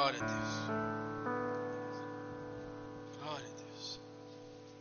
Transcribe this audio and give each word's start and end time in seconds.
Glória 0.00 0.18
a 0.18 0.24
Deus. 0.24 0.48
Glória 3.18 3.46
a 3.46 3.50
Deus. 3.50 4.00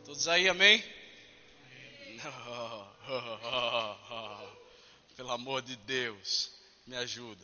Todos 0.06 0.30
aí, 0.30 0.48
amém? 0.48 0.82
Pelo 5.18 5.32
amor 5.32 5.62
de 5.62 5.76
Deus, 5.76 6.54
me 6.88 6.96
ajuda. 6.96 7.44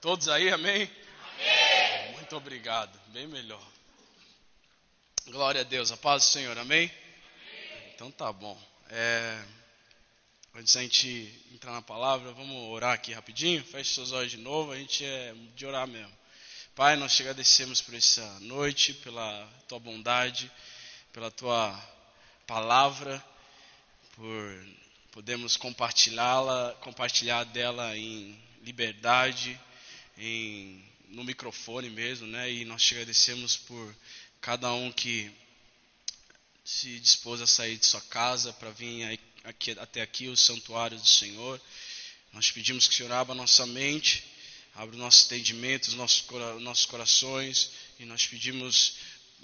Todos 0.00 0.28
aí, 0.28 0.50
amém? 0.50 0.84
amém? 0.84 2.12
Muito 2.12 2.36
obrigado, 2.36 2.96
bem 3.08 3.26
melhor. 3.26 3.66
Glória 5.26 5.62
a 5.62 5.64
Deus, 5.64 5.90
a 5.90 5.96
paz 5.96 6.22
do 6.22 6.28
Senhor, 6.28 6.56
amém? 6.58 6.88
amém. 6.88 7.92
Então 7.92 8.08
tá 8.12 8.32
bom. 8.32 8.56
É, 8.88 9.44
antes 10.54 10.74
da 10.74 10.82
gente 10.82 11.44
entrar 11.52 11.72
na 11.72 11.82
palavra, 11.82 12.30
vamos 12.30 12.70
orar 12.70 12.94
aqui 12.94 13.12
rapidinho. 13.12 13.64
Feche 13.64 13.94
seus 13.94 14.12
olhos 14.12 14.30
de 14.30 14.38
novo, 14.38 14.70
a 14.70 14.76
gente 14.76 15.04
é 15.04 15.34
de 15.56 15.66
orar 15.66 15.88
mesmo. 15.88 16.19
Pai, 16.80 16.96
nós 16.96 17.14
te 17.14 17.20
agradecemos 17.20 17.82
por 17.82 17.92
essa 17.92 18.24
noite, 18.40 18.94
pela 18.94 19.46
tua 19.68 19.78
bondade, 19.78 20.50
pela 21.12 21.30
tua 21.30 21.78
palavra, 22.46 23.22
por 24.16 24.66
podermos 25.12 25.58
compartilhá-la, 25.58 26.74
compartilhar 26.80 27.44
dela 27.44 27.94
em 27.98 28.34
liberdade, 28.62 29.60
em, 30.16 30.82
no 31.10 31.22
microfone 31.22 31.90
mesmo, 31.90 32.26
né? 32.26 32.50
E 32.50 32.64
nós 32.64 32.82
te 32.82 32.94
agradecemos 32.94 33.58
por 33.58 33.94
cada 34.40 34.72
um 34.72 34.90
que 34.90 35.30
se 36.64 36.98
dispôs 36.98 37.42
a 37.42 37.46
sair 37.46 37.76
de 37.76 37.84
sua 37.84 38.00
casa 38.00 38.54
para 38.54 38.70
vir 38.70 39.20
aqui, 39.44 39.72
até 39.72 40.00
aqui 40.00 40.28
o 40.28 40.36
santuário 40.36 40.96
do 40.96 41.06
Senhor. 41.06 41.60
Nós 42.32 42.50
pedimos 42.50 42.88
que 42.88 42.94
o 42.94 42.96
Senhor 42.96 43.12
abra 43.12 43.34
nossa 43.34 43.66
mente 43.66 44.29
abre 44.74 44.96
o 44.96 44.98
nosso 44.98 45.28
nossos, 45.96 46.26
nossos 46.60 46.86
corações, 46.86 47.70
e 47.98 48.04
nós 48.04 48.26
pedimos, 48.26 48.96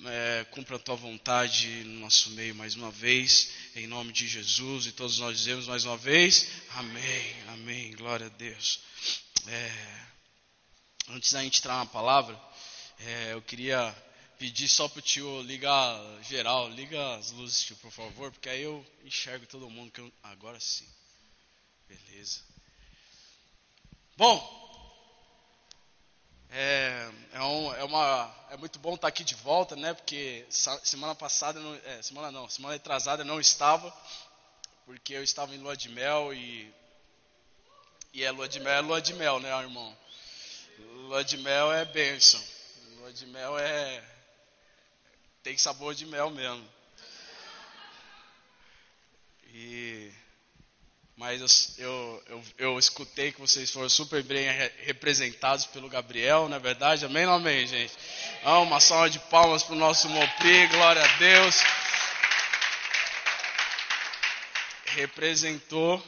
é, 0.05 0.47
cumpra 0.51 0.77
a 0.77 0.79
tua 0.79 0.97
vontade 0.97 1.69
no 1.85 2.01
nosso 2.01 2.31
meio 2.31 2.55
mais 2.55 2.75
uma 2.75 2.91
vez, 2.91 3.51
em 3.75 3.87
nome 3.87 4.13
de 4.13 4.27
Jesus, 4.27 4.87
e 4.87 4.93
todos 4.93 5.19
nós 5.19 5.39
dizemos 5.39 5.67
mais 5.67 5.85
uma 5.85 5.97
vez, 5.97 6.49
amém, 6.71 7.43
amém, 7.49 7.93
glória 7.97 8.27
a 8.27 8.31
Deus. 8.31 8.81
É, 9.47 10.07
antes 11.09 11.33
da 11.33 11.43
gente 11.43 11.59
entrar 11.59 11.77
na 11.77 11.87
palavra, 11.87 12.39
é, 13.01 13.33
eu 13.33 13.43
queria 13.43 13.95
pedir 14.39 14.69
só 14.69 14.89
para 14.89 14.99
o 14.99 15.03
tio 15.03 15.43
ligar 15.43 15.99
geral, 16.23 16.69
liga 16.71 17.17
as 17.17 17.31
luzes, 17.33 17.63
tio, 17.63 17.77
por 17.77 17.91
favor, 17.91 18.31
porque 18.33 18.49
aí 18.49 18.63
eu 18.63 18.85
enxergo 19.05 19.47
todo 19.47 19.71
mundo. 19.71 19.93
Eu, 19.97 20.13
agora 20.23 20.59
sim. 20.61 20.89
Beleza. 21.89 22.41
Bom, 24.17 24.66
é, 26.51 27.11
é, 27.33 27.43
um, 27.43 27.75
é, 27.75 27.85
uma, 27.85 28.35
é 28.51 28.57
muito 28.57 28.79
bom 28.79 28.95
estar 28.95 29.09
aqui 29.09 29.25
de 29.25 29.35
volta, 29.35 29.77
né? 29.77 29.95
Porque 29.95 30.47
semana 30.49 31.15
passada, 31.15 31.61
não, 31.61 31.75
é, 31.85 32.03
semana 32.03 32.31
não, 32.31 32.49
semana 32.49 32.75
atrasada 32.75 33.25
não 33.25 33.41
estava, 33.41 33.93
porque 34.85 35.15
eu 35.15 35.23
estava 35.23 35.55
em 35.55 35.59
lua 35.59 35.77
de 35.77 35.89
mel 35.89 36.33
e 36.33 36.73
e 38.13 38.25
é 38.25 38.31
lua 38.31 38.49
de 38.49 38.61
mel, 38.61 38.73
é 38.73 38.81
lua 38.81 39.03
de 39.03 39.13
mel, 39.13 39.39
né, 39.41 39.51
irmão? 39.61 39.97
Lua 40.79 41.23
de 41.23 41.37
mel 41.37 41.73
é 41.73 41.85
bênção. 41.85 42.43
Lua 42.99 43.13
de 43.13 43.27
mel 43.27 43.59
é 43.59 44.03
tem 45.43 45.57
sabor 45.57 45.95
de 45.95 46.07
mel 46.07 46.31
mesmo. 46.31 46.69
E 49.49 50.13
mas 51.17 51.79
eu, 51.79 52.23
eu, 52.29 52.45
eu, 52.59 52.79
escutei 52.79 53.33
que 53.33 53.41
vocês 53.41 53.71
foram 53.71 53.89
super 53.89 54.23
bem 54.23 54.47
representados 54.85 55.65
pelo 55.65 55.89
Gabriel, 55.89 56.47
não 56.47 56.59
é 56.59 56.61
verdade? 56.61 57.07
Amém 57.07 57.25
ou 57.25 57.33
amém, 57.33 57.67
gente? 57.67 57.95
Ah, 58.45 58.59
uma 58.59 58.81
salva 58.81 59.09
de 59.09 59.19
palmas 59.19 59.63
para 59.63 59.75
o 59.75 59.79
nosso 59.79 60.11
Mopri, 60.11 60.67
glória 60.67 61.03
a 61.03 61.17
Deus. 61.17 61.57
Representou, 64.89 66.05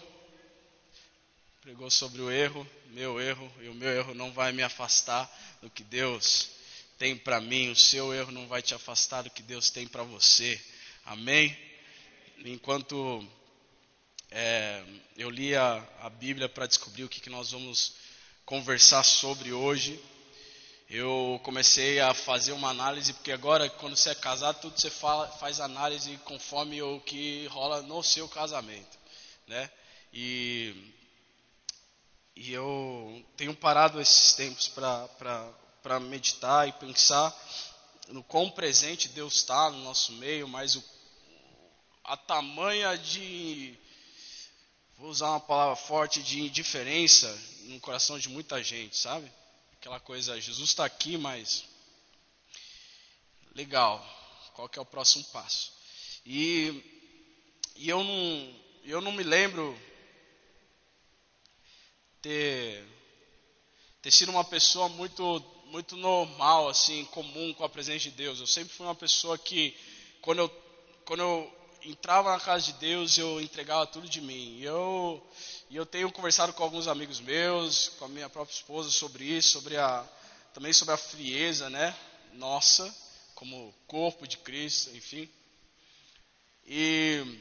pregou 1.63 1.91
sobre 1.91 2.21
o 2.21 2.31
erro, 2.31 2.69
meu 2.89 3.19
erro, 3.19 3.51
e 3.63 3.69
o 3.69 3.75
meu 3.75 3.89
erro 3.89 4.13
não 4.13 4.31
vai 4.31 4.53
me 4.53 4.63
afastar 4.63 5.31
do 5.63 5.71
que 5.71 5.83
Deus 5.83 6.51
tem 6.99 7.17
para 7.17 7.41
mim, 7.41 7.71
o 7.71 7.77
seu 7.77 8.13
erro 8.13 8.31
não 8.31 8.47
vai 8.47 8.61
te 8.61 8.75
afastar 8.75 9.23
do 9.23 9.31
que 9.31 9.43
Deus 9.43 9.71
tem 9.71 9.87
para 9.87 10.03
você. 10.03 10.61
Amém? 11.07 11.57
Enquanto 12.45 13.27
é, 14.31 14.85
eu 15.17 15.31
li 15.31 15.57
a, 15.57 15.83
a 16.03 16.11
Bíblia 16.11 16.49
para 16.49 16.67
descobrir 16.67 17.05
o 17.05 17.09
que, 17.09 17.21
que 17.21 17.31
nós 17.31 17.53
vamos 17.53 17.95
conversar 18.45 19.03
sobre 19.03 19.53
hoje. 19.53 19.99
Eu 20.89 21.41
comecei 21.43 22.01
a 22.01 22.15
fazer 22.15 22.53
uma 22.53 22.71
análise, 22.71 23.13
porque 23.13 23.33
agora, 23.33 23.69
quando 23.69 23.97
você 23.97 24.11
é 24.11 24.15
casado, 24.15 24.61
tudo 24.61 24.79
você 24.79 24.91
fala, 24.91 25.29
faz 25.29 25.61
análise 25.61 26.17
conforme 26.25 26.81
o 26.83 27.01
que 27.01 27.47
rola 27.49 27.83
no 27.83 28.03
seu 28.03 28.29
casamento. 28.29 28.99
Né? 29.47 29.71
E, 30.13 30.93
e 32.37 32.53
eu 32.53 33.25
tenho 33.37 33.55
parado 33.55 34.01
esses 34.01 34.33
tempos 34.33 34.69
para 34.69 36.01
meditar 36.01 36.69
e 36.69 36.73
pensar 36.73 37.35
no 38.09 38.23
quão 38.23 38.51
presente 38.51 39.09
Deus 39.09 39.37
está 39.37 39.71
no 39.71 39.79
nosso 39.85 40.13
meio, 40.13 40.49
mas 40.49 40.75
o, 40.77 40.85
a 42.05 42.17
tamanha 42.17 42.97
de 42.97 43.79
vou 44.99 45.11
usar 45.11 45.31
uma 45.31 45.41
palavra 45.41 45.77
forte 45.77 46.21
de 46.23 46.41
indiferença 46.41 47.33
no 47.67 47.79
coração 47.79 48.19
de 48.19 48.29
muita 48.29 48.63
gente, 48.63 48.97
sabe? 48.97 49.31
Aquela 49.75 50.01
coisa, 50.01 50.41
Jesus 50.41 50.71
está 50.71 50.85
aqui, 50.85 51.17
mas 51.17 51.65
legal, 53.55 54.05
qual 54.55 54.69
que 54.69 54.77
é 54.77 54.83
o 54.83 54.85
próximo 54.85 55.25
passo? 55.27 55.73
E, 56.27 56.83
e 57.77 57.89
eu, 57.89 58.03
não, 58.03 58.61
eu 58.85 59.01
não 59.01 59.13
me 59.13 59.23
lembro 59.23 59.79
ter, 62.21 62.85
ter 64.03 64.11
sido 64.11 64.33
uma 64.33 64.45
pessoa 64.45 64.89
muito, 64.89 65.41
muito 65.67 65.97
normal, 65.97 66.69
assim, 66.69 67.05
comum 67.07 67.55
com 67.55 67.63
a 67.63 67.69
presença 67.69 68.01
de 68.01 68.11
Deus. 68.11 68.41
Eu 68.41 68.49
sempre 68.49 68.75
fui 68.75 68.85
uma 68.85 68.97
pessoa 68.97 69.39
que, 69.39 69.77
quando 70.21 70.41
eu, 70.41 70.49
quando 71.05 71.21
eu 71.21 71.58
entrava 71.91 72.33
na 72.33 72.41
casa 72.41 72.67
de 72.67 72.75
Deus, 72.75 73.17
eu 73.17 73.41
entregava 73.41 73.87
tudo 73.87 74.09
de 74.09 74.21
mim. 74.21 74.59
E 74.59 74.65
eu, 74.65 75.27
eu 75.71 75.87
tenho 75.87 76.13
conversado 76.13 76.53
com 76.53 76.63
alguns 76.63 76.87
amigos 76.87 77.19
meus, 77.21 77.89
com 77.99 78.05
a 78.05 78.09
minha 78.09 78.29
própria 78.29 78.55
esposa 78.55 78.91
sobre 78.91 79.25
isso, 79.25 79.53
sobre 79.53 79.77
a, 79.77 80.05
também 80.53 80.73
sobre 80.73 80.95
a 80.95 80.99
frieza, 80.99 81.71
né? 81.71 81.97
Nossa, 82.35 82.95
como 83.35 83.75
corpo 83.87 84.27
de 84.27 84.37
Cristo, 84.37 84.95
enfim. 84.95 85.29
E 86.67 87.39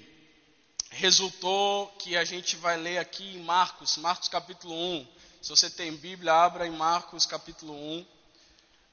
resultou 0.91 1.87
que 1.99 2.15
a 2.15 2.23
gente 2.23 2.55
vai 2.55 2.77
ler 2.77 2.99
aqui 2.99 3.35
em 3.35 3.43
Marcos, 3.43 3.97
Marcos 3.97 4.29
capítulo 4.29 4.73
1. 4.73 5.07
Se 5.41 5.49
você 5.49 5.69
tem 5.69 5.93
Bíblia, 5.93 6.33
abra 6.33 6.65
em 6.65 6.71
Marcos 6.71 7.25
capítulo 7.25 7.73
1, 7.73 8.05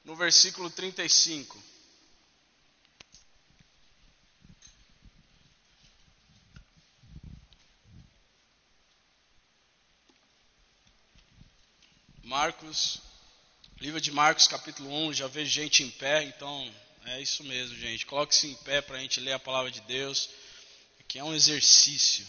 no 0.03 0.15
versículo 0.15 0.69
35. 0.69 1.74
Marcos, 12.37 12.99
livro 13.79 14.01
de 14.01 14.11
Marcos, 14.11 14.45
capítulo 14.45 14.93
1, 15.07 15.13
já 15.13 15.25
vejo 15.25 15.49
gente 15.49 15.83
em 15.83 15.89
pé, 15.89 16.21
então 16.23 16.69
é 17.05 17.21
isso 17.21 17.45
mesmo, 17.45 17.77
gente. 17.77 18.05
Coloque-se 18.05 18.47
em 18.47 18.55
pé 18.55 18.81
para 18.81 18.97
a 18.97 18.99
gente 18.99 19.21
ler 19.21 19.31
a 19.31 19.39
palavra 19.39 19.71
de 19.71 19.79
Deus, 19.79 20.29
que 21.07 21.17
é 21.17 21.23
um 21.23 21.33
exercício. 21.33 22.27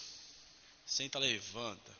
Senta, 0.86 1.18
levanta. 1.18 1.92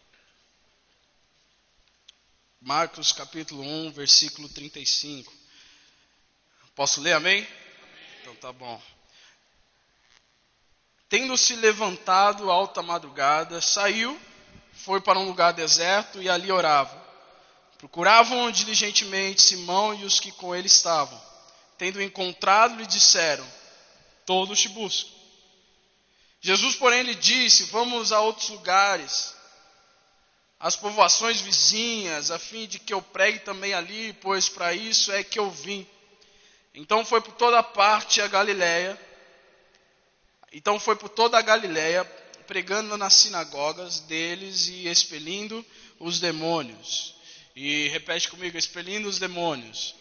Marcos, 2.61 3.11
capítulo 3.11 3.65
1, 3.65 3.91
versículo 3.91 4.49
35. 4.51 5.33
Posso 6.77 7.01
ler, 7.01 7.15
amém? 7.15 7.39
amém. 7.39 7.49
Então 8.21 8.37
tá 8.37 8.53
bom. 8.53 8.81
Tendo-se 11.09 11.57
levantado 11.57 12.53
alta 12.53 12.85
madrugada, 12.85 13.61
saiu, 13.61 14.17
foi 14.75 15.01
para 15.01 15.19
um 15.19 15.27
lugar 15.27 15.53
deserto 15.53 16.23
e 16.23 16.29
ali 16.29 16.53
orava. 16.53 17.06
Procuravam 17.79 18.51
diligentemente 18.51 19.43
Simão 19.43 19.95
e 19.95 20.05
os 20.05 20.19
que 20.19 20.33
com 20.33 20.55
ele 20.55 20.67
estavam. 20.67 21.21
Tendo 21.77 22.01
encontrado, 22.01 22.77
lhe 22.77 22.87
disseram: 22.87 23.47
Todos 24.25 24.61
te 24.61 24.69
buscam. 24.71 25.11
Jesus, 26.41 26.75
porém, 26.77 27.03
lhe 27.03 27.15
disse: 27.15 27.65
Vamos 27.65 28.13
a 28.13 28.21
outros 28.21 28.49
lugares, 28.49 29.35
às 30.59 30.75
povoações 30.75 31.41
vizinhas, 31.41 32.31
a 32.31 32.39
fim 32.39 32.67
de 32.67 32.79
que 32.79 32.95
eu 32.95 33.03
pregue 33.03 33.41
também 33.41 33.75
ali, 33.75 34.15
pois 34.15 34.49
para 34.49 34.73
isso 34.73 35.13
é 35.13 35.23
que 35.23 35.39
eu 35.39 35.51
vim. 35.51 35.87
Então 36.75 37.05
foi 37.05 37.21
por 37.21 37.33
toda 37.33 37.63
parte 37.63 38.21
a 38.21 38.29
Galiléia. 38.29 38.99
Então 40.53 40.81
foi 40.81 40.97
por 40.97 41.09
toda 41.09 41.37
a 41.37 41.43
Galiléia, 41.43 42.05
pregando 42.47 42.97
nas 42.97 43.15
sinagogas 43.15 44.01
deles 44.01 44.69
e 44.69 44.87
expelindo 44.87 45.65
os 45.99 46.21
demônios. 46.21 47.15
E 47.57 47.89
repete 47.89 48.29
comigo: 48.29 48.59
expelindo 48.59 49.09
os 49.09 49.19
demônios. 49.19 49.95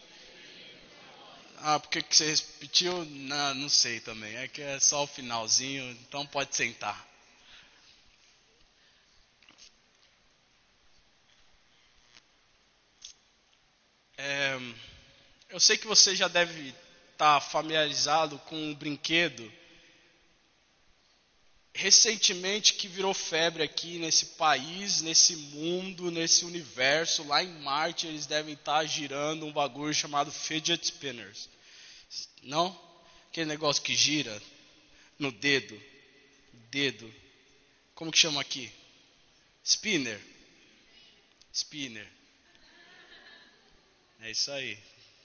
Ah, 1.59 1.79
por 1.79 1.89
que 1.89 2.03
você 2.13 2.35
repetiu? 2.35 3.05
Não, 3.05 3.55
não 3.55 3.69
sei 3.69 4.01
também. 4.01 4.35
É 4.35 4.47
que 4.47 4.61
é 4.61 4.77
só 4.79 5.03
o 5.03 5.07
finalzinho, 5.07 5.89
então 5.91 6.25
pode 6.27 6.53
sentar. 6.53 7.07
É, 14.17 14.57
eu 15.49 15.59
sei 15.59 15.77
que 15.77 15.87
você 15.87 16.13
já 16.13 16.27
deve 16.27 16.75
estar 17.11 17.39
familiarizado 17.39 18.37
com 18.39 18.55
um 18.55 18.75
brinquedo 18.75 19.51
recentemente 21.75 22.73
que 22.75 22.87
virou 22.87 23.13
febre 23.13 23.61
aqui 23.61 23.99
nesse 23.99 24.27
país, 24.37 25.01
nesse 25.01 25.35
mundo, 25.35 26.09
nesse 26.09 26.45
universo. 26.45 27.27
Lá 27.27 27.43
em 27.43 27.59
Marte 27.59 28.07
eles 28.07 28.25
devem 28.25 28.53
estar 28.53 28.83
girando 28.85 29.45
um 29.45 29.51
bagulho 29.51 29.93
chamado 29.93 30.31
fidget 30.31 30.85
spinners. 30.85 31.49
Não? 32.41 32.79
Aquele 33.29 33.47
negócio 33.47 33.83
que 33.83 33.93
gira 33.93 34.41
no 35.19 35.33
dedo. 35.33 35.79
Dedo. 36.71 37.13
Como 37.93 38.11
que 38.11 38.17
chama 38.17 38.39
aqui? 38.39 38.71
Spinner. 39.63 40.19
Spinner. 41.51 42.07
É 44.21 44.31
isso 44.31 44.49
aí. 44.49 44.77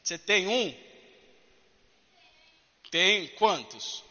Você 0.02 0.18
tem 0.18 0.48
um? 0.48 0.74
Tem 2.90 3.28
quantos? 3.36 4.02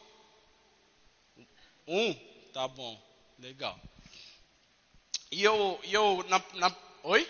Um? 1.86 2.29
Tá 2.54 2.68
bom. 2.68 3.00
Legal. 3.38 3.80
E 5.32 5.44
eu, 5.44 5.80
e 5.84 5.94
eu 5.94 6.24
na, 6.28 6.42
na 6.56 6.76
oi? 7.04 7.30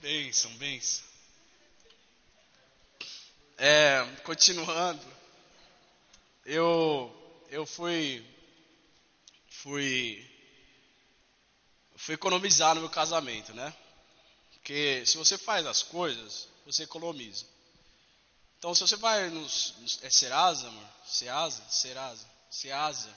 Benção, 0.00 0.50
benção. 0.58 1.13
É, 3.66 4.04
continuando, 4.24 5.00
eu 6.44 7.10
eu 7.48 7.64
fui 7.64 8.22
fui 9.48 10.30
fui 11.96 12.14
economizar 12.14 12.74
no 12.74 12.82
meu 12.82 12.90
casamento, 12.90 13.54
né? 13.54 13.72
Porque 14.52 15.06
se 15.06 15.16
você 15.16 15.38
faz 15.38 15.64
as 15.64 15.82
coisas, 15.82 16.46
você 16.66 16.82
economiza. 16.82 17.46
Então, 18.58 18.74
se 18.74 18.82
você 18.82 18.96
vai 18.96 19.30
nos, 19.30 19.74
nos 19.78 19.98
é 20.04 20.10
Serasa, 20.10 20.68
amor? 20.68 20.88
Seasa, 21.06 21.62
Serasa, 21.70 22.26
Seasa, 22.50 23.16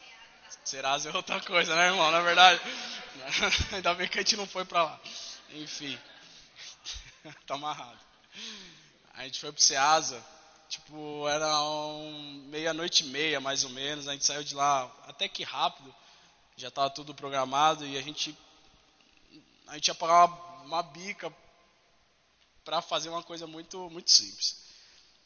Serasa 0.63 1.09
é 1.09 1.13
outra 1.13 1.41
coisa, 1.41 1.75
né, 1.75 1.87
irmão? 1.87 2.09
Na 2.09 2.21
verdade, 2.21 2.61
ainda 3.75 3.93
bem 3.95 4.07
que 4.07 4.17
a 4.17 4.21
gente 4.21 4.37
não 4.37 4.47
foi 4.47 4.63
para 4.63 4.81
lá. 4.81 5.01
Enfim. 5.49 5.99
tá 7.45 7.55
amarrado. 7.55 7.99
A 9.13 9.25
gente 9.25 9.41
foi 9.41 9.51
pro 9.51 9.61
Ceasa, 9.61 10.23
tipo, 10.69 11.27
era 11.27 11.61
um 11.61 12.45
meia-noite 12.47 13.03
e 13.03 13.07
meia, 13.07 13.39
mais 13.39 13.63
ou 13.63 13.69
menos. 13.69 14.07
A 14.07 14.13
gente 14.13 14.25
saiu 14.25 14.43
de 14.43 14.55
lá 14.55 14.91
até 15.05 15.27
que 15.27 15.43
rápido, 15.43 15.93
já 16.55 16.67
estava 16.67 16.89
tudo 16.89 17.13
programado 17.13 17.85
e 17.85 17.97
a 17.97 18.01
gente, 18.01 18.37
a 19.67 19.75
gente 19.75 19.87
ia 19.87 19.95
pagar 19.95 20.25
uma, 20.25 20.63
uma 20.63 20.83
bica 20.83 21.33
para 22.63 22.81
fazer 22.81 23.09
uma 23.09 23.23
coisa 23.23 23.47
muito, 23.47 23.89
muito 23.89 24.11
simples. 24.11 24.57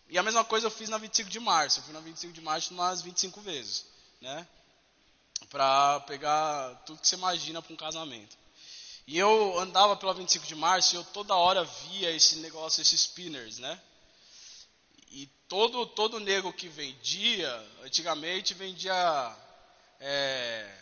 E 0.10 0.18
a 0.18 0.24
mesma 0.24 0.44
coisa 0.44 0.68
eu 0.68 0.72
fiz 0.72 0.90
na 0.90 0.98
25 0.98 1.30
de 1.30 1.40
março. 1.40 1.80
Eu 1.80 1.84
fui 1.84 1.94
na 1.94 2.02
25 2.02 2.34
de 2.34 2.42
março 2.42 2.74
umas 2.74 3.02
25 3.02 3.42
vezes, 3.42 3.86
né? 4.20 4.46
Para 5.50 6.02
pegar 6.02 6.76
tudo 6.86 7.00
que 7.00 7.08
você 7.08 7.16
imagina 7.16 7.62
para 7.62 7.74
um 7.74 7.78
casamento. 7.78 8.38
E 9.08 9.18
eu 9.18 9.58
andava 9.60 9.96
pela 9.96 10.14
25 10.14 10.46
de 10.46 10.56
março 10.56 10.94
e 10.94 10.98
eu 10.98 11.04
toda 11.06 11.36
hora 11.36 11.64
via 11.64 12.12
esse 12.12 12.36
negócio, 12.38 12.82
esses 12.82 13.02
spinners, 13.02 13.58
né? 13.58 13.82
Todo, 15.52 15.86
todo 15.86 16.18
nego 16.18 16.54
que 16.54 16.70
vendia, 16.70 17.70
antigamente 17.84 18.54
vendia 18.54 19.36
é, 20.00 20.74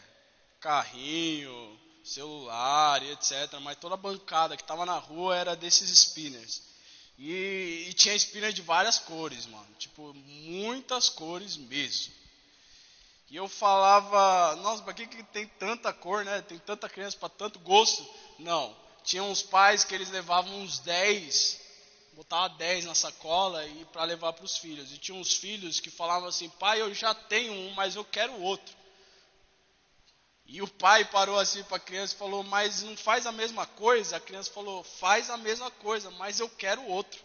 carrinho, 0.59 1.79
celular 2.03 3.01
e 3.01 3.09
etc. 3.13 3.51
Mas 3.63 3.79
toda 3.79 3.95
a 3.95 3.97
bancada 3.97 4.55
que 4.55 4.61
estava 4.61 4.85
na 4.85 4.99
rua 4.99 5.35
era 5.35 5.55
desses 5.55 5.89
spinners. 5.89 6.61
E, 7.17 7.87
e, 7.89 7.93
tinha 7.93 8.13
spinner 8.13 8.53
de 8.53 8.61
várias 8.61 8.99
cores, 8.99 9.47
mano. 9.47 9.65
Tipo, 9.79 10.13
muitas 10.13 11.09
cores 11.09 11.57
mesmo. 11.57 12.13
E 13.31 13.37
eu 13.37 13.49
falava, 13.49 14.55
nossa, 14.57 14.83
para 14.83 14.93
que, 14.93 15.07
que 15.07 15.23
tem 15.23 15.47
tanta 15.47 15.91
cor, 15.91 16.23
né? 16.23 16.43
Tem 16.43 16.59
tanta 16.59 16.87
criança 16.87 17.17
para 17.17 17.29
tanto 17.29 17.57
gosto. 17.57 18.07
Não. 18.37 18.77
Tinha 19.03 19.23
uns 19.23 19.41
pais 19.41 19.83
que 19.83 19.95
eles 19.95 20.11
levavam 20.11 20.61
uns 20.61 20.77
10, 20.77 21.58
botavam 22.19 22.57
10 22.57 22.83
na 22.83 22.93
sacola 22.93 23.65
e 23.65 23.85
para 23.85 24.03
levar 24.03 24.33
para 24.33 24.43
os 24.43 24.57
filhos. 24.57 24.91
E 24.91 24.97
tinha 24.97 25.17
uns 25.17 25.33
filhos 25.33 25.79
que 25.79 25.89
falavam 25.89 26.27
assim, 26.27 26.49
pai, 26.49 26.81
eu 26.81 26.93
já 26.93 27.15
tenho 27.15 27.53
um, 27.53 27.71
mas 27.71 27.95
eu 27.95 28.03
quero 28.03 28.41
outro. 28.41 28.75
E 30.45 30.61
o 30.61 30.67
pai 30.67 31.05
parou 31.05 31.39
assim 31.39 31.63
para 31.63 31.77
a 31.77 31.79
criança 31.79 32.13
e 32.13 32.17
falou, 32.17 32.43
mas 32.43 32.83
não 32.83 32.97
faz 32.97 33.25
a 33.25 33.31
mesma 33.31 33.65
coisa? 33.65 34.17
A 34.17 34.19
criança 34.19 34.51
falou, 34.51 34.83
faz 34.83 35.29
a 35.29 35.37
mesma 35.37 35.71
coisa, 35.71 36.11
mas 36.11 36.41
eu 36.41 36.49
quero 36.49 36.83
outro. 36.87 37.23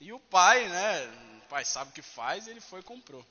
E 0.00 0.10
o 0.10 0.18
pai, 0.18 0.66
né? 0.70 1.40
O 1.44 1.48
pai 1.50 1.62
sabe 1.62 1.90
o 1.90 1.94
que 1.94 2.00
faz, 2.00 2.48
ele 2.48 2.62
foi 2.62 2.80
e 2.80 2.84
comprou. 2.84 3.26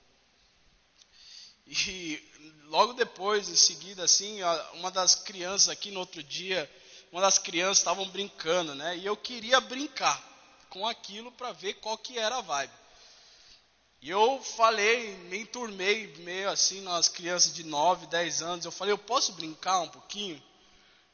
E 1.65 2.23
logo 2.65 2.93
depois, 2.93 3.49
em 3.49 3.55
seguida, 3.55 4.03
assim, 4.03 4.43
uma 4.73 4.91
das 4.91 5.15
crianças 5.15 5.69
aqui 5.69 5.89
no 5.89 6.01
outro 6.01 6.21
dia, 6.21 6.71
uma 7.11 7.21
das 7.21 7.39
crianças 7.39 7.79
estavam 7.79 8.07
brincando, 8.09 8.75
né? 8.75 8.95
E 8.97 9.07
eu 9.07 9.17
queria 9.17 9.59
brincar 9.59 10.29
com 10.71 10.87
aquilo 10.87 11.31
para 11.33 11.51
ver 11.51 11.75
qual 11.75 11.97
que 11.97 12.17
era 12.17 12.37
a 12.37 12.41
vibe. 12.41 12.73
E 14.01 14.09
eu 14.09 14.41
falei, 14.41 15.15
me 15.29 15.41
enturmei 15.41 16.07
meio 16.17 16.49
assim 16.49 16.81
nas 16.81 17.07
crianças 17.07 17.53
de 17.53 17.63
9, 17.63 18.07
10 18.07 18.41
anos. 18.41 18.65
Eu 18.65 18.71
falei, 18.71 18.91
eu 18.91 18.97
posso 18.97 19.33
brincar 19.33 19.81
um 19.81 19.89
pouquinho? 19.89 20.41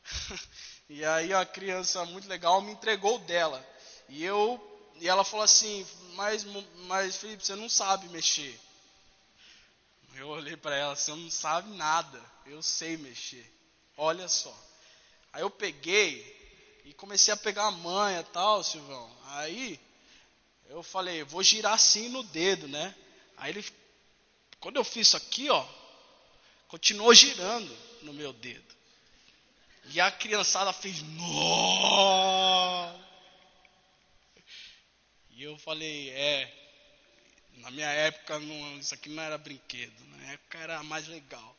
e 0.88 1.04
aí 1.04 1.34
a 1.34 1.46
criança 1.46 2.06
muito 2.06 2.30
legal 2.30 2.62
me 2.62 2.72
entregou 2.72 3.20
dela. 3.20 3.66
E 4.08 4.24
eu 4.24 4.64
e 5.00 5.08
ela 5.08 5.24
falou 5.24 5.44
assim, 5.44 5.86
mas, 6.14 6.46
mas 6.88 7.18
Felipe, 7.18 7.46
você 7.46 7.56
não 7.56 7.68
sabe 7.70 8.08
mexer. 8.10 8.60
Eu 10.16 10.30
olhei 10.30 10.56
para 10.56 10.76
ela, 10.76 10.96
você 10.96 11.12
não 11.12 11.30
sabe 11.30 11.76
nada, 11.76 12.24
eu 12.46 12.62
sei 12.64 12.96
mexer. 12.98 13.46
Olha 13.96 14.28
só. 14.28 14.56
Aí 15.34 15.42
eu 15.42 15.50
peguei 15.50 16.37
e 16.88 16.94
comecei 16.94 17.34
a 17.34 17.38
pegar 17.38 17.66
a 17.66 17.72
manha 17.72 18.24
tal, 18.24 18.64
Silvão. 18.64 19.12
Aí 19.26 19.78
eu 20.70 20.82
falei, 20.82 21.22
vou 21.22 21.44
girar 21.44 21.74
assim 21.74 22.08
no 22.08 22.24
dedo, 22.24 22.66
né? 22.70 22.96
Aí 23.36 23.52
ele, 23.52 23.66
quando 24.62 24.78
eu 24.78 24.86
fiz 24.86 25.08
isso 25.08 25.18
aqui, 25.18 25.50
ó, 25.50 25.68
continuou 26.70 27.14
girando 27.14 27.78
no 28.04 28.14
meu 28.14 28.32
dedo. 28.32 28.74
E 29.90 30.00
a 30.00 30.10
criançada 30.10 30.72
fez, 30.72 31.02
nossa! 31.02 33.06
E 35.32 35.44
eu 35.44 35.58
falei, 35.58 36.10
é, 36.12 36.54
na 37.56 37.70
minha 37.70 37.90
época, 37.90 38.40
não, 38.40 38.80
isso 38.80 38.94
aqui 38.94 39.10
não 39.10 39.22
era 39.22 39.38
brinquedo. 39.38 40.06
Na 40.06 40.32
época 40.32 40.58
era 40.58 40.82
mais 40.84 41.06
legal. 41.10 41.54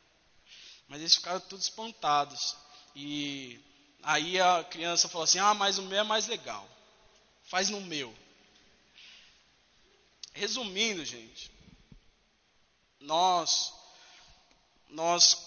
Mas 0.87 1.01
eles 1.01 1.15
ficaram 1.15 1.39
todos 1.41 1.65
espantados. 1.65 2.57
E 2.95 3.68
aí 4.03 4.39
a 4.39 4.63
criança 4.63 5.09
falou 5.09 5.23
assim: 5.23 5.39
Ah, 5.39 5.53
mas 5.53 5.77
o 5.77 5.83
meu 5.83 5.99
é 5.99 6.03
mais 6.03 6.27
legal. 6.27 6.67
Faz 7.43 7.69
no 7.69 7.81
meu. 7.81 8.15
Resumindo, 10.33 11.03
gente, 11.03 11.51
nós 12.99 13.73
nós 14.89 15.37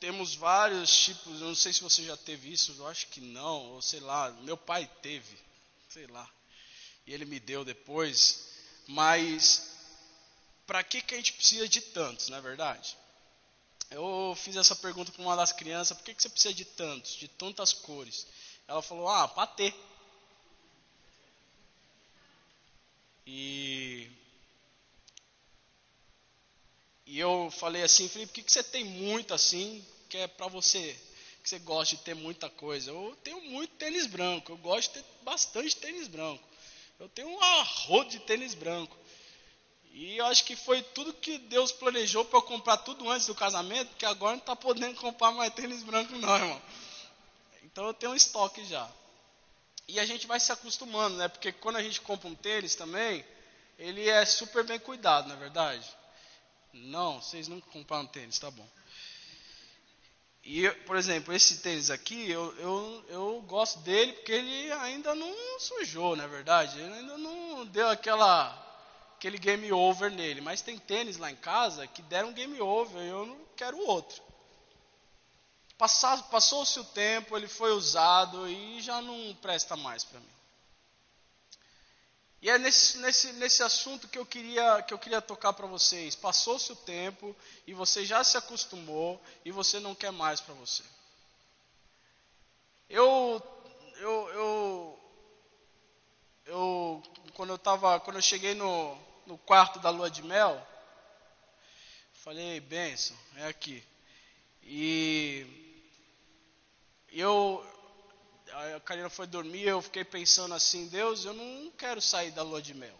temos 0.00 0.34
vários 0.34 1.04
tipos, 1.04 1.40
eu 1.40 1.46
não 1.46 1.54
sei 1.54 1.72
se 1.72 1.80
você 1.80 2.02
já 2.02 2.16
teve 2.16 2.52
isso, 2.52 2.74
eu 2.76 2.88
acho 2.88 3.06
que 3.06 3.20
não, 3.20 3.72
ou 3.72 3.80
sei 3.80 4.00
lá, 4.00 4.32
meu 4.42 4.56
pai 4.56 4.90
teve, 5.00 5.38
sei 5.88 6.08
lá, 6.08 6.28
e 7.06 7.12
ele 7.14 7.24
me 7.24 7.38
deu 7.38 7.64
depois, 7.64 8.48
mas 8.88 9.70
para 10.66 10.82
que, 10.82 11.00
que 11.00 11.14
a 11.14 11.16
gente 11.16 11.34
precisa 11.34 11.68
de 11.68 11.80
tantos, 11.80 12.28
não 12.28 12.38
é 12.38 12.40
verdade? 12.40 12.96
Eu 13.92 14.34
fiz 14.36 14.56
essa 14.56 14.74
pergunta 14.74 15.12
para 15.12 15.22
uma 15.22 15.36
das 15.36 15.52
crianças, 15.52 15.96
por 15.96 16.04
que, 16.04 16.14
que 16.14 16.22
você 16.22 16.28
precisa 16.28 16.54
de 16.54 16.64
tantos, 16.64 17.12
de 17.12 17.28
tantas 17.28 17.72
cores? 17.72 18.26
Ela 18.66 18.80
falou, 18.80 19.08
ah, 19.08 19.28
para 19.28 19.46
ter. 19.46 19.74
E, 23.26 24.10
e 27.06 27.18
eu 27.18 27.50
falei 27.50 27.82
assim, 27.82 28.08
Felipe, 28.08 28.28
por 28.28 28.34
que, 28.34 28.42
que 28.42 28.52
você 28.52 28.62
tem 28.62 28.84
muito 28.84 29.34
assim, 29.34 29.84
que 30.08 30.16
é 30.16 30.26
para 30.26 30.48
você 30.48 30.98
que 31.42 31.48
você 31.48 31.58
gosta 31.58 31.96
de 31.96 32.02
ter 32.02 32.14
muita 32.14 32.48
coisa. 32.48 32.90
Eu 32.90 33.16
tenho 33.24 33.42
muito 33.42 33.74
tênis 33.74 34.06
branco. 34.06 34.52
Eu 34.52 34.56
gosto 34.58 34.92
de 34.92 35.02
ter 35.02 35.08
bastante 35.22 35.76
tênis 35.76 36.06
branco. 36.06 36.42
Eu 37.00 37.08
tenho 37.08 37.28
um 37.28 37.42
arrodo 37.42 38.10
de 38.10 38.20
tênis 38.20 38.54
branco. 38.54 38.96
E 39.92 40.16
eu 40.16 40.26
acho 40.26 40.44
que 40.44 40.56
foi 40.56 40.82
tudo 40.82 41.12
que 41.12 41.36
Deus 41.36 41.70
planejou 41.70 42.24
para 42.24 42.38
eu 42.38 42.42
comprar 42.42 42.78
tudo 42.78 43.10
antes 43.10 43.26
do 43.26 43.34
casamento, 43.34 43.88
porque 43.90 44.06
agora 44.06 44.32
não 44.32 44.40
está 44.40 44.56
podendo 44.56 44.98
comprar 44.98 45.30
mais 45.32 45.52
tênis 45.52 45.82
branco 45.82 46.16
não, 46.16 46.34
irmão. 46.34 46.62
Então 47.62 47.86
eu 47.86 47.94
tenho 47.94 48.12
um 48.12 48.16
estoque 48.16 48.64
já. 48.64 48.90
E 49.86 50.00
a 50.00 50.06
gente 50.06 50.26
vai 50.26 50.40
se 50.40 50.50
acostumando, 50.50 51.16
né? 51.16 51.28
Porque 51.28 51.52
quando 51.52 51.76
a 51.76 51.82
gente 51.82 52.00
compra 52.00 52.26
um 52.26 52.34
tênis 52.34 52.74
também, 52.74 53.22
ele 53.78 54.08
é 54.08 54.24
super 54.24 54.64
bem 54.64 54.78
cuidado, 54.78 55.28
não 55.28 55.36
é 55.36 55.38
verdade? 55.38 55.86
Não, 56.72 57.20
vocês 57.20 57.46
nunca 57.46 57.70
compraram 57.70 58.06
tênis, 58.06 58.38
tá 58.38 58.50
bom. 58.50 58.66
E, 60.42 60.68
por 60.86 60.96
exemplo, 60.96 61.34
esse 61.34 61.58
tênis 61.58 61.90
aqui, 61.90 62.30
eu, 62.30 62.56
eu, 62.58 63.04
eu 63.08 63.42
gosto 63.42 63.78
dele 63.80 64.12
porque 64.14 64.32
ele 64.32 64.72
ainda 64.72 65.14
não 65.14 65.60
sujou, 65.60 66.16
não 66.16 66.24
é 66.24 66.28
verdade? 66.28 66.80
Ele 66.80 66.92
ainda 66.92 67.18
não 67.18 67.66
deu 67.66 67.88
aquela 67.88 68.61
aquele 69.22 69.38
game 69.38 69.72
over 69.72 70.10
nele. 70.10 70.40
Mas 70.40 70.62
tem 70.62 70.76
tênis 70.76 71.16
lá 71.16 71.30
em 71.30 71.36
casa 71.36 71.86
que 71.86 72.02
deram 72.02 72.32
game 72.32 72.60
over 72.60 73.00
e 73.00 73.08
eu 73.08 73.24
não 73.24 73.38
quero 73.56 73.78
outro. 73.78 74.20
Passou-se 75.78 76.78
o 76.80 76.84
tempo, 76.84 77.36
ele 77.36 77.48
foi 77.48 77.72
usado 77.72 78.48
e 78.48 78.80
já 78.80 79.00
não 79.00 79.34
presta 79.36 79.76
mais 79.76 80.04
para 80.04 80.18
mim. 80.18 80.26
E 82.40 82.50
é 82.50 82.58
nesse, 82.58 82.98
nesse, 82.98 83.32
nesse 83.34 83.62
assunto 83.62 84.08
que 84.08 84.18
eu 84.18 84.26
queria, 84.26 84.82
que 84.82 84.92
eu 84.92 84.98
queria 84.98 85.20
tocar 85.20 85.52
para 85.52 85.66
vocês. 85.66 86.16
Passou-se 86.16 86.72
o 86.72 86.76
tempo 86.76 87.34
e 87.66 87.72
você 87.72 88.04
já 88.04 88.22
se 88.24 88.36
acostumou 88.36 89.20
e 89.44 89.52
você 89.52 89.78
não 89.78 89.94
quer 89.94 90.10
mais 90.10 90.40
para 90.40 90.54
você. 90.54 90.82
Eu, 92.88 93.40
eu, 93.96 94.28
eu, 94.30 95.00
eu, 96.46 97.02
quando 97.34 97.50
eu 97.50 97.58
tava, 97.58 97.98
quando 98.00 98.16
eu 98.16 98.22
cheguei 98.22 98.54
no, 98.54 98.98
no 99.26 99.38
quarto 99.38 99.78
da 99.78 99.90
lua 99.90 100.10
de 100.10 100.22
mel, 100.22 100.66
falei, 102.12 102.60
benção, 102.60 103.16
é 103.36 103.46
aqui. 103.46 103.82
E 104.62 105.46
eu, 107.10 107.64
a 108.76 108.80
Karina 108.80 109.10
foi 109.10 109.26
dormir, 109.26 109.66
eu 109.66 109.82
fiquei 109.82 110.04
pensando 110.04 110.54
assim, 110.54 110.88
Deus, 110.88 111.24
eu 111.24 111.34
não 111.34 111.70
quero 111.72 112.00
sair 112.00 112.30
da 112.30 112.42
lua 112.42 112.62
de 112.62 112.74
mel. 112.74 112.98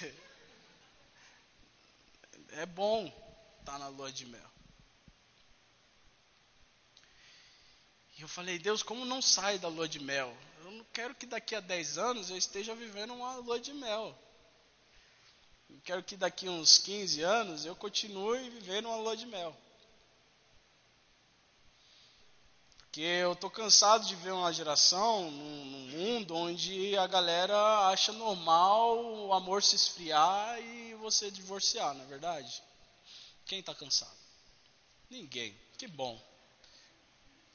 É 2.58 2.64
bom 2.64 3.04
estar 3.60 3.72
tá 3.72 3.78
na 3.78 3.88
lua 3.88 4.10
de 4.10 4.24
mel. 4.24 4.55
E 8.16 8.22
eu 8.22 8.28
falei, 8.28 8.58
Deus, 8.58 8.82
como 8.82 9.04
não 9.04 9.20
sai 9.20 9.58
da 9.58 9.68
lua 9.68 9.88
de 9.88 10.00
mel? 10.00 10.34
Eu 10.64 10.70
não 10.70 10.84
quero 10.92 11.14
que 11.14 11.26
daqui 11.26 11.54
a 11.54 11.60
10 11.60 11.98
anos 11.98 12.30
eu 12.30 12.36
esteja 12.36 12.74
vivendo 12.74 13.12
uma 13.12 13.36
lua 13.36 13.60
de 13.60 13.74
mel. 13.74 14.16
Eu 15.68 15.80
quero 15.84 16.02
que 16.02 16.16
daqui 16.16 16.48
a 16.48 16.50
uns 16.50 16.78
15 16.78 17.22
anos 17.22 17.64
eu 17.66 17.76
continue 17.76 18.48
vivendo 18.50 18.86
uma 18.86 18.96
lua 18.96 19.16
de 19.16 19.26
mel. 19.26 19.54
Porque 22.78 23.02
eu 23.02 23.34
estou 23.34 23.50
cansado 23.50 24.06
de 24.06 24.14
ver 24.16 24.32
uma 24.32 24.50
geração 24.50 25.30
num, 25.30 25.86
mundo 25.90 26.34
onde 26.34 26.96
a 26.96 27.06
galera 27.06 27.88
acha 27.88 28.10
normal 28.12 28.98
o 29.04 29.34
amor 29.34 29.62
se 29.62 29.76
esfriar 29.76 30.58
e 30.60 30.94
você 30.94 31.30
divorciar, 31.30 31.94
não 31.94 32.04
é 32.04 32.06
verdade? 32.06 32.62
Quem 33.44 33.60
está 33.60 33.74
cansado? 33.74 34.16
Ninguém. 35.10 35.54
Que 35.76 35.86
bom. 35.86 36.18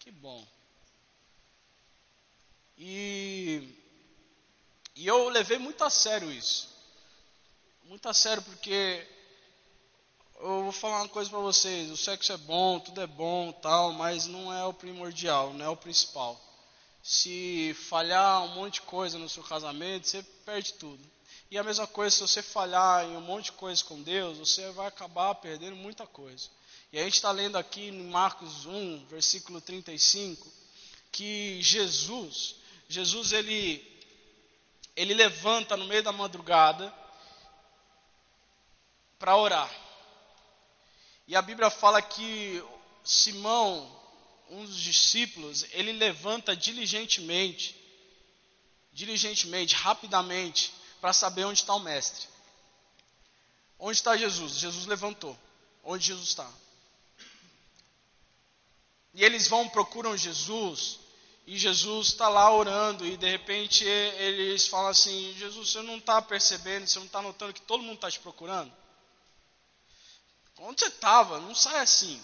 Que 0.02 0.10
bom. 0.10 0.44
E, 2.76 3.78
e 4.96 5.06
eu 5.06 5.30
levei 5.30 5.60
muito 5.60 5.84
a 5.84 5.92
sério 5.92 6.32
isso. 6.32 6.70
Muito 7.84 8.10
a 8.10 8.14
sério 8.14 8.42
porque 8.42 9.08
eu 10.40 10.64
vou 10.64 10.72
falar 10.72 11.04
uma 11.04 11.08
coisa 11.08 11.30
para 11.30 11.38
vocês, 11.38 11.92
o 11.92 11.98
sexo 11.98 12.34
é 12.34 12.38
bom, 12.38 12.80
tudo 12.80 13.00
é 13.00 13.06
bom, 13.06 13.52
tal, 13.52 13.94
mas 13.94 14.26
não 14.26 14.52
é 14.52 14.66
o 14.66 14.74
primordial, 14.74 15.54
não 15.54 15.64
é 15.64 15.70
o 15.70 15.78
principal. 15.78 16.42
Se 17.04 17.76
falhar 17.88 18.42
um 18.42 18.56
monte 18.56 18.76
de 18.76 18.82
coisa 18.82 19.20
no 19.20 19.30
seu 19.30 19.44
casamento, 19.44 20.08
você 20.08 20.24
perde 20.44 20.74
tudo. 20.74 21.04
E 21.52 21.60
a 21.60 21.64
mesma 21.64 21.86
coisa, 21.86 22.16
se 22.16 22.22
você 22.28 22.42
falhar 22.42 23.06
em 23.06 23.16
um 23.16 23.22
monte 23.22 23.46
de 23.46 23.52
coisa 23.52 23.84
com 23.84 24.02
Deus, 24.02 24.40
você 24.40 24.72
vai 24.72 24.88
acabar 24.88 25.36
perdendo 25.36 25.76
muita 25.76 26.08
coisa. 26.08 26.50
E 26.92 27.00
a 27.00 27.04
gente 27.04 27.14
está 27.14 27.32
lendo 27.32 27.58
aqui 27.58 27.88
em 27.88 28.10
Marcos 28.10 28.66
1, 28.66 29.06
versículo 29.06 29.62
35, 29.62 30.52
que 31.10 31.62
Jesus, 31.62 32.56
Jesus 32.90 33.32
ele, 33.32 33.82
ele 34.94 35.14
levanta 35.14 35.78
no 35.78 35.86
meio 35.86 36.04
da 36.04 36.12
madrugada 36.12 36.94
para 39.18 39.38
orar. 39.38 39.74
E 41.28 41.36
a 41.36 41.42
Bíblia 41.42 41.70
fala 41.70 42.02
que 42.02 42.62
Simão, 43.06 43.90
um 44.50 44.66
dos 44.66 44.76
discípulos, 44.76 45.66
ele 45.72 45.94
levanta 45.94 46.58
diligentemente, 46.58 47.74
diligentemente, 48.92 49.76
rapidamente, 49.76 50.74
para 51.00 51.14
saber 51.14 51.46
onde 51.46 51.62
está 51.62 51.74
o 51.74 51.80
mestre. 51.80 52.28
Onde 53.80 53.98
está 53.98 54.18
Jesus? 54.18 54.58
Jesus 54.58 54.86
levantou. 54.88 55.40
Onde 55.84 56.08
Jesus 56.08 56.28
está? 56.28 56.52
E 59.14 59.24
eles 59.24 59.48
vão, 59.48 59.68
procuram 59.68 60.16
Jesus, 60.16 61.00
e 61.46 61.58
Jesus 61.58 62.08
está 62.08 62.30
lá 62.30 62.54
orando, 62.54 63.06
e 63.06 63.18
de 63.18 63.30
repente 63.30 63.84
eles 63.84 64.68
falam 64.68 64.90
assim: 64.90 65.34
Jesus, 65.38 65.70
você 65.70 65.82
não 65.82 65.98
está 65.98 66.22
percebendo, 66.22 66.88
você 66.88 67.00
não 67.00 67.06
está 67.08 67.22
notando 67.22 67.54
que 67.54 67.62
todo 67.62 67.84
mundo 67.84 67.96
está 67.96 68.10
te 68.10 68.20
procurando? 68.20 68.72
Onde 70.60 70.80
você 70.80 70.88
estava? 70.88 71.40
Não 71.40 71.56
sai 71.56 71.80
assim. 71.80 72.24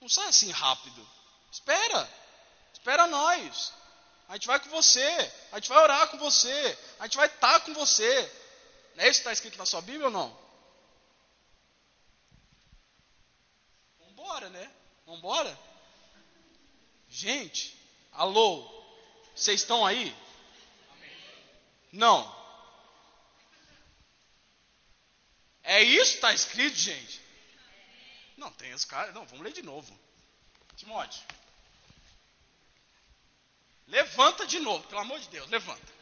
Não 0.00 0.08
sai 0.08 0.28
assim 0.28 0.50
rápido. 0.50 1.08
Espera. 1.50 2.08
Espera 2.72 3.06
nós. 3.06 3.72
A 4.28 4.34
gente 4.34 4.46
vai 4.46 4.60
com 4.60 4.68
você. 4.68 5.32
A 5.50 5.56
gente 5.56 5.68
vai 5.70 5.82
orar 5.82 6.08
com 6.10 6.18
você. 6.18 6.78
A 7.00 7.04
gente 7.04 7.16
vai 7.16 7.26
estar 7.26 7.58
tá 7.58 7.60
com 7.60 7.72
você. 7.72 8.32
Não 8.94 9.04
é 9.04 9.08
isso 9.08 9.20
que 9.20 9.28
está 9.28 9.32
escrito 9.32 9.56
na 9.56 9.64
sua 9.64 9.80
Bíblia 9.80 10.06
ou 10.06 10.10
não? 10.10 10.38
Vambora, 14.00 14.50
né? 14.50 14.75
Vambora? 15.06 15.56
Gente, 17.08 17.78
alô, 18.12 18.68
vocês 19.34 19.60
estão 19.60 19.86
aí? 19.86 20.14
Não. 21.92 22.34
É 25.62 25.80
isso 25.82 26.10
que 26.10 26.16
está 26.16 26.34
escrito, 26.34 26.76
gente? 26.76 27.20
Não, 28.36 28.52
tem 28.52 28.74
os 28.74 28.84
caras. 28.84 29.14
Não, 29.14 29.24
vamos 29.26 29.44
ler 29.44 29.52
de 29.52 29.62
novo. 29.62 29.96
Timóteo. 30.76 31.22
Levanta 33.86 34.44
de 34.46 34.58
novo, 34.58 34.86
pelo 34.88 35.00
amor 35.00 35.20
de 35.20 35.28
Deus, 35.28 35.48
levanta. 35.48 35.96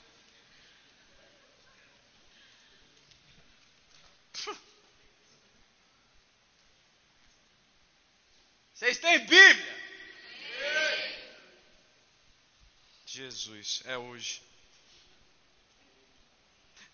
Vocês 8.74 8.98
têm 8.98 9.20
Bíblia? 9.20 9.84
Jesus, 13.06 13.82
é 13.84 13.96
hoje. 13.96 14.42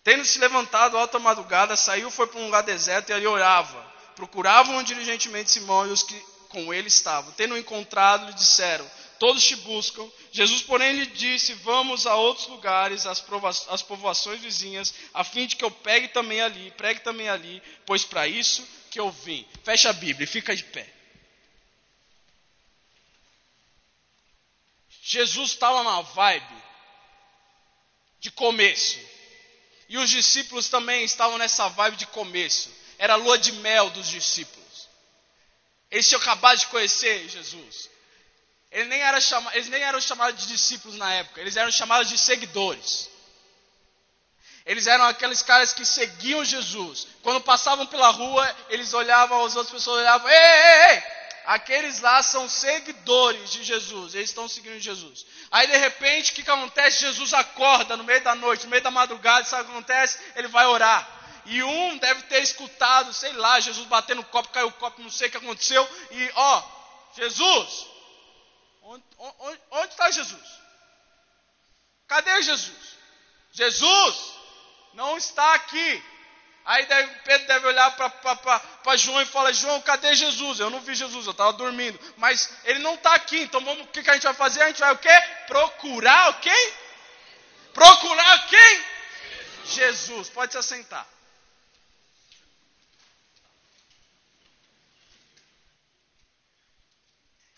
Tendo 0.03 0.23
se 0.23 0.37
levantado 0.37 0.95
alta 0.95 1.17
madrugada, 1.17 1.75
saiu, 1.75 2.11
foi 2.11 2.27
para 2.27 2.39
um 2.39 2.45
lugar 2.45 2.61
deserto 2.61 3.09
e 3.09 3.13
ali 3.13 3.25
orava. 3.25 3.81
Procuravam 4.15 4.83
diligentemente 4.83 5.49
Simão 5.49 5.87
e 5.87 5.91
os 5.91 6.03
que 6.03 6.19
com 6.49 6.71
ele 6.71 6.87
estavam. 6.87 7.31
Tendo 7.33 7.57
encontrado, 7.57 8.27
lhe 8.27 8.33
disseram: 8.33 8.87
Todos 9.17 9.43
te 9.43 9.55
buscam. 9.55 10.07
Jesus, 10.31 10.61
porém, 10.61 10.93
lhe 10.93 11.07
disse: 11.07 11.53
Vamos 11.55 12.05
a 12.05 12.15
outros 12.15 12.47
lugares, 12.47 13.07
às, 13.07 13.23
às 13.69 13.81
povoações 13.81 14.39
vizinhas, 14.39 14.93
a 15.15 15.23
fim 15.23 15.47
de 15.47 15.55
que 15.55 15.65
eu 15.65 15.71
pegue 15.71 16.09
também 16.09 16.41
ali, 16.41 16.69
pregue 16.77 16.99
também 16.99 17.27
ali, 17.27 17.61
pois 17.87 18.05
para 18.05 18.27
isso 18.27 18.67
que 18.91 18.99
eu 18.99 19.09
vim. 19.09 19.47
Fecha 19.63 19.89
a 19.89 19.93
Bíblia 19.93 20.25
e 20.25 20.27
fica 20.27 20.55
de 20.55 20.63
pé. 20.65 21.00
Jesus 25.11 25.51
estava 25.51 25.83
numa 25.83 26.01
vibe 26.03 26.63
de 28.21 28.31
começo. 28.31 28.97
E 29.89 29.97
os 29.97 30.09
discípulos 30.09 30.69
também 30.69 31.03
estavam 31.03 31.37
nessa 31.37 31.67
vibe 31.67 31.97
de 31.97 32.05
começo. 32.07 32.73
Era 32.97 33.13
a 33.13 33.17
lua 33.17 33.37
de 33.37 33.51
mel 33.51 33.89
dos 33.89 34.07
discípulos. 34.07 34.87
Eles 35.89 36.07
tinham 36.07 36.21
acabado 36.21 36.59
de 36.59 36.67
conhecer 36.67 37.27
Jesus. 37.27 37.89
Eles 38.71 38.87
nem, 38.87 39.01
eram 39.01 39.19
chamados, 39.19 39.55
eles 39.57 39.67
nem 39.67 39.83
eram 39.83 39.99
chamados 39.99 40.41
de 40.43 40.47
discípulos 40.47 40.97
na 40.97 41.13
época, 41.13 41.41
eles 41.41 41.57
eram 41.57 41.69
chamados 41.73 42.07
de 42.07 42.17
seguidores. 42.17 43.09
Eles 44.65 44.87
eram 44.87 45.03
aqueles 45.03 45.41
caras 45.41 45.73
que 45.73 45.83
seguiam 45.83 46.45
Jesus. 46.45 47.05
Quando 47.21 47.41
passavam 47.41 47.85
pela 47.85 48.11
rua, 48.11 48.55
eles 48.69 48.93
olhavam, 48.93 49.43
as 49.43 49.57
outras 49.57 49.73
pessoas 49.73 49.99
olhavam, 49.99 50.29
ei, 50.29 50.37
ei, 50.37 50.95
ei! 50.95 51.20
Aqueles 51.45 51.99
lá 51.99 52.21
são 52.21 52.47
seguidores 52.47 53.51
de 53.51 53.63
Jesus, 53.63 54.15
eles 54.15 54.29
estão 54.29 54.47
seguindo 54.47 54.79
Jesus. 54.79 55.25
Aí 55.49 55.67
de 55.67 55.77
repente, 55.77 56.31
o 56.31 56.35
que, 56.35 56.43
que 56.43 56.51
acontece? 56.51 57.01
Jesus 57.01 57.33
acorda 57.33 57.97
no 57.97 58.03
meio 58.03 58.23
da 58.23 58.35
noite, 58.35 58.65
no 58.65 58.69
meio 58.69 58.83
da 58.83 58.91
madrugada, 58.91 59.45
sabe 59.45 59.63
o 59.63 59.65
que 59.65 59.71
acontece? 59.71 60.19
Ele 60.35 60.47
vai 60.47 60.65
orar. 60.65 61.07
E 61.45 61.63
um 61.63 61.97
deve 61.97 62.23
ter 62.23 62.41
escutado, 62.43 63.13
sei 63.13 63.33
lá, 63.33 63.59
Jesus 63.59 63.87
batendo 63.87 64.17
no 64.17 64.23
copo, 64.25 64.49
caiu 64.49 64.67
o 64.67 64.73
copo, 64.73 65.01
não 65.01 65.09
sei 65.09 65.27
o 65.27 65.31
que 65.31 65.37
aconteceu. 65.37 65.87
E 66.11 66.31
ó, 66.35 66.63
Jesus, 67.15 67.87
onde 68.83 69.89
está 69.89 70.11
Jesus? 70.11 70.61
Cadê 72.07 72.41
Jesus? 72.43 72.97
Jesus, 73.51 74.33
não 74.93 75.17
está 75.17 75.53
aqui. 75.55 76.03
Aí 76.63 76.85
deve, 76.85 77.15
Pedro 77.21 77.47
deve 77.47 77.67
olhar 77.67 77.91
para 77.91 78.97
João 78.97 79.21
e 79.21 79.25
falar: 79.25 79.51
João, 79.51 79.81
cadê 79.81 80.13
Jesus? 80.13 80.59
Eu 80.59 80.69
não 80.69 80.79
vi 80.81 80.93
Jesus, 80.93 81.25
eu 81.25 81.31
estava 81.31 81.53
dormindo. 81.53 81.99
Mas 82.17 82.53
ele 82.65 82.79
não 82.79 82.95
está 82.95 83.15
aqui, 83.15 83.41
então 83.41 83.63
vamos, 83.63 83.83
o 83.83 83.87
que, 83.87 84.03
que 84.03 84.09
a 84.09 84.13
gente 84.13 84.23
vai 84.23 84.33
fazer? 84.33 84.61
A 84.61 84.67
gente 84.67 84.79
vai 84.79 84.93
o 84.93 84.97
quê? 84.97 85.21
Procurar 85.47 86.39
quem? 86.39 86.73
Procurar 87.73 88.47
quem? 88.47 88.85
Jesus. 89.65 90.29
Pode 90.29 90.51
se 90.51 90.57
assentar. 90.57 91.07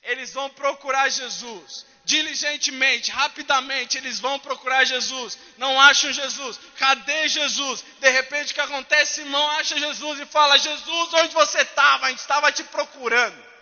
Eles 0.03 0.33
vão 0.33 0.49
procurar 0.49 1.09
Jesus 1.09 1.85
diligentemente, 2.05 3.11
rapidamente, 3.11 3.97
eles 3.97 4.19
vão 4.19 4.37
procurar 4.39 4.83
Jesus, 4.83 5.37
não 5.57 5.79
acham 5.79 6.11
Jesus, 6.11 6.59
cadê 6.77 7.27
Jesus? 7.27 7.83
De 7.99 8.09
repente 8.09 8.51
o 8.51 8.53
que 8.53 8.61
acontece? 8.61 9.21
Simão 9.21 9.49
acha 9.51 9.79
Jesus 9.79 10.19
e 10.19 10.25
fala: 10.25 10.57
Jesus, 10.57 11.13
onde 11.13 11.33
você 11.33 11.61
estava? 11.61 12.07
A 12.07 12.09
gente 12.09 12.19
estava 12.19 12.51
te 12.51 12.63
procurando. 12.65 13.53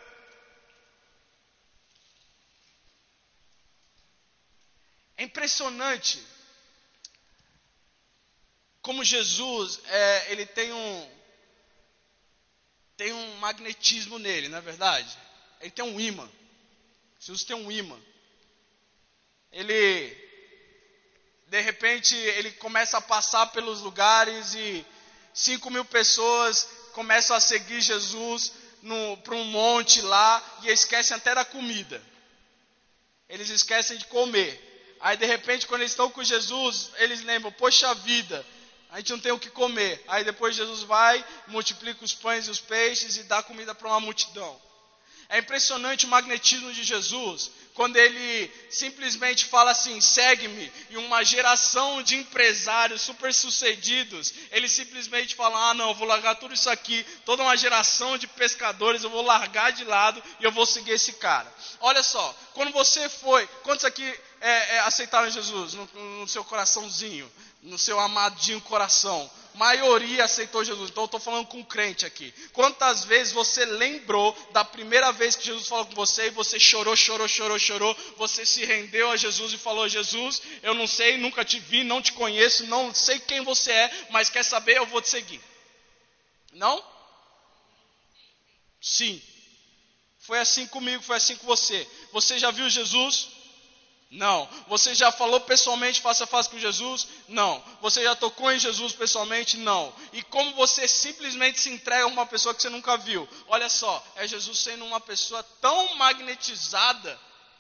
É 5.18 5.24
impressionante 5.24 6.20
como 8.82 9.04
Jesus, 9.04 9.80
é, 9.86 10.32
ele 10.32 10.48
tem 10.48 10.74
um, 10.74 11.12
tem 12.98 13.14
um 13.14 13.36
magnetismo 13.36 14.18
nele, 14.18 14.50
não 14.50 14.58
é 14.58 14.62
verdade? 14.62 15.16
Ele 15.60 15.70
tem 15.70 15.86
um 15.86 16.00
imã. 16.00 16.28
Jesus 17.20 17.44
tem 17.44 17.56
um 17.56 17.72
imã 17.72 18.02
ele 19.52 20.20
de 21.48 21.60
repente 21.60 22.16
ele 22.16 22.52
começa 22.54 22.98
a 22.98 23.02
passar 23.02 23.48
pelos 23.48 23.82
lugares 23.82 24.54
e 24.54 24.86
cinco 25.34 25.70
mil 25.70 25.84
pessoas 25.84 26.68
começam 26.94 27.36
a 27.36 27.40
seguir 27.40 27.82
Jesus 27.82 28.54
para 29.24 29.36
um 29.36 29.46
monte 29.46 30.02
lá 30.02 30.44
e 30.64 30.70
esquecem 30.70 31.16
até 31.16 31.36
da 31.36 31.46
comida. 31.46 32.02
Eles 33.30 33.50
esquecem 33.50 33.98
de 33.98 34.06
comer. 34.06 34.70
Aí 35.00 35.18
de 35.18 35.26
repente, 35.26 35.66
quando 35.68 35.82
eles 35.82 35.92
estão 35.92 36.10
com 36.10 36.24
Jesus, 36.24 36.92
eles 36.98 37.24
lembram: 37.24 37.52
Poxa 37.52 37.94
vida, 37.96 38.46
a 38.90 38.98
gente 38.98 39.12
não 39.12 39.20
tem 39.20 39.32
o 39.32 39.40
que 39.40 39.50
comer. 39.50 40.04
Aí 40.08 40.24
depois 40.24 40.56
Jesus 40.56 40.84
vai, 40.84 41.24
multiplica 41.48 42.04
os 42.04 42.14
pães 42.14 42.48
e 42.48 42.52
os 42.52 42.60
peixes 42.60 43.18
e 43.18 43.24
dá 43.24 43.42
comida 43.42 43.74
para 43.74 43.88
uma 43.88 44.00
multidão. 44.00 44.60
É 45.30 45.40
impressionante 45.40 46.06
o 46.06 46.10
magnetismo 46.10 46.74
de 46.74 46.84
Jesus, 46.84 47.52
quando 47.74 47.96
ele 47.96 48.52
simplesmente 48.70 49.46
fala 49.46 49.72
assim: 49.72 50.00
segue-me, 50.02 50.72
e 50.90 50.98
uma 50.98 51.24
geração 51.24 52.02
de 52.04 52.16
empresários 52.16 53.02
super-sucedidos, 53.02 54.34
ele 54.52 54.68
simplesmente 54.68 55.36
fala: 55.36 55.70
ah, 55.70 55.74
não, 55.74 55.94
vou 55.94 56.08
largar 56.08 56.36
tudo 56.36 56.54
isso 56.54 56.70
aqui, 56.70 57.06
toda 57.26 57.44
uma 57.44 57.56
geração 57.56 58.18
de 58.18 58.28
pescadores, 58.28 59.04
eu 59.04 59.10
vou 59.10 59.22
largar 59.22 59.72
de 59.72 59.84
lado 59.84 60.22
e 60.40 60.44
eu 60.44 60.52
vou 60.52 60.66
seguir 60.66 60.92
esse 60.92 61.14
cara. 61.14 61.52
Olha 61.80 62.04
só, 62.04 62.36
quando 62.54 62.72
você 62.72 63.08
foi, 63.08 63.48
quantos 63.64 63.86
aqui 63.86 64.04
é, 64.42 64.76
é, 64.76 64.80
aceitaram 64.80 65.30
Jesus 65.30 65.74
no, 65.74 65.86
no 66.20 66.28
seu 66.28 66.44
coraçãozinho, 66.44 67.32
no 67.62 67.78
seu 67.78 68.00
amadinho 68.00 68.60
coração? 68.62 69.30
Maioria 69.56 70.24
aceitou 70.24 70.64
Jesus. 70.64 70.90
Então 70.90 71.04
eu 71.04 71.06
estou 71.06 71.20
falando 71.20 71.48
com 71.48 71.64
crente 71.64 72.06
aqui. 72.06 72.34
Quantas 72.54 73.04
vezes 73.04 73.34
você 73.34 73.66
lembrou 73.66 74.36
da 74.52 74.64
primeira 74.64 75.12
vez 75.12 75.36
que 75.36 75.46
Jesus 75.46 75.68
falou 75.68 75.86
com 75.86 75.96
você 75.96 76.28
e 76.28 76.32
você 76.32 76.60
chorou, 76.60 76.96
chorou, 76.96 77.28
chorou, 77.28 77.60
chorou, 77.60 77.98
você 78.18 78.46
se 78.46 78.66
rendeu 78.66 79.12
a 79.12 79.18
Jesus 79.18 79.54
e 79.54 79.58
falou: 79.58 79.88
Jesus, 79.88 80.42
eu 80.64 80.74
não 80.74 80.88
sei, 80.88 81.18
nunca 81.18 81.44
te 81.44 81.60
vi, 81.60 81.84
não 81.84 82.02
te 82.02 82.14
conheço, 82.14 82.66
não 82.68 82.94
sei 82.94 83.20
quem 83.20 83.42
você 83.42 83.72
é, 83.72 84.08
mas 84.10 84.30
quer 84.30 84.44
saber, 84.44 84.78
eu 84.78 84.86
vou 84.86 85.02
te 85.02 85.10
seguir. 85.10 85.42
Não? 86.54 86.84
Sim. 88.82 89.22
Foi 90.20 90.40
assim 90.40 90.68
comigo, 90.68 91.04
foi 91.04 91.18
assim 91.18 91.36
com 91.36 91.46
você. 91.46 91.88
Você 92.12 92.38
já 92.40 92.52
viu 92.52 92.70
Jesus? 92.70 93.41
Não. 94.12 94.46
Você 94.68 94.94
já 94.94 95.10
falou 95.10 95.40
pessoalmente 95.40 96.02
face 96.02 96.22
a 96.22 96.28
face 96.28 96.50
com 96.50 96.60
Jesus? 96.60 97.08
Não. 97.30 97.64
Você 97.80 98.04
já 98.04 98.14
tocou 98.14 98.52
em 98.52 98.60
Jesus 98.60 98.92
pessoalmente? 98.92 99.56
Não. 99.58 99.94
E 100.12 100.22
como 100.24 100.54
você 100.54 100.86
simplesmente 100.86 101.62
se 101.62 101.70
entrega 101.70 102.04
a 102.04 102.08
uma 102.08 102.26
pessoa 102.26 102.54
que 102.54 102.62
você 102.62 102.70
nunca 102.70 102.98
viu? 102.98 103.28
Olha 103.48 103.70
só, 103.70 104.06
é 104.18 104.28
Jesus 104.28 104.60
sendo 104.60 104.84
uma 104.84 105.00
pessoa 105.00 105.42
tão 105.62 105.96
magnetizada, 105.96 107.18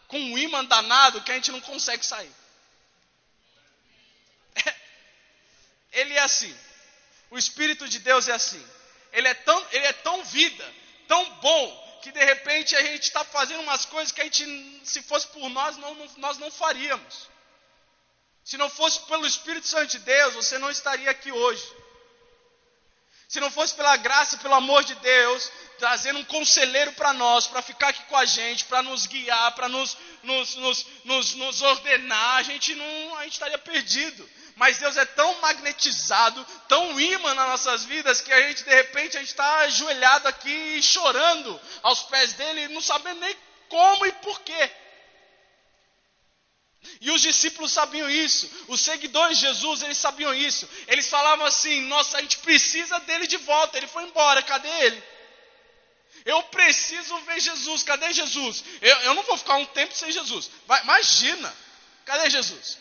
com 0.09 0.19
um 0.19 0.37
imã 0.37 0.65
danado, 0.65 1.21
que 1.21 1.31
a 1.31 1.35
gente 1.35 1.53
não 1.53 1.61
consegue 1.61 2.05
sair. 2.05 2.31
Ele 5.93 6.13
é 6.15 6.19
assim. 6.19 6.53
O 7.29 7.37
Espírito 7.37 7.87
de 7.87 7.99
Deus 7.99 8.27
é 8.27 8.33
assim. 8.33 8.61
Ele 9.13 9.27
é 9.29 9.33
tão, 9.33 9.65
ele 9.71 9.85
é 9.85 9.93
tão 9.93 10.23
vida, 10.25 10.75
tão 11.07 11.29
bom, 11.35 11.90
que 12.01 12.11
de 12.11 12.23
repente 12.23 12.75
a 12.75 12.81
gente 12.81 13.03
está 13.03 13.23
fazendo 13.23 13.61
umas 13.61 13.85
coisas 13.85 14.11
que 14.11 14.21
a 14.21 14.23
gente, 14.23 14.81
se 14.83 15.01
fosse 15.03 15.27
por 15.27 15.49
nós, 15.49 15.77
não, 15.77 15.93
não, 15.95 16.07
nós 16.17 16.37
não 16.37 16.51
faríamos. 16.51 17.29
Se 18.43 18.57
não 18.57 18.69
fosse 18.69 18.99
pelo 19.01 19.25
Espírito 19.25 19.67
Santo 19.67 19.91
de 19.91 19.99
Deus, 19.99 20.33
você 20.33 20.57
não 20.57 20.69
estaria 20.69 21.09
aqui 21.09 21.31
hoje. 21.31 21.63
Se 23.29 23.39
não 23.39 23.49
fosse 23.49 23.73
pela 23.75 23.95
graça, 23.95 24.37
pelo 24.39 24.55
amor 24.55 24.83
de 24.83 24.93
Deus, 24.95 25.49
trazendo 25.79 26.19
um 26.19 26.25
conselheiro 26.25 26.91
para 26.93 27.13
nós, 27.13 27.47
para 27.47 27.61
ficar 27.61 27.87
aqui 27.87 28.03
com 28.03 28.17
a 28.17 28.25
gente, 28.25 28.65
para 28.65 28.81
nos 28.81 29.05
guiar, 29.05 29.53
para 29.53 29.69
nos, 29.69 29.97
nos, 30.21 30.55
nos, 31.05 31.33
nos, 31.35 31.61
ordenar, 31.61 32.37
a 32.37 32.43
gente 32.43 32.75
não, 32.75 33.15
a 33.17 33.23
gente 33.23 33.33
estaria 33.33 33.57
perdido. 33.57 34.29
Mas 34.61 34.77
Deus 34.77 34.95
é 34.95 35.05
tão 35.05 35.41
magnetizado, 35.41 36.45
tão 36.67 37.01
imã 37.01 37.33
nas 37.33 37.49
nossas 37.49 37.83
vidas, 37.83 38.21
que 38.21 38.31
a 38.31 38.47
gente, 38.47 38.63
de 38.63 38.69
repente, 38.69 39.17
a 39.17 39.19
gente 39.19 39.29
está 39.29 39.55
ajoelhado 39.61 40.27
aqui 40.27 40.79
chorando 40.83 41.59
aos 41.81 42.03
pés 42.03 42.33
dele, 42.33 42.67
não 42.67 42.79
sabendo 42.79 43.21
nem 43.21 43.35
como 43.67 44.05
e 44.05 44.11
porquê. 44.11 44.71
E 47.01 47.09
os 47.09 47.23
discípulos 47.23 47.71
sabiam 47.71 48.07
isso, 48.07 48.47
os 48.67 48.79
seguidores 48.81 49.39
de 49.39 49.47
Jesus, 49.47 49.81
eles 49.81 49.97
sabiam 49.97 50.31
isso. 50.31 50.69
Eles 50.87 51.09
falavam 51.09 51.47
assim: 51.47 51.81
Nossa, 51.87 52.19
a 52.19 52.21
gente 52.21 52.37
precisa 52.37 52.99
dele 52.99 53.25
de 53.25 53.37
volta, 53.37 53.79
ele 53.79 53.87
foi 53.87 54.03
embora, 54.03 54.43
cadê 54.43 54.69
ele? 54.85 55.03
Eu 56.23 56.43
preciso 56.43 57.17
ver 57.21 57.39
Jesus, 57.39 57.81
cadê 57.81 58.13
Jesus? 58.13 58.63
Eu, 58.79 58.95
eu 58.97 59.15
não 59.15 59.23
vou 59.23 59.37
ficar 59.37 59.55
um 59.55 59.65
tempo 59.65 59.95
sem 59.95 60.11
Jesus. 60.11 60.51
Vai, 60.67 60.83
imagina, 60.83 61.51
cadê 62.05 62.29
Jesus? 62.29 62.77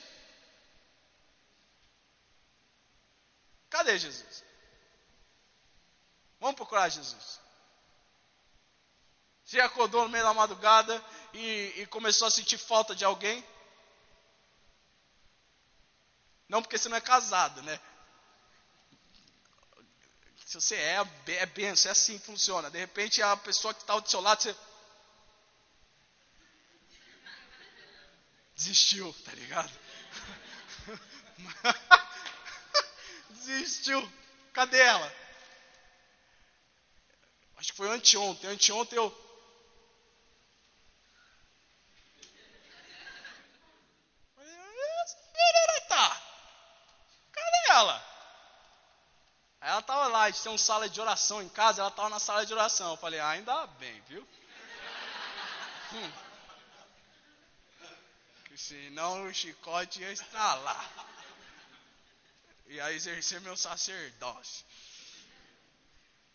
Cadê 3.70 3.96
Jesus? 3.96 4.44
Vamos 6.40 6.56
procurar 6.56 6.88
Jesus. 6.88 7.40
Você 9.44 9.60
acordou 9.60 10.04
no 10.04 10.08
meio 10.08 10.24
da 10.24 10.34
madrugada 10.34 11.04
e, 11.32 11.74
e 11.76 11.86
começou 11.86 12.26
a 12.26 12.30
sentir 12.30 12.58
falta 12.58 12.94
de 12.94 13.04
alguém? 13.04 13.44
Não 16.48 16.62
porque 16.62 16.76
você 16.76 16.88
não 16.88 16.96
é 16.96 17.00
casado, 17.00 17.62
né? 17.62 17.80
Se 20.46 20.54
você 20.54 20.74
é, 20.74 20.96
é 21.26 21.46
benção, 21.46 21.90
é 21.90 21.92
assim 21.92 22.18
que 22.18 22.26
funciona. 22.26 22.70
De 22.70 22.78
repente 22.78 23.22
a 23.22 23.36
pessoa 23.36 23.72
que 23.72 23.82
está 23.82 23.98
do 23.98 24.10
seu 24.10 24.20
lado, 24.20 24.42
você. 24.42 24.56
Desistiu, 28.56 29.14
tá 29.24 29.32
ligado? 29.32 29.70
desistiu. 33.50 34.12
Cadê 34.52 34.78
ela? 34.78 35.12
Acho 37.56 37.72
que 37.72 37.76
foi 37.76 37.88
anteontem. 37.90 38.50
Anteontem 38.50 38.96
eu. 38.96 39.30
Tá? 45.88 46.22
Cadê 47.32 47.70
ela? 47.70 48.10
Ela 49.60 49.80
estava 49.80 50.06
lá, 50.06 50.22
a 50.22 50.30
gente 50.30 50.42
tem 50.42 50.52
uma 50.52 50.56
sala 50.58 50.88
de 50.88 51.00
oração 51.00 51.42
em 51.42 51.48
casa, 51.48 51.82
ela 51.82 51.90
estava 51.90 52.08
na 52.08 52.18
sala 52.18 52.46
de 52.46 52.52
oração. 52.52 52.92
Eu 52.92 52.96
falei, 52.96 53.18
ah, 53.20 53.30
ainda 53.30 53.66
bem, 53.66 54.00
viu? 54.02 54.26
Hum. 55.92 56.12
Que 58.44 58.56
senão 58.56 59.24
o 59.24 59.34
chicote 59.34 60.00
ia 60.00 60.12
estralar. 60.12 60.88
Ia 62.70 62.92
exercer 62.92 63.40
meu 63.40 63.56
sacerdócio. 63.56 64.64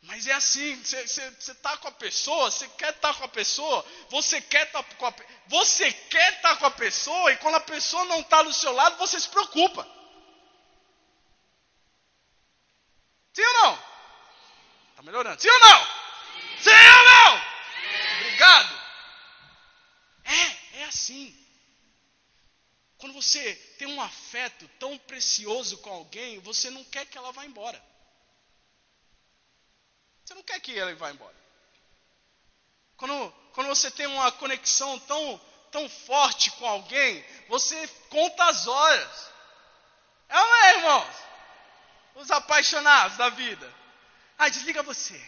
Mas 0.01 0.27
é 0.27 0.33
assim, 0.33 0.75
você 0.83 1.01
está 1.39 1.77
com 1.77 1.87
a 1.87 1.91
pessoa, 1.91 2.51
você 2.51 2.67
quer 2.67 2.93
estar 2.93 3.13
tá 3.13 3.19
com 3.19 3.23
a 3.23 3.27
pessoa, 3.27 3.85
você 4.09 4.39
quer 4.41 4.67
estar 4.67 4.83
tá 4.83 4.95
com 4.95 5.05
a 5.07 5.13
você 5.47 5.91
quer 5.91 6.33
estar 6.35 6.49
tá 6.49 6.57
com 6.57 6.65
a 6.65 6.71
pessoa 6.71 7.31
e 7.31 7.37
quando 7.37 7.55
a 7.55 7.61
pessoa 7.61 8.05
não 8.05 8.19
está 8.19 8.43
do 8.43 8.53
seu 8.53 8.71
lado, 8.73 8.97
você 8.97 9.19
se 9.19 9.29
preocupa. 9.29 9.87
Sim 13.33 13.41
ou 13.41 13.53
não? 13.53 13.73
Está 14.91 15.03
melhorando. 15.03 15.41
Sim 15.41 15.49
ou 15.49 15.59
não? 15.59 15.85
Sim, 16.59 16.69
Sim 16.69 16.69
ou 16.69 17.03
não? 17.03 17.37
Sim. 17.39 18.17
Obrigado. 18.19 18.81
É, 20.25 20.79
é 20.81 20.83
assim. 20.83 21.44
Quando 23.05 23.21
você 23.21 23.53
tem 23.77 23.87
um 23.87 24.01
afeto 24.01 24.67
tão 24.79 24.97
precioso 24.97 25.77
com 25.77 25.91
alguém, 25.91 26.39
você 26.39 26.71
não 26.71 26.83
quer 26.85 27.05
que 27.05 27.15
ela 27.15 27.31
vá 27.31 27.45
embora. 27.45 27.79
Você 30.23 30.33
não 30.33 30.41
quer 30.41 30.59
que 30.59 30.71
ele 30.71 30.95
vá 30.95 31.11
embora. 31.11 31.35
Quando, 32.97 33.31
quando 33.53 33.67
você 33.67 33.91
tem 33.91 34.07
uma 34.07 34.31
conexão 34.31 34.97
tão, 35.01 35.39
tão 35.71 35.87
forte 35.87 36.49
com 36.53 36.65
alguém, 36.65 37.23
você 37.47 37.87
conta 38.09 38.43
as 38.45 38.65
horas. 38.65 39.31
É 40.27 40.39
ou 40.39 40.47
não 40.47 40.55
é, 40.55 40.75
irmãos? 40.77 41.15
Os 42.15 42.31
apaixonados 42.31 43.17
da 43.17 43.29
vida. 43.29 43.71
Ah, 44.35 44.49
desliga 44.49 44.81
você. 44.81 45.23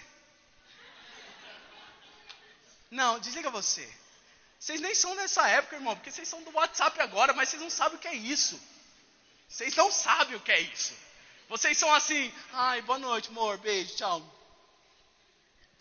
Não, 2.90 3.20
desliga 3.20 3.52
você. 3.52 4.07
Vocês 4.60 4.82
nem 4.82 4.96
são 4.96 5.14
nessa 5.16 5.48
época, 5.48 5.76
irmão, 5.76 5.96
porque 5.96 6.12
vocês 6.12 6.28
são 6.28 6.42
do 6.44 6.52
WhatsApp 6.52 7.00
agora, 7.02 7.34
mas 7.34 7.50
vocês 7.50 7.62
não 7.62 7.70
sabem 7.70 7.98
o 7.98 8.02
que 8.02 8.08
é 8.08 8.16
isso. 8.16 8.60
Vocês 9.48 9.76
não 9.76 9.92
sabem 9.92 10.36
o 10.36 10.40
que 10.40 10.52
é 10.52 10.60
isso. 10.60 10.94
Vocês 11.48 11.78
são 11.78 11.94
assim, 11.94 12.34
ai, 12.52 12.82
boa 12.82 13.00
noite, 13.00 13.30
amor, 13.30 13.58
beijo, 13.58 13.96
tchau. 13.96 14.22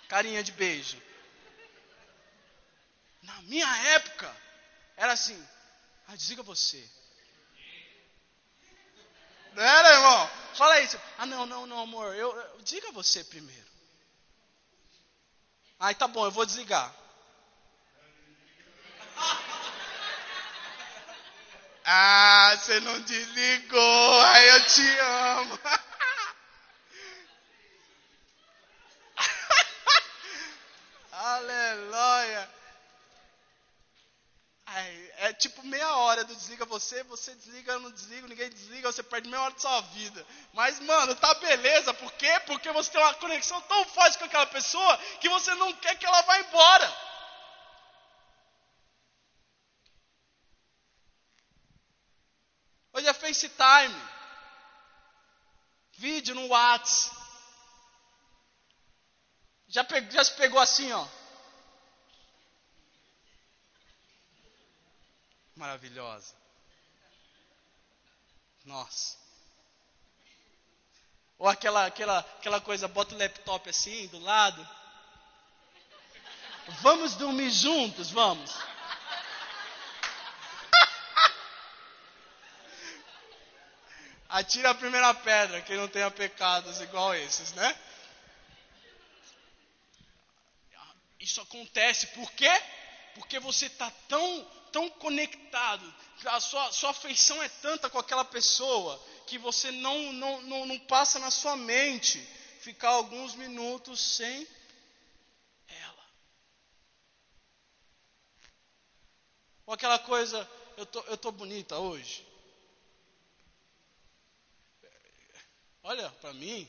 Carinha 0.09 0.43
de 0.43 0.53
beijo. 0.53 1.01
Na 3.23 3.43
minha 3.43 3.77
época, 3.95 4.35
era 4.97 5.12
assim: 5.12 5.49
ah, 6.07 6.15
desliga 6.15 6.43
você. 6.43 6.89
Não 9.53 9.62
era, 9.62 9.95
irmão? 9.95 10.31
Fala 10.55 10.81
isso. 10.81 11.01
Ah, 11.19 11.27
não, 11.27 11.45
não, 11.45 11.67
não, 11.67 11.81
amor. 11.81 12.15
Eu, 12.15 12.37
eu, 12.37 12.62
diga 12.62 12.93
você 12.93 13.25
primeiro. 13.25 13.67
Aí 15.81 15.95
tá 15.95 16.07
bom, 16.07 16.25
eu 16.25 16.31
vou 16.31 16.47
desligar. 16.47 16.95
Ah, 21.88 22.57
você 22.59 22.81
não 22.81 23.01
desligou. 23.03 24.20
Ai, 24.22 24.51
eu 24.51 24.66
te 24.66 24.99
amo. 24.99 25.59
Aleluia. 31.12 32.51
Ai, 34.66 35.12
é 35.18 35.33
tipo 35.33 35.64
meia 35.64 35.96
hora 35.96 36.25
do 36.25 36.35
desliga 36.35 36.64
você, 36.64 37.05
você 37.05 37.33
desliga, 37.37 37.72
eu 37.75 37.81
não 37.81 37.92
desligo, 37.92 38.27
ninguém 38.27 38.51
desliga, 38.51 38.90
você 38.90 39.05
perde 39.05 39.29
meia 39.29 39.42
hora 39.44 39.55
da 39.55 39.61
sua 39.61 39.81
vida. 39.83 40.27
Mas, 40.53 40.81
mano, 40.81 41.14
tá 41.14 41.35
beleza, 41.35 41.94
por 41.94 42.12
quê? 42.14 42.40
Porque 42.46 42.70
você 42.72 42.90
tem 42.90 43.01
uma 43.01 43.14
conexão 43.14 43.61
tão 43.62 43.85
forte 43.87 44.18
com 44.18 44.25
aquela 44.25 44.46
pessoa 44.46 44.99
que 45.20 45.29
você 45.29 45.55
não 45.55 45.72
quer 45.75 45.96
que 45.96 46.05
ela 46.05 46.20
vá 46.22 46.40
embora. 46.40 47.07
Hoje 52.96 53.07
é 53.09 53.12
FaceTime, 53.27 53.95
vídeo 55.95 56.35
no 56.35 56.47
WhatsApp. 56.47 57.17
Já, 59.67 59.85
já 60.11 60.25
se 60.25 60.33
pegou 60.37 60.61
assim, 60.61 60.93
ó. 60.93 61.09
Maravilhosa. 65.57 66.35
Nossa. 68.65 69.17
Ou 71.39 71.49
aquela, 71.49 71.87
aquela, 71.87 72.19
aquela 72.21 72.61
coisa, 72.61 72.87
bota 72.87 73.15
o 73.15 73.19
laptop 73.19 73.69
assim, 73.69 74.07
do 74.09 74.21
lado. 74.21 74.67
Vamos 76.81 77.17
dormir 77.17 77.51
juntos, 77.51 78.11
vamos. 78.11 78.76
Atira 84.37 84.68
a 84.68 84.75
primeira 84.75 85.14
pedra, 85.14 85.62
quem 85.62 85.79
não 85.79 85.88
tenha 85.88 86.11
pecados 86.11 86.79
igual 86.83 87.14
esses, 87.14 87.55
né? 87.55 87.75
Isso 91.18 91.40
acontece 91.40 92.09
por 92.09 92.31
quê? 92.33 92.51
Porque 93.14 93.40
você 93.40 93.64
está 93.64 93.90
tão, 94.07 94.44
tão 94.70 94.90
conectado, 94.90 95.94
a 96.27 96.38
sua, 96.38 96.70
sua 96.70 96.90
afeição 96.90 97.42
é 97.42 97.49
tanta 97.49 97.88
com 97.88 97.99
aquela 97.99 98.27
pessoa, 98.27 99.03
que 99.27 99.38
você 99.38 99.70
não, 99.70 100.12
não, 100.12 100.42
não, 100.42 100.66
não 100.66 100.79
passa 100.81 101.18
na 101.18 101.31
sua 101.31 101.57
mente 101.57 102.18
ficar 102.61 102.90
alguns 102.90 103.35
minutos 103.35 103.99
sem 103.99 104.46
ela. 105.66 106.05
Ou 109.64 109.72
aquela 109.72 109.99
coisa, 109.99 110.46
eu 110.77 110.85
tô, 110.85 111.01
eu 111.05 111.16
tô 111.16 111.33
bonita 111.33 111.79
hoje. 111.79 112.36
Olha 115.88 116.11
para 116.20 116.33
mim, 116.33 116.68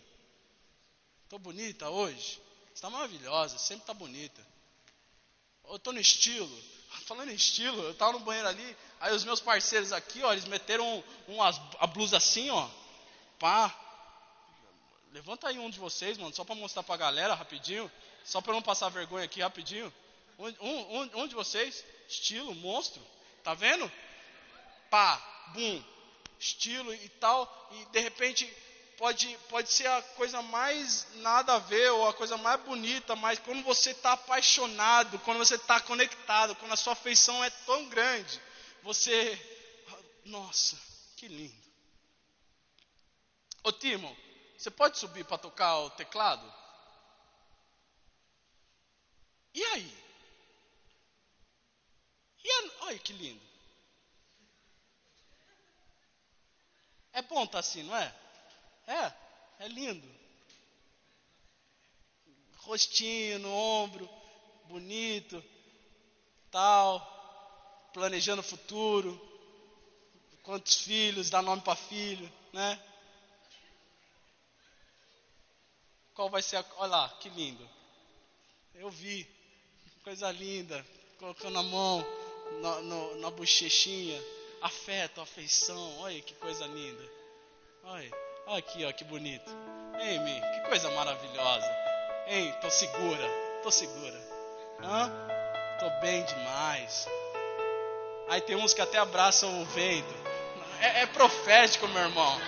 tô 1.28 1.40
bonita 1.40 1.90
hoje. 1.90 2.40
Está 2.72 2.88
maravilhosa, 2.88 3.58
sempre 3.58 3.82
está 3.82 3.92
bonita. 3.92 4.46
Eu 5.68 5.78
estou 5.78 5.92
no 5.92 6.00
estilo. 6.00 6.48
Falando 7.08 7.32
em 7.32 7.36
estilo, 7.36 7.82
eu 7.82 7.92
estava 7.94 8.12
no 8.12 8.20
banheiro 8.20 8.48
ali, 8.48 8.78
aí 9.00 9.16
os 9.16 9.24
meus 9.24 9.40
parceiros 9.40 9.92
aqui, 9.92 10.22
ó, 10.22 10.32
eles 10.32 10.46
meteram 10.46 11.04
um, 11.28 11.34
um, 11.34 11.42
a 11.42 11.88
blusa 11.88 12.18
assim, 12.18 12.52
ó. 12.52 12.70
Pá. 13.40 13.76
Levanta 15.12 15.48
aí 15.48 15.58
um 15.58 15.72
de 15.72 15.80
vocês, 15.80 16.16
mano, 16.20 16.36
só 16.36 16.44
para 16.44 16.54
mostrar 16.54 16.84
para 16.84 16.94
a 16.94 17.00
galera 17.00 17.34
rapidinho. 17.34 17.92
Só 18.24 18.40
para 18.40 18.54
não 18.54 18.62
passar 18.62 18.90
vergonha 18.90 19.26
aqui 19.26 19.42
rapidinho. 19.42 19.92
Um, 20.38 20.48
um, 20.62 21.22
um 21.24 21.28
de 21.28 21.34
vocês, 21.34 21.84
estilo, 22.08 22.54
monstro. 22.54 23.02
Tá 23.44 23.56
vendo? 23.56 23.92
Pá, 24.92 25.18
bum, 25.56 25.84
estilo 26.40 26.94
e 26.94 27.10
tal. 27.10 27.70
E 27.72 27.86
de 27.86 28.00
repente 28.00 28.46
pode, 28.98 29.38
pode 29.50 29.72
ser 29.72 29.88
a 29.88 30.02
coisa 30.02 30.42
mais 30.42 31.08
nada 31.16 31.54
a 31.54 31.60
ver, 31.60 31.90
ou 31.92 32.08
a 32.08 32.14
coisa 32.14 32.36
mais 32.38 32.60
bonita, 32.62 33.16
mas 33.16 33.40
quando 33.40 33.64
você 33.64 33.92
está 33.92 34.14
apaixonado, 34.14 35.20
quando 35.20 35.38
você 35.38 35.56
está 35.56 35.80
conectado, 35.80 36.56
quando 36.56 36.74
a 36.74 36.78
sua 36.78 36.94
afeição 36.94 37.44
é 37.44 37.50
tão 37.50 37.88
grande, 37.88 38.42
você. 38.84 39.40
Nossa, 40.26 40.78
que 41.16 41.28
lindo. 41.28 41.68
Ô 43.64 43.72
Timo, 43.72 44.16
você 44.58 44.70
pode 44.70 44.98
subir 44.98 45.24
para 45.24 45.38
tocar 45.38 45.78
o 45.80 45.90
teclado? 45.92 46.54
E 49.54 49.64
aí? 49.64 50.08
E 52.44 52.52
a, 52.52 52.86
olha 52.86 53.00
que 53.00 53.14
lindo. 53.14 53.48
É 57.14 57.22
bom 57.22 57.44
estar 57.44 57.54
tá 57.54 57.60
assim, 57.60 57.84
não 57.84 57.96
é? 57.96 58.27
É, 58.88 59.14
é 59.66 59.68
lindo. 59.68 60.08
Rostinho 62.60 63.40
no 63.40 63.54
ombro, 63.54 64.10
bonito, 64.66 65.44
tal, 66.50 67.90
planejando 67.94 68.42
o 68.42 68.46
futuro, 68.46 69.20
quantos 70.44 70.82
filhos, 70.82 71.30
dá 71.30 71.42
nome 71.42 71.62
para 71.62 71.76
filho, 71.76 72.32
né? 72.54 72.82
Qual 76.14 76.30
vai 76.30 76.42
ser 76.42 76.58
a. 76.58 76.66
Olha 76.78 76.90
lá, 76.90 77.10
que 77.20 77.30
lindo. 77.30 77.70
Eu 78.74 78.90
vi, 78.90 79.28
coisa 80.04 80.32
linda, 80.32 80.86
colocando 81.20 81.60
a 81.60 81.64
mão 81.64 82.06
na, 82.62 82.82
no, 82.82 83.16
na 83.16 83.30
bochechinha, 83.32 84.22
afeto, 84.62 85.20
afeição, 85.20 86.00
olha 86.00 86.22
que 86.22 86.34
coisa 86.36 86.66
linda. 86.66 87.12
Olha. 87.84 88.27
Olha 88.48 88.60
aqui, 88.60 88.86
ó, 88.86 88.94
que 88.94 89.04
bonito. 89.04 89.52
Ei, 90.00 90.18
que 90.20 90.70
coisa 90.70 90.90
maravilhosa. 90.92 91.70
Ei, 92.28 92.50
tô 92.62 92.70
segura, 92.70 93.30
tô 93.62 93.70
segura. 93.70 94.18
Hã? 94.82 95.12
Tô 95.80 95.90
bem 96.00 96.24
demais. 96.24 97.08
Aí 98.30 98.40
tem 98.40 98.56
uns 98.56 98.74
que 98.74 98.82
até 98.82 99.00
abraçam 99.00 99.62
o 99.62 99.66
vento. 99.66 100.16
É, 100.80 101.02
é 101.02 101.06
profético, 101.08 101.90
meu 101.90 102.04
irmão. 102.04 102.42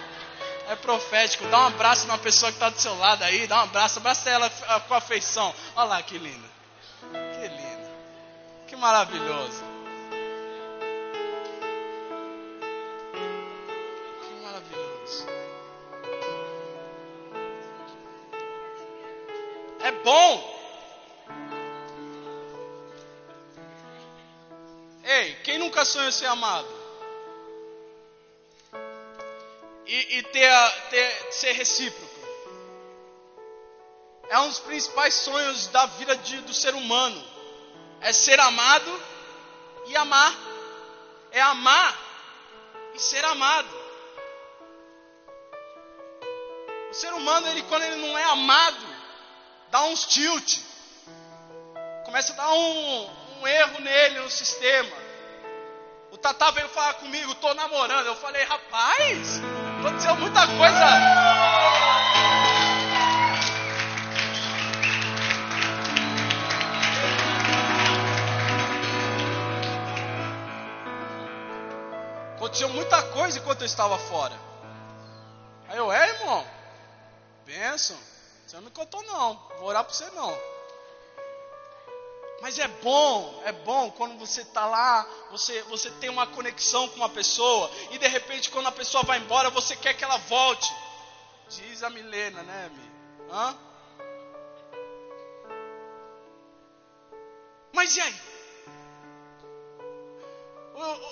É 0.69 0.75
profético. 0.77 1.45
Dá 1.47 1.59
um 1.63 1.67
abraço 1.67 2.07
na 2.07 2.17
pessoa 2.17 2.49
que 2.49 2.55
está 2.57 2.69
do 2.69 2.79
seu 2.79 2.97
lado 2.97 3.23
aí. 3.23 3.45
Dá 3.45 3.57
um 3.57 3.63
abraço. 3.63 3.99
Abraça 3.99 4.29
ela 4.29 4.49
com 4.87 4.93
afeição. 4.93 5.53
Olha 5.75 5.85
lá 5.85 6.01
que 6.01 6.17
linda. 6.17 6.47
Que 7.11 7.47
linda. 7.47 7.91
Que 8.67 8.75
maravilhoso. 8.77 9.68
É 19.89 19.91
bom. 19.91 20.59
Ei, 25.03 25.33
quem 25.43 25.57
nunca 25.57 25.83
sonhou 25.83 26.11
ser 26.11 26.27
amado? 26.27 26.67
E, 29.87 30.17
e 30.17 30.23
ter, 30.23 30.51
ter, 30.91 31.33
ser 31.33 31.53
recíproco. 31.53 32.19
É 34.29 34.37
um 34.41 34.49
dos 34.49 34.59
principais 34.59 35.15
sonhos 35.15 35.65
da 35.69 35.87
vida 35.87 36.15
de, 36.17 36.39
do 36.41 36.53
ser 36.53 36.75
humano. 36.75 37.19
É 37.99 38.13
ser 38.13 38.39
amado 38.39 39.03
e 39.87 39.97
amar. 39.97 40.35
É 41.31 41.41
amar 41.41 41.97
e 42.93 42.99
ser 42.99 43.25
amado. 43.25 43.75
O 46.91 46.93
ser 46.93 47.11
humano, 47.11 47.47
ele, 47.47 47.63
quando 47.63 47.81
ele 47.81 47.95
não 47.95 48.15
é 48.15 48.23
amado, 48.25 48.88
dá 49.71 49.83
uns 49.83 50.05
tilt. 50.05 50.59
Começa 52.05 52.33
a 52.33 52.35
dar 52.35 52.51
um, 52.53 53.09
um 53.39 53.47
erro 53.47 53.79
nele 53.81 54.19
no 54.19 54.29
sistema. 54.29 54.97
O 56.11 56.17
Tatá 56.17 56.51
veio 56.51 56.67
falar 56.69 56.95
comigo, 56.95 57.35
tô 57.35 57.53
namorando. 57.53 58.07
Eu 58.07 58.15
falei, 58.15 58.43
rapaz, 58.43 59.39
aconteceu 59.79 60.15
muita 60.15 60.47
coisa. 60.47 60.85
Aconteceu 72.35 72.69
muita 72.69 73.03
coisa 73.03 73.37
enquanto 73.37 73.61
eu 73.61 73.67
estava 73.67 73.97
fora. 73.99 74.33
Aí 75.67 75.77
eu, 75.77 75.91
é 75.91 76.09
irmão, 76.09 76.43
benção. 77.45 78.08
Você 78.49 78.55
não 78.55 78.63
me 78.63 78.71
contou 78.71 79.03
não, 79.03 79.35
vou 79.59 79.67
orar 79.67 79.83
para 79.83 79.93
você 79.93 80.09
não. 80.09 80.35
Mas 82.41 82.57
é 82.57 82.67
bom, 82.67 83.43
é 83.45 83.51
bom 83.51 83.91
quando 83.91 84.17
você 84.17 84.41
está 84.41 84.65
lá, 84.65 85.07
você, 85.29 85.61
você 85.63 85.91
tem 85.91 86.09
uma 86.09 86.25
conexão 86.25 86.87
com 86.89 86.95
uma 86.95 87.09
pessoa, 87.09 87.69
e 87.91 87.99
de 87.99 88.07
repente 88.07 88.49
quando 88.49 88.65
a 88.65 88.71
pessoa 88.71 89.03
vai 89.03 89.19
embora, 89.19 89.51
você 89.51 89.75
quer 89.75 89.93
que 89.93 90.03
ela 90.03 90.17
volte. 90.17 90.73
Diz 91.47 91.83
a 91.83 91.91
Milena, 91.91 92.41
né, 92.41 92.71
Mi? 92.73 92.91
Hã? 93.31 93.55
Mas 97.71 97.95
e 97.97 98.01
aí? 98.01 98.15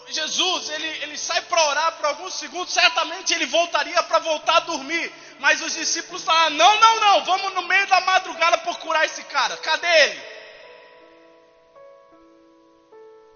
Jesus, 0.07 0.69
ele, 0.69 0.87
ele 1.03 1.17
sai 1.17 1.41
para 1.41 1.67
orar 1.67 1.97
por 1.97 2.05
alguns 2.05 2.33
segundos, 2.33 2.73
certamente 2.73 3.33
ele 3.33 3.45
voltaria 3.45 4.01
para 4.03 4.19
voltar 4.19 4.57
a 4.57 4.61
dormir. 4.61 5.11
Mas 5.39 5.61
os 5.61 5.73
discípulos 5.73 6.23
falaram: 6.23 6.55
não, 6.55 6.79
não, 6.79 6.99
não, 6.99 7.25
vamos 7.25 7.53
no 7.53 7.63
meio 7.63 7.87
da 7.87 7.99
madrugada 8.01 8.57
procurar 8.59 9.05
esse 9.05 9.23
cara. 9.25 9.57
Cadê 9.57 9.87
ele? 9.87 10.37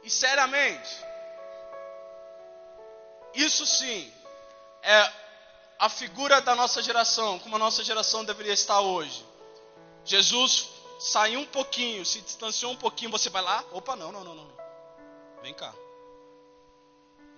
E 0.04 0.10
seriamente, 0.10 0.90
isso 3.34 3.66
sim 3.66 4.12
é 4.82 5.12
a 5.78 5.90
figura 5.90 6.42
da 6.42 6.56
nossa 6.56 6.82
geração, 6.82 7.40
como 7.40 7.56
a 7.56 7.60
nossa 7.60 7.84
geração 7.84 8.24
deveria 8.24 8.54
estar 8.54 8.80
hoje. 8.80 9.26
Jesus 10.06 10.70
saiu 11.00 11.42
um 11.42 11.46
pouquinho, 11.46 12.06
se 12.06 12.22
distanciou 12.22 12.72
um 12.72 12.76
pouquinho, 12.76 13.12
você 13.12 13.30
vai 13.30 13.42
lá, 13.42 13.64
opa, 13.72 13.96
não, 13.96 14.12
não, 14.12 14.24
não, 14.24 14.36
não. 14.36 14.52
Vem 15.42 15.54
cá. 15.54 15.74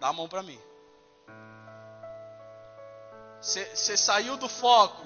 Dá 0.03 0.09
a 0.09 0.13
mão 0.13 0.27
para 0.27 0.43
mim. 0.43 0.59
Você 3.39 3.95
saiu 3.95 4.35
do 4.35 4.49
foco, 4.49 5.01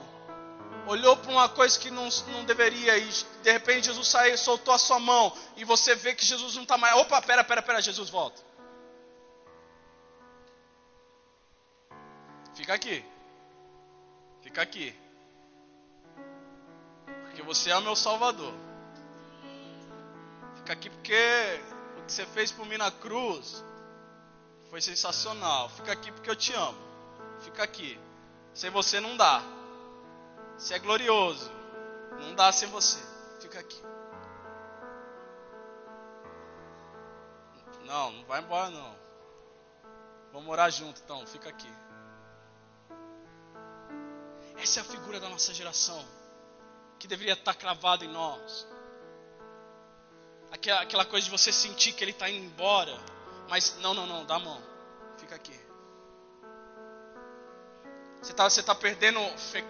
olhou 0.87 1.15
para 1.15 1.31
uma 1.31 1.47
coisa 1.47 1.79
que 1.79 1.91
não, 1.91 2.09
não 2.29 2.43
deveria, 2.45 2.97
e 2.97 3.07
de 3.43 3.51
repente 3.51 3.85
Jesus 3.85 4.07
saiu, 4.07 4.35
soltou 4.39 4.73
a 4.73 4.77
sua 4.79 4.99
mão, 4.99 5.31
e 5.55 5.63
você 5.63 5.93
vê 5.93 6.15
que 6.15 6.25
Jesus 6.25 6.55
não 6.55 6.63
está 6.63 6.79
mais. 6.79 6.95
Opa, 6.95 7.21
pera, 7.21 7.43
pera, 7.43 7.61
pera, 7.61 7.79
Jesus 7.79 8.09
volta. 8.09 8.41
Fica 12.55 12.73
aqui. 12.73 13.05
Fica 14.41 14.63
aqui. 14.63 14.99
Porque 17.25 17.43
você 17.43 17.69
é 17.69 17.77
o 17.77 17.81
meu 17.81 17.95
Salvador. 17.95 18.55
Fica 20.55 20.73
aqui 20.73 20.89
porque 20.89 21.61
o 21.99 22.05
que 22.05 22.11
você 22.11 22.25
fez 22.25 22.51
por 22.51 22.65
mim 22.65 22.77
na 22.77 22.89
cruz 22.89 23.63
foi 24.69 24.81
sensacional. 24.81 25.69
Fica 25.69 25.91
aqui 25.91 26.11
porque 26.11 26.29
eu 26.29 26.35
te 26.35 26.53
amo. 26.53 26.77
Fica 27.41 27.63
aqui. 27.63 27.99
Sem 28.53 28.69
você 28.69 28.99
não 28.99 29.15
dá. 29.15 29.41
Você 30.57 30.73
é 30.73 30.79
glorioso. 30.79 31.51
Não 32.19 32.35
dá 32.35 32.51
sem 32.51 32.69
você. 32.69 32.99
Fica 33.39 33.59
aqui. 33.59 33.81
Não, 37.85 38.11
não 38.11 38.25
vai 38.25 38.41
embora 38.41 38.69
não. 38.69 38.95
Vamos 40.31 40.45
morar 40.45 40.69
junto 40.69 41.01
então, 41.01 41.25
fica 41.25 41.49
aqui. 41.49 41.71
Essa 44.57 44.79
é 44.79 44.81
a 44.81 44.85
figura 44.85 45.19
da 45.19 45.29
nossa 45.29 45.53
geração 45.53 46.05
que 46.99 47.07
deveria 47.07 47.33
estar 47.33 47.53
cravada 47.53 48.03
em 48.03 48.09
nós. 48.09 48.67
Aquela, 50.51 50.81
aquela 50.81 51.05
coisa 51.05 51.25
de 51.25 51.31
você 51.31 51.51
sentir 51.51 51.93
que 51.93 52.03
ele 52.03 52.11
está 52.11 52.29
indo 52.29 52.45
embora 52.45 52.97
mas 53.49 53.77
não, 53.79 53.93
não, 53.93 54.05
não, 54.05 54.25
dá 54.25 54.35
a 54.35 54.39
mão. 54.39 54.61
Fica 55.17 55.35
aqui. 55.35 55.57
Você 58.21 58.31
está 58.31 58.49
você 58.49 58.63
tá 58.63 58.75
perdendo, 58.75 59.19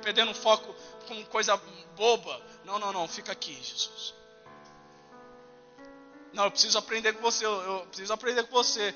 perdendo 0.02 0.34
foco 0.34 0.74
com 1.08 1.24
coisa 1.26 1.56
boba. 1.96 2.42
Não, 2.64 2.80
não, 2.80 2.92
não, 2.92 3.08
fica 3.08 3.32
aqui, 3.32 3.54
Jesus. 3.54 4.16
Não, 6.34 6.46
eu 6.46 6.52
preciso 6.52 6.78
aprender 6.78 7.14
com 7.14 7.22
você. 7.22 7.46
Eu, 7.46 7.62
eu 7.62 7.88
preciso 7.88 8.14
aprender 8.14 8.44
com 8.44 8.52
você. 8.54 8.94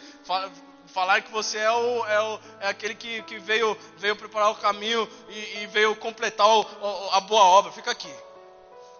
Falar 0.87 1.21
que 1.21 1.31
você 1.31 1.57
é, 1.57 1.71
o, 1.71 2.05
é, 2.05 2.21
o, 2.21 2.39
é 2.61 2.67
aquele 2.67 2.95
que, 2.95 3.21
que 3.23 3.39
veio, 3.39 3.77
veio 3.97 4.15
preparar 4.15 4.51
o 4.51 4.55
caminho 4.55 5.07
e, 5.29 5.59
e 5.59 5.67
veio 5.67 5.95
completar 5.95 6.47
o, 6.47 7.09
a 7.11 7.21
boa 7.21 7.43
obra. 7.43 7.71
Fica 7.71 7.91
aqui. 7.91 8.13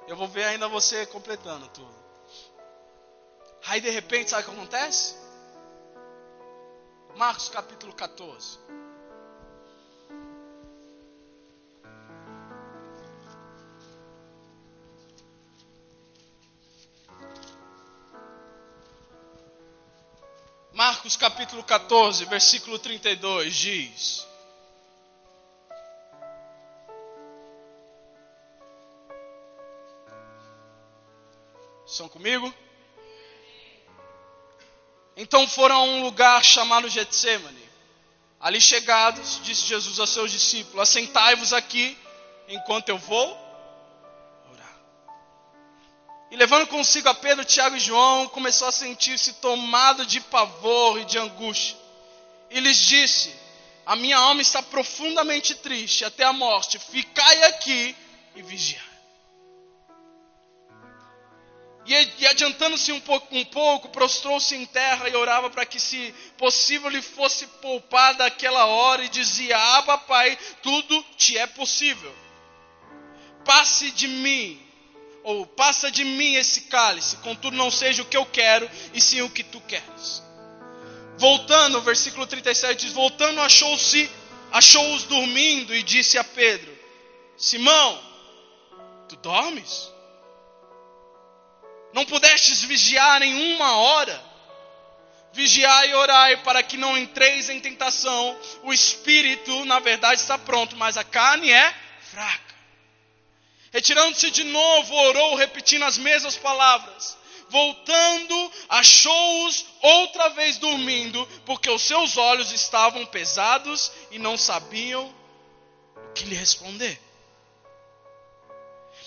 Eu 0.07 0.15
vou 0.15 0.27
ver 0.27 0.43
ainda 0.45 0.67
você 0.67 1.05
completando 1.05 1.67
tudo. 1.69 2.01
Aí 3.67 3.79
de 3.79 3.89
repente, 3.89 4.29
sabe 4.29 4.43
o 4.43 4.45
que 4.45 4.51
acontece? 4.51 5.20
Marcos 7.15 7.49
capítulo 7.49 7.93
14. 7.93 8.59
Marcos 20.73 21.15
capítulo 21.15 21.63
14, 21.63 22.25
versículo 22.25 22.79
32 22.79 23.53
diz: 23.53 24.27
Estão 31.85 32.09
comigo? 32.09 32.51
Então 35.21 35.47
foram 35.47 35.75
a 35.75 35.83
um 35.83 36.01
lugar 36.01 36.43
chamado 36.43 36.89
Getsemane. 36.89 37.69
Ali 38.39 38.59
chegados, 38.59 39.39
disse 39.43 39.67
Jesus 39.67 39.99
a 39.99 40.07
seus 40.07 40.31
discípulos: 40.31 40.81
Assentai-vos 40.81 41.53
aqui, 41.53 41.95
enquanto 42.47 42.89
eu 42.89 42.97
vou 42.97 43.29
orar. 44.51 44.75
E 46.31 46.35
levando 46.35 46.65
consigo 46.65 47.07
a 47.07 47.13
Pedro, 47.13 47.45
Tiago 47.45 47.75
e 47.75 47.79
João, 47.79 48.27
começou 48.29 48.67
a 48.67 48.71
sentir-se 48.71 49.33
tomado 49.33 50.07
de 50.07 50.19
pavor 50.21 50.99
e 50.99 51.05
de 51.05 51.19
angústia. 51.19 51.77
E 52.49 52.59
lhes 52.59 52.77
disse: 52.77 53.31
A 53.85 53.95
minha 53.95 54.17
alma 54.17 54.41
está 54.41 54.63
profundamente 54.63 55.53
triste 55.53 56.03
até 56.03 56.23
a 56.23 56.33
morte. 56.33 56.79
Ficai 56.79 57.43
aqui 57.43 57.95
e 58.35 58.41
vigiai. 58.41 58.90
E, 61.85 62.27
adiantando-se 62.27 62.91
um 62.91 62.99
pouco, 62.99 63.35
um 63.35 63.45
pouco 63.45 63.89
prostrou-se 63.89 64.55
em 64.55 64.65
terra 64.65 65.09
e 65.09 65.15
orava 65.15 65.49
para 65.49 65.65
que, 65.65 65.79
se 65.79 66.13
possível, 66.37 66.89
lhe 66.89 67.01
fosse 67.01 67.47
poupada 67.61 68.25
aquela 68.25 68.65
hora, 68.65 69.03
e 69.03 69.09
dizia: 69.09 69.57
Abba, 69.57 69.97
Pai, 69.97 70.37
tudo 70.61 71.03
te 71.17 71.37
é 71.37 71.47
possível. 71.47 72.15
Passe 73.43 73.89
de 73.91 74.07
mim, 74.07 74.61
ou 75.23 75.45
passa 75.45 75.89
de 75.89 76.03
mim 76.03 76.35
esse 76.35 76.61
cálice, 76.61 77.17
contudo 77.17 77.57
não 77.57 77.71
seja 77.71 78.03
o 78.03 78.05
que 78.05 78.17
eu 78.17 78.25
quero, 78.25 78.69
e 78.93 79.01
sim 79.01 79.21
o 79.21 79.29
que 79.29 79.43
tu 79.43 79.59
queres. 79.61 80.21
Voltando, 81.17 81.79
o 81.79 81.81
versículo 81.81 82.27
37 82.27 82.85
diz: 82.85 82.93
Voltando, 82.93 83.41
achou-se, 83.41 84.09
achou-os 84.51 85.03
dormindo, 85.03 85.73
e 85.73 85.81
disse 85.81 86.19
a 86.19 86.23
Pedro: 86.23 86.77
Simão, 87.35 87.99
tu 89.09 89.15
dormes? 89.15 89.90
Não 91.93 92.05
pudestes 92.05 92.63
vigiar 92.63 93.21
em 93.21 93.53
uma 93.53 93.77
hora? 93.77 94.31
Vigiai 95.33 95.89
e 95.89 95.93
orai 95.93 96.37
para 96.37 96.61
que 96.61 96.77
não 96.77 96.97
entreis 96.97 97.49
em 97.49 97.59
tentação. 97.59 98.37
O 98.63 98.73
espírito, 98.73 99.65
na 99.65 99.79
verdade, 99.79 100.19
está 100.19 100.37
pronto, 100.37 100.75
mas 100.75 100.97
a 100.97 101.03
carne 101.03 101.49
é 101.51 101.75
fraca. 102.11 102.55
Retirando-se 103.71 104.29
de 104.29 104.43
novo, 104.43 104.93
orou, 104.93 105.35
repetindo 105.35 105.83
as 105.85 105.97
mesmas 105.97 106.35
palavras. 106.35 107.17
Voltando, 107.49 108.51
achou-os 108.69 109.65
outra 109.81 110.29
vez 110.29 110.57
dormindo, 110.57 111.25
porque 111.45 111.69
os 111.69 111.81
seus 111.81 112.17
olhos 112.17 112.51
estavam 112.51 113.05
pesados 113.05 113.91
e 114.09 114.19
não 114.19 114.37
sabiam 114.37 115.13
o 115.95 116.13
que 116.13 116.25
lhe 116.25 116.35
responder. 116.35 116.99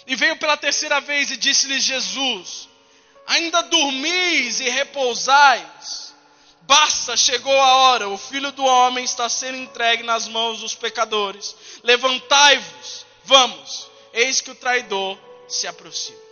E 0.07 0.15
veio 0.15 0.37
pela 0.37 0.57
terceira 0.57 1.01
vez 1.01 1.31
e 1.31 1.37
disse-lhes 1.37 1.85
Jesus: 1.85 2.69
Ainda 3.27 3.63
dormis 3.63 4.61
e 4.61 4.69
repousais? 4.69 6.15
Basta, 6.63 7.17
chegou 7.17 7.59
a 7.61 7.75
hora, 7.75 8.09
o 8.09 8.17
filho 8.17 8.51
do 8.53 8.65
homem 8.65 9.05
está 9.05 9.29
sendo 9.29 9.59
entregue 9.59 10.03
nas 10.03 10.27
mãos 10.27 10.61
dos 10.61 10.75
pecadores. 10.75 11.55
Levantai-vos, 11.83 13.05
vamos, 13.25 13.91
eis 14.13 14.41
que 14.41 14.51
o 14.51 14.55
traidor 14.55 15.19
se 15.47 15.67
aproxima. 15.67 16.25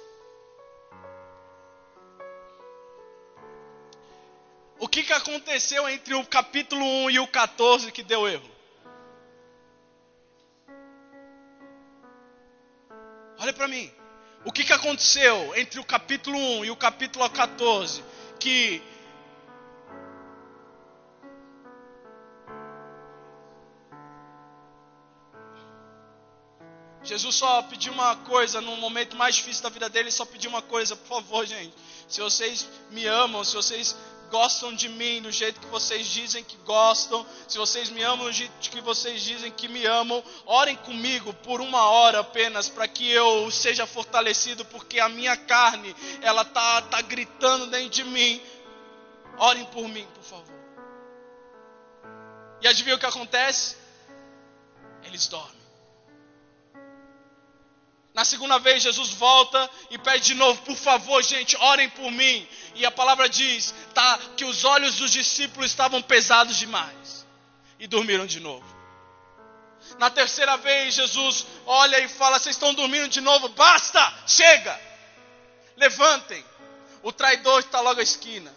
O 4.78 4.88
que, 4.88 5.04
que 5.04 5.12
aconteceu 5.12 5.88
entre 5.88 6.14
o 6.14 6.26
capítulo 6.26 6.84
1 6.84 7.10
e 7.10 7.20
o 7.20 7.26
14 7.28 7.92
que 7.92 8.02
deu 8.02 8.26
erro? 8.26 8.50
Olha 13.38 13.52
para 13.52 13.68
mim. 13.68 14.01
O 14.44 14.50
que, 14.50 14.64
que 14.64 14.72
aconteceu 14.72 15.54
entre 15.56 15.78
o 15.78 15.84
capítulo 15.84 16.36
1 16.36 16.64
e 16.64 16.70
o 16.70 16.76
capítulo 16.76 17.28
14 17.30 18.02
que 18.40 18.82
Jesus 27.04 27.34
só 27.34 27.62
pediu 27.62 27.92
uma 27.92 28.16
coisa 28.16 28.60
no 28.60 28.76
momento 28.76 29.16
mais 29.16 29.34
difícil 29.34 29.62
da 29.62 29.68
vida 29.68 29.88
dele, 29.88 30.10
só 30.10 30.24
pediu 30.24 30.50
uma 30.50 30.62
coisa, 30.62 30.94
por 30.94 31.08
favor, 31.08 31.44
gente. 31.44 31.74
Se 32.08 32.20
vocês 32.20 32.68
me 32.90 33.06
amam, 33.06 33.42
se 33.42 33.54
vocês 33.54 33.96
gostam 34.32 34.74
de 34.74 34.88
mim 34.88 35.20
do 35.20 35.30
jeito 35.30 35.60
que 35.60 35.66
vocês 35.66 36.06
dizem 36.06 36.42
que 36.42 36.56
gostam, 36.64 37.24
se 37.46 37.58
vocês 37.58 37.90
me 37.90 38.02
amam 38.02 38.24
do 38.24 38.32
jeito 38.32 38.70
que 38.70 38.80
vocês 38.80 39.20
dizem 39.20 39.52
que 39.52 39.68
me 39.68 39.84
amam, 39.84 40.24
orem 40.46 40.74
comigo 40.74 41.34
por 41.34 41.60
uma 41.60 41.90
hora 41.90 42.20
apenas 42.20 42.66
para 42.66 42.88
que 42.88 43.12
eu 43.12 43.50
seja 43.50 43.86
fortalecido, 43.86 44.64
porque 44.64 44.98
a 44.98 45.08
minha 45.10 45.36
carne, 45.36 45.94
ela 46.22 46.46
tá, 46.46 46.80
tá 46.80 47.02
gritando 47.02 47.66
dentro 47.66 47.90
de 47.90 48.04
mim. 48.04 48.40
Orem 49.36 49.66
por 49.66 49.86
mim, 49.86 50.06
por 50.14 50.24
favor. 50.24 50.54
E 52.62 52.66
adivinha 52.66 52.96
o 52.96 52.98
que 52.98 53.06
acontece? 53.06 53.76
Eles 55.04 55.26
dormem. 55.28 55.61
Na 58.14 58.26
segunda 58.26 58.58
vez, 58.58 58.82
Jesus 58.82 59.10
volta 59.10 59.70
e 59.90 59.96
pede 59.96 60.26
de 60.26 60.34
novo: 60.34 60.60
por 60.62 60.76
favor, 60.76 61.22
gente, 61.22 61.56
orem 61.56 61.88
por 61.90 62.10
mim. 62.10 62.46
E 62.74 62.84
a 62.84 62.90
palavra 62.90 63.28
diz 63.28 63.74
tá, 63.94 64.18
que 64.36 64.44
os 64.44 64.64
olhos 64.64 64.96
dos 64.96 65.10
discípulos 65.10 65.70
estavam 65.70 66.02
pesados 66.02 66.56
demais 66.56 67.26
e 67.78 67.86
dormiram 67.86 68.26
de 68.26 68.40
novo. 68.40 68.70
Na 69.98 70.10
terceira 70.10 70.56
vez, 70.56 70.94
Jesus 70.94 71.46
olha 71.66 71.98
e 72.00 72.08
fala: 72.08 72.38
Vocês 72.38 72.54
estão 72.54 72.74
dormindo 72.74 73.08
de 73.08 73.20
novo? 73.20 73.48
Basta! 73.50 74.12
Chega! 74.26 74.78
Levantem! 75.76 76.44
O 77.02 77.12
traidor 77.12 77.60
está 77.60 77.80
logo 77.80 77.98
à 77.98 78.02
esquina. 78.02 78.54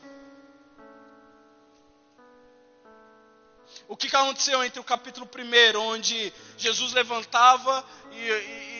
O 3.87 3.95
que 3.95 4.07
aconteceu 4.07 4.63
entre 4.63 4.79
o 4.79 4.83
capítulo 4.83 5.27
1, 5.27 5.79
onde 5.79 6.33
Jesus 6.57 6.93
levantava 6.93 7.85
e, 8.11 8.17
e 8.17 8.74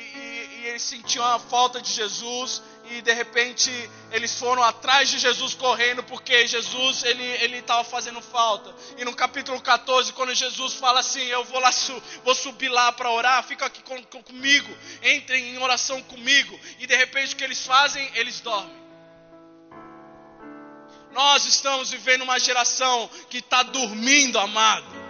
eles 0.68 0.82
sentiam 0.82 1.24
a 1.24 1.38
falta 1.38 1.82
de 1.82 1.92
Jesus 1.92 2.62
e 2.90 3.02
de 3.02 3.14
repente 3.14 3.72
eles 4.12 4.38
foram 4.38 4.64
atrás 4.64 5.10
de 5.10 5.20
Jesus 5.20 5.54
correndo 5.54 6.04
porque 6.04 6.48
Jesus 6.48 7.04
ele 7.04 7.24
ele 7.24 7.58
estava 7.58 7.84
fazendo 7.84 8.22
falta. 8.22 8.74
E 8.98 9.06
no 9.06 9.16
capítulo 9.16 9.62
14, 9.62 10.14
quando 10.14 10.34
Jesus 10.34 10.74
fala 10.74 11.02
assim, 11.02 11.24
eu 11.26 11.44
vou 11.44 11.60
lá 11.60 11.70
vou 12.24 12.34
subir 12.34 12.70
lá 12.70 12.92
para 12.92 13.12
orar, 13.12 13.44
fica 13.44 13.66
aqui 13.66 13.82
com, 13.84 14.02
comigo, 14.24 14.76
entrem 15.04 15.56
em 15.56 15.58
oração 15.60 16.02
comigo. 16.04 16.60
E 16.80 16.88
de 16.88 16.96
repente 16.96 17.34
o 17.34 17.38
que 17.38 17.44
eles 17.44 17.66
fazem? 17.66 18.10
Eles 18.16 18.40
dormem. 18.40 18.86
Nós 21.12 21.46
estamos 21.46 21.92
vivendo 21.92 22.24
uma 22.24 22.40
geração 22.40 23.10
que 23.30 23.38
está 23.38 23.64
dormindo, 23.64 24.38
amado. 24.38 25.06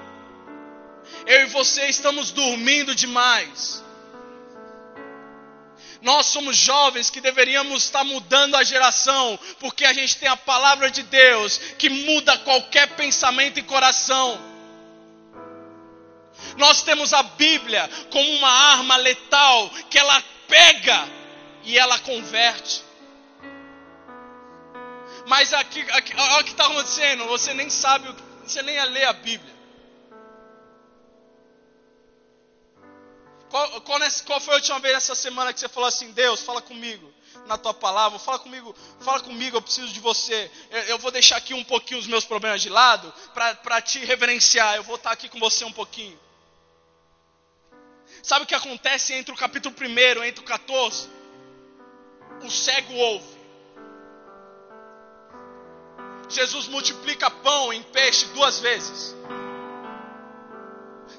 Eu 1.26 1.42
e 1.42 1.46
você 1.46 1.88
estamos 1.88 2.32
dormindo 2.32 2.94
demais. 2.94 3.85
Nós 6.02 6.28
somos 6.28 6.56
jovens 6.56 7.10
que 7.10 7.22
deveríamos 7.22 7.84
estar 7.84 8.04
mudando 8.04 8.56
a 8.56 8.64
geração, 8.64 9.40
porque 9.60 9.86
a 9.86 9.94
gente 9.94 10.18
tem 10.18 10.30
a 10.30 10.38
palavra 10.38 10.92
de 10.92 11.04
Deus 11.04 11.58
que 11.78 11.90
muda 11.90 12.38
qualquer 12.40 12.90
pensamento 12.96 13.60
e 13.60 13.64
coração. 13.64 14.40
Nós 16.58 16.84
temos 16.84 17.14
a 17.14 17.24
Bíblia 17.24 17.90
como 18.12 18.30
uma 18.32 18.50
arma 18.50 18.96
letal 18.98 19.70
que 19.90 19.98
ela 19.98 20.22
pega 20.48 21.08
e 21.64 21.78
ela 21.78 21.98
converte. 22.00 22.84
Mas 25.28 25.54
aqui, 25.54 25.82
aqui 25.92 26.14
olha 26.16 26.42
o 26.42 26.44
que 26.44 26.52
está 26.52 26.66
acontecendo, 26.66 27.26
você 27.26 27.54
nem 27.54 27.70
sabe, 27.70 28.08
você 28.44 28.62
nem 28.62 28.84
ler 28.86 29.06
a 29.06 29.14
Bíblia. 29.14 29.55
Qual, 33.50 33.82
qual, 33.82 34.00
qual, 34.26 34.40
foi 34.40 34.54
a 34.54 34.58
última 34.58 34.80
vez 34.80 34.96
essa 34.96 35.16
semana 35.16 35.54
que 35.54 35.60
você 35.60 35.70
falou 35.70 35.88
assim, 35.88 36.12
Deus, 36.12 36.42
fala 36.42 36.62
comigo 36.62 37.14
na 37.46 37.58
tua 37.58 37.74
palavra, 37.74 38.18
fala 38.18 38.40
comigo, 38.40 38.76
fala 39.02 39.20
comigo, 39.20 39.58
eu 39.58 39.62
preciso 39.62 39.92
de 39.94 40.00
você. 40.00 40.50
Eu, 40.72 40.82
eu 40.82 41.00
vou 41.00 41.12
deixar 41.12 41.38
aqui 41.38 41.54
um 41.54 41.64
pouquinho 41.64 42.00
os 42.00 42.08
meus 42.08 42.26
problemas 42.26 42.62
de 42.62 42.70
lado 42.70 43.14
para 43.34 43.82
te 43.82 44.04
reverenciar. 44.04 44.76
Eu 44.76 44.84
vou 44.84 44.96
estar 44.96 45.12
aqui 45.12 45.30
com 45.30 45.40
você 45.40 45.64
um 45.64 45.72
pouquinho. 45.72 46.20
Sabe 48.24 48.46
o 48.46 48.48
que 48.48 48.56
acontece 48.56 49.14
entre 49.14 49.34
o 49.34 49.38
capítulo 49.38 49.76
1 49.80 50.24
entre 50.24 50.42
o 50.44 50.48
14? 50.48 51.10
O 52.44 52.50
cego 52.50 52.94
ouve. 52.94 53.36
Jesus 56.30 56.68
multiplica 56.68 57.30
pão 57.30 57.72
em 57.72 57.84
peixe 57.84 58.26
duas 58.28 58.60
vezes. 58.60 59.16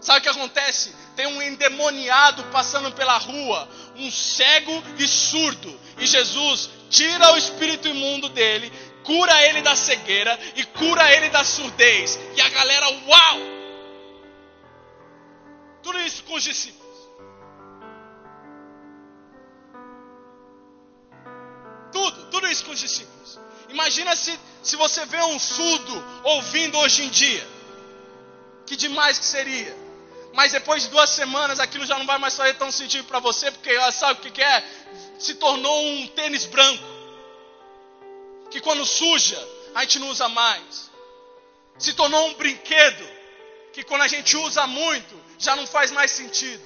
Sabe 0.00 0.18
o 0.18 0.22
que 0.22 0.28
acontece? 0.28 0.94
Tem 1.14 1.26
um 1.26 1.42
endemoniado 1.42 2.44
passando 2.44 2.92
pela 2.92 3.16
rua, 3.18 3.68
um 3.96 4.10
cego 4.10 4.82
e 4.98 5.08
surdo. 5.08 5.80
E 5.98 6.06
Jesus 6.06 6.70
tira 6.90 7.32
o 7.32 7.36
espírito 7.36 7.88
imundo 7.88 8.28
dele, 8.28 8.72
cura 9.02 9.42
ele 9.48 9.62
da 9.62 9.74
cegueira 9.74 10.38
e 10.54 10.64
cura 10.64 11.10
ele 11.12 11.28
da 11.30 11.44
surdez. 11.44 12.18
E 12.36 12.40
a 12.40 12.48
galera, 12.50 12.88
uau! 12.88 13.38
Tudo 15.82 16.00
isso 16.00 16.22
com 16.24 16.34
os 16.34 16.42
discípulos. 16.42 16.86
Tudo, 21.92 22.24
tudo 22.30 22.46
isso 22.48 22.64
com 22.64 22.72
os 22.72 22.80
discípulos. 22.80 23.40
Imagina 23.70 24.14
se, 24.14 24.38
se 24.62 24.76
você 24.76 25.06
vê 25.06 25.22
um 25.22 25.38
surdo 25.38 26.04
ouvindo 26.24 26.76
hoje 26.78 27.04
em 27.04 27.08
dia. 27.08 27.46
Que 28.66 28.76
demais 28.76 29.18
que 29.18 29.24
seria 29.24 29.85
mas 30.36 30.52
depois 30.52 30.82
de 30.82 30.90
duas 30.90 31.08
semanas 31.08 31.58
aquilo 31.58 31.86
já 31.86 31.98
não 31.98 32.04
vai 32.04 32.18
mais 32.18 32.36
fazer 32.36 32.54
tão 32.54 32.70
sentido 32.70 33.04
para 33.04 33.18
você, 33.18 33.50
porque 33.50 33.74
sabe 33.90 34.20
o 34.20 34.32
que, 34.32 34.42
é? 34.42 34.64
Se 35.18 35.34
tornou 35.36 35.82
um 35.82 36.06
tênis 36.08 36.44
branco, 36.44 36.84
que 38.50 38.60
quando 38.60 38.84
suja, 38.84 39.42
a 39.74 39.80
gente 39.80 39.98
não 39.98 40.10
usa 40.10 40.28
mais. 40.28 40.90
Se 41.78 41.94
tornou 41.94 42.28
um 42.28 42.34
brinquedo, 42.34 43.08
que 43.72 43.82
quando 43.82 44.02
a 44.02 44.08
gente 44.08 44.36
usa 44.36 44.66
muito, 44.66 45.18
já 45.38 45.56
não 45.56 45.66
faz 45.66 45.90
mais 45.90 46.10
sentido. 46.10 46.62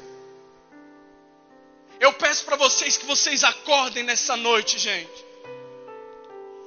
Eu 2.01 2.13
peço 2.15 2.45
para 2.45 2.57
vocês 2.57 2.97
que 2.97 3.07
vocês 3.07 3.45
acordem 3.45 4.03
nessa 4.03 4.37
noite, 4.37 4.81
gente. 4.81 5.25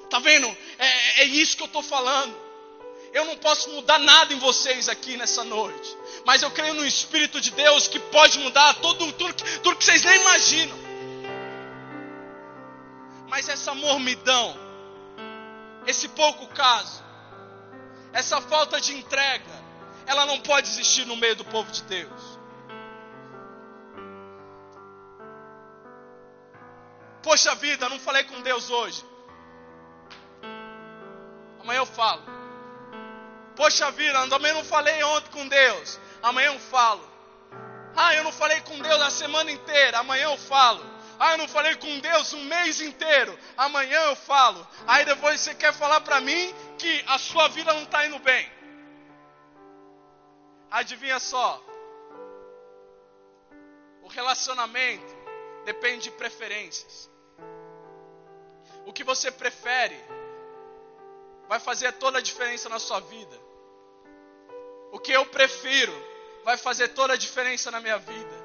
Tá 0.09 0.19
vendo? 0.19 0.47
É, 0.79 1.23
é 1.23 1.25
isso 1.25 1.57
que 1.57 1.63
eu 1.63 1.67
estou 1.67 1.83
falando. 1.83 2.33
Eu 3.13 3.25
não 3.25 3.37
posso 3.37 3.69
mudar 3.69 3.99
nada 3.99 4.33
em 4.33 4.39
vocês 4.39 4.89
aqui 4.89 5.15
nessa 5.15 5.43
noite. 5.43 5.95
Mas 6.25 6.41
eu 6.41 6.49
creio 6.49 6.73
no 6.73 6.85
Espírito 6.85 7.39
de 7.39 7.51
Deus 7.51 7.87
que 7.87 7.99
pode 7.99 8.39
mudar 8.39 8.73
tudo, 8.75 9.11
tudo, 9.13 9.33
tudo 9.61 9.75
que 9.75 9.85
vocês 9.85 10.03
nem 10.03 10.19
imaginam. 10.19 10.75
Mas 13.29 13.47
essa 13.49 13.75
mormidão, 13.75 14.57
esse 15.85 16.07
pouco 16.09 16.47
caso, 16.47 17.03
essa 18.11 18.41
falta 18.41 18.81
de 18.81 18.93
entrega, 18.95 19.63
ela 20.07 20.25
não 20.25 20.39
pode 20.39 20.67
existir 20.67 21.05
no 21.05 21.15
meio 21.15 21.35
do 21.35 21.45
povo 21.45 21.71
de 21.71 21.83
Deus. 21.83 22.21
Poxa 27.21 27.53
vida, 27.55 27.87
não 27.89 27.99
falei 27.99 28.23
com 28.23 28.41
Deus 28.41 28.71
hoje. 28.71 29.05
Amanhã 31.61 31.79
eu 31.79 31.85
falo. 31.85 32.42
Poxa 33.55 33.91
vida, 33.91 34.27
também 34.27 34.53
não 34.53 34.63
falei 34.63 35.03
ontem 35.03 35.29
com 35.31 35.47
Deus. 35.47 35.99
Amanhã 36.21 36.53
eu 36.53 36.59
falo. 36.59 37.13
Ah, 37.95 38.15
eu 38.15 38.23
não 38.23 38.31
falei 38.31 38.59
com 38.61 38.79
Deus 38.79 39.01
a 39.01 39.09
semana 39.09 39.51
inteira. 39.51 39.99
Amanhã 39.99 40.25
eu 40.31 40.37
falo. 40.37 40.83
Ah, 41.19 41.33
eu 41.33 41.37
não 41.37 41.47
falei 41.47 41.75
com 41.75 41.99
Deus 41.99 42.33
um 42.33 42.43
mês 42.45 42.81
inteiro. 42.81 43.37
Amanhã 43.55 43.99
eu 44.05 44.15
falo. 44.15 44.67
Aí 44.87 45.05
depois 45.05 45.39
você 45.39 45.53
quer 45.53 45.73
falar 45.73 46.01
para 46.01 46.19
mim 46.19 46.53
que 46.77 47.03
a 47.07 47.17
sua 47.19 47.47
vida 47.49 47.73
não 47.73 47.83
está 47.83 48.05
indo 48.05 48.19
bem. 48.19 48.51
Adivinha 50.71 51.19
só. 51.19 51.63
O 54.01 54.07
relacionamento 54.07 55.15
depende 55.65 56.05
de 56.05 56.11
preferências. 56.11 57.09
O 58.85 58.91
que 58.91 59.03
você 59.03 59.31
prefere 59.31 59.97
vai 61.47 61.59
fazer 61.59 61.91
toda 61.93 62.17
a 62.17 62.21
diferença 62.21 62.67
na 62.67 62.79
sua 62.79 62.99
vida. 62.99 63.42
O 64.93 64.99
que 64.99 65.11
eu 65.11 65.25
prefiro 65.25 65.91
vai 66.43 66.55
fazer 66.55 66.89
toda 66.89 67.13
a 67.13 67.17
diferença 67.17 67.71
na 67.71 67.79
minha 67.79 67.97
vida. 67.97 68.43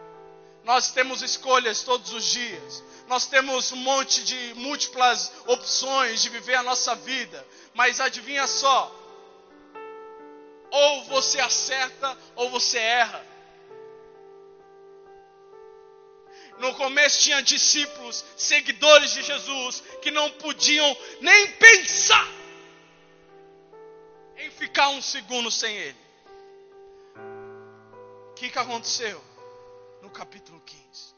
Nós 0.64 0.90
temos 0.90 1.20
escolhas 1.20 1.82
todos 1.82 2.10
os 2.14 2.24
dias. 2.24 2.82
Nós 3.06 3.26
temos 3.26 3.70
um 3.70 3.76
monte 3.76 4.24
de 4.24 4.54
múltiplas 4.54 5.30
opções 5.46 6.22
de 6.22 6.30
viver 6.30 6.54
a 6.54 6.62
nossa 6.62 6.94
vida. 6.94 7.46
Mas 7.74 8.00
adivinha 8.00 8.46
só: 8.46 8.90
ou 10.70 11.04
você 11.04 11.38
acerta 11.38 12.16
ou 12.34 12.48
você 12.48 12.78
erra. 12.78 13.22
No 16.60 16.74
começo 16.76 17.24
tinha 17.24 17.42
discípulos, 17.42 18.24
seguidores 18.38 19.12
de 19.12 19.22
Jesus, 19.22 19.82
que 20.00 20.10
não 20.10 20.30
podiam 20.30 20.96
nem 21.20 21.52
pensar 21.52 22.26
em 24.38 24.50
ficar 24.50 24.88
um 24.88 25.02
segundo 25.02 25.50
sem 25.50 25.76
Ele. 25.76 26.07
Que, 28.38 28.48
que 28.50 28.58
aconteceu? 28.60 29.20
No 30.00 30.10
capítulo 30.10 30.60
15, 30.60 31.12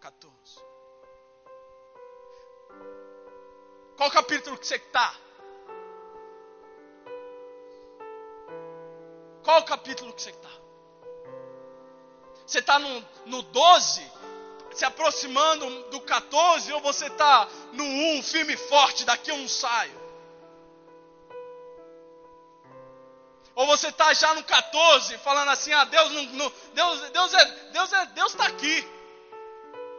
14. 0.00 0.32
Qual 3.96 4.10
capítulo 4.10 4.58
que 4.58 4.66
você 4.66 4.76
está? 4.76 5.14
Qual 9.42 9.64
capítulo 9.64 10.12
que 10.12 10.20
você 10.20 10.28
está? 10.28 10.50
Você 12.46 12.58
está 12.58 12.78
no, 12.78 13.02
no 13.24 13.40
12, 13.40 14.12
se 14.74 14.84
aproximando 14.84 15.84
do 15.84 16.02
14, 16.02 16.70
ou 16.70 16.82
você 16.82 17.06
está 17.06 17.48
no 17.72 17.84
1, 18.18 18.22
firme 18.24 18.52
e 18.52 18.58
forte, 18.58 19.06
daqui 19.06 19.30
eu 19.30 19.38
não 19.38 19.48
saio? 19.48 20.01
Ou 23.54 23.66
você 23.66 23.88
está 23.88 24.12
já 24.14 24.34
no 24.34 24.42
14, 24.44 25.18
falando 25.18 25.50
assim, 25.50 25.72
ah, 25.72 25.84
Deus 25.84 26.10
não, 26.12 26.24
não, 26.24 26.52
Deus, 26.72 27.10
Deus 27.10 27.34
é, 27.34 27.44
Deus 27.72 27.92
é, 27.92 28.06
Deus 28.06 28.32
está 28.32 28.46
aqui. 28.46 28.88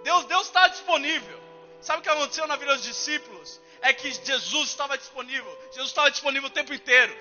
Deus, 0.04 0.26
Deus 0.26 0.48
está 0.48 0.68
disponível. 0.68 1.40
Sabe 1.82 2.00
o 2.00 2.02
que 2.02 2.10
aconteceu 2.10 2.48
na 2.48 2.56
vida 2.56 2.74
dos 2.74 2.84
discípulos? 2.84 3.62
É 3.82 3.94
que 3.94 4.12
Jesus 4.12 4.70
estava 4.70 4.98
disponível. 4.98 5.60
Jesus 5.72 5.90
estava 5.90 6.10
disponível 6.10 6.48
o 6.48 6.52
tempo 6.52 6.74
inteiro. 6.74 7.16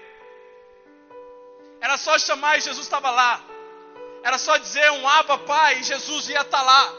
Era 1.81 1.99
só 1.99 2.19
chamar 2.19 2.59
e 2.59 2.61
Jesus 2.61 2.87
estava 2.87 3.11
lá. 3.11 3.45
Era 4.23 4.39
só 4.39 4.57
dizer 4.57 4.91
um 4.93 5.09
aba 5.09 5.39
pai 5.39 5.81
e 5.81 5.83
Jesus 5.83 6.29
ia 6.29 6.41
estar 6.41 6.59
tá 6.59 6.63
lá. 6.63 6.95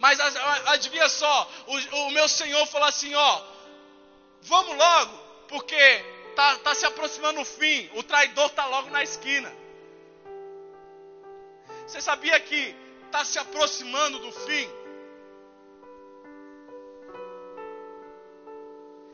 Mas 0.00 0.18
adivinha 0.66 1.08
só, 1.08 1.48
o, 1.66 1.76
o, 1.76 2.10
meu 2.10 2.26
Senhor 2.26 2.66
falou 2.66 2.88
assim: 2.88 3.14
ó, 3.14 3.42
vamos 4.42 4.76
logo, 4.76 5.18
porque 5.46 6.04
tá, 6.34 6.56
tá 6.58 6.74
se 6.74 6.86
aproximando 6.86 7.40
o 7.40 7.44
fim, 7.44 7.90
o 7.94 8.02
traidor 8.02 8.46
está 8.46 8.66
logo 8.66 8.90
na 8.90 9.02
esquina. 9.02 9.52
Você 11.86 12.00
sabia 12.00 12.38
que 12.40 12.74
está 13.06 13.24
se 13.24 13.38
aproximando 13.38 14.18
do 14.20 14.32
fim? 14.32 14.68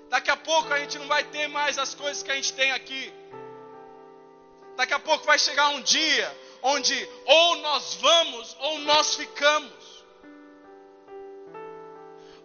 Daqui 0.08 0.30
a 0.30 0.36
pouco 0.36 0.72
a 0.72 0.78
gente 0.78 0.98
não 0.98 1.06
vai 1.06 1.24
ter 1.24 1.48
mais 1.48 1.78
as 1.78 1.94
coisas 1.94 2.22
que 2.22 2.30
a 2.30 2.34
gente 2.34 2.52
tem 2.52 2.70
aqui. 2.72 3.12
Daqui 4.76 4.94
a 4.94 4.98
pouco 4.98 5.24
vai 5.24 5.38
chegar 5.38 5.68
um 5.70 5.80
dia 5.80 6.36
onde 6.62 7.08
ou 7.24 7.56
nós 7.56 7.94
vamos 7.94 8.56
ou 8.60 8.78
nós 8.80 9.14
ficamos. 9.14 10.04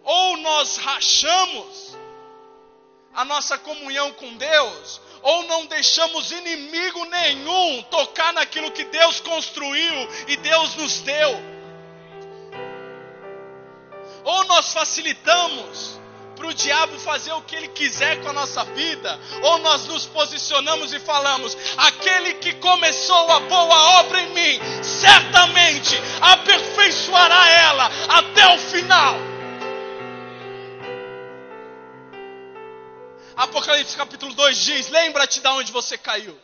Ou 0.02 0.36
nós 0.38 0.76
rachamos 0.78 1.96
a 3.14 3.24
nossa 3.24 3.58
comunhão 3.58 4.12
com 4.12 4.34
Deus, 4.34 5.00
ou 5.22 5.44
não 5.44 5.66
deixamos 5.66 6.30
inimigo 6.32 7.04
nenhum 7.06 7.82
tocar 7.84 8.32
naquilo 8.32 8.70
que 8.70 8.84
Deus 8.84 9.20
construiu 9.20 10.08
e 10.28 10.36
Deus 10.36 10.74
nos 10.76 11.00
deu. 11.00 11.52
Ou 14.24 14.44
nós 14.44 14.72
facilitamos 14.72 16.00
para 16.36 16.46
o 16.46 16.54
diabo 16.54 16.98
fazer 16.98 17.32
o 17.32 17.42
que 17.42 17.54
ele 17.54 17.68
quiser 17.68 18.20
com 18.20 18.30
a 18.30 18.32
nossa 18.32 18.64
vida, 18.64 19.20
ou 19.42 19.58
nós 19.58 19.86
nos 19.86 20.06
posicionamos 20.06 20.92
e 20.92 20.98
falamos: 20.98 21.56
aquele 21.76 22.34
que 22.34 22.54
começou 22.54 23.30
a 23.30 23.40
boa 23.40 24.00
obra 24.00 24.20
em 24.20 24.30
mim, 24.30 24.60
certamente 24.82 26.00
aperfeiçoará 26.20 27.50
ela 27.50 27.90
até 28.08 28.54
o 28.54 28.58
final. 28.58 29.31
Apocalipse 33.36 33.96
capítulo 33.96 34.34
2 34.34 34.56
diz: 34.56 34.88
Lembra-te 34.88 35.40
de 35.40 35.48
onde 35.48 35.72
você 35.72 35.96
caiu. 35.96 36.38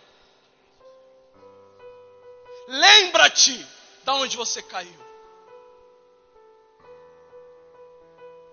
Lembra-te 2.69 3.55
de 4.05 4.11
onde 4.11 4.37
você 4.37 4.63
caiu. 4.63 5.09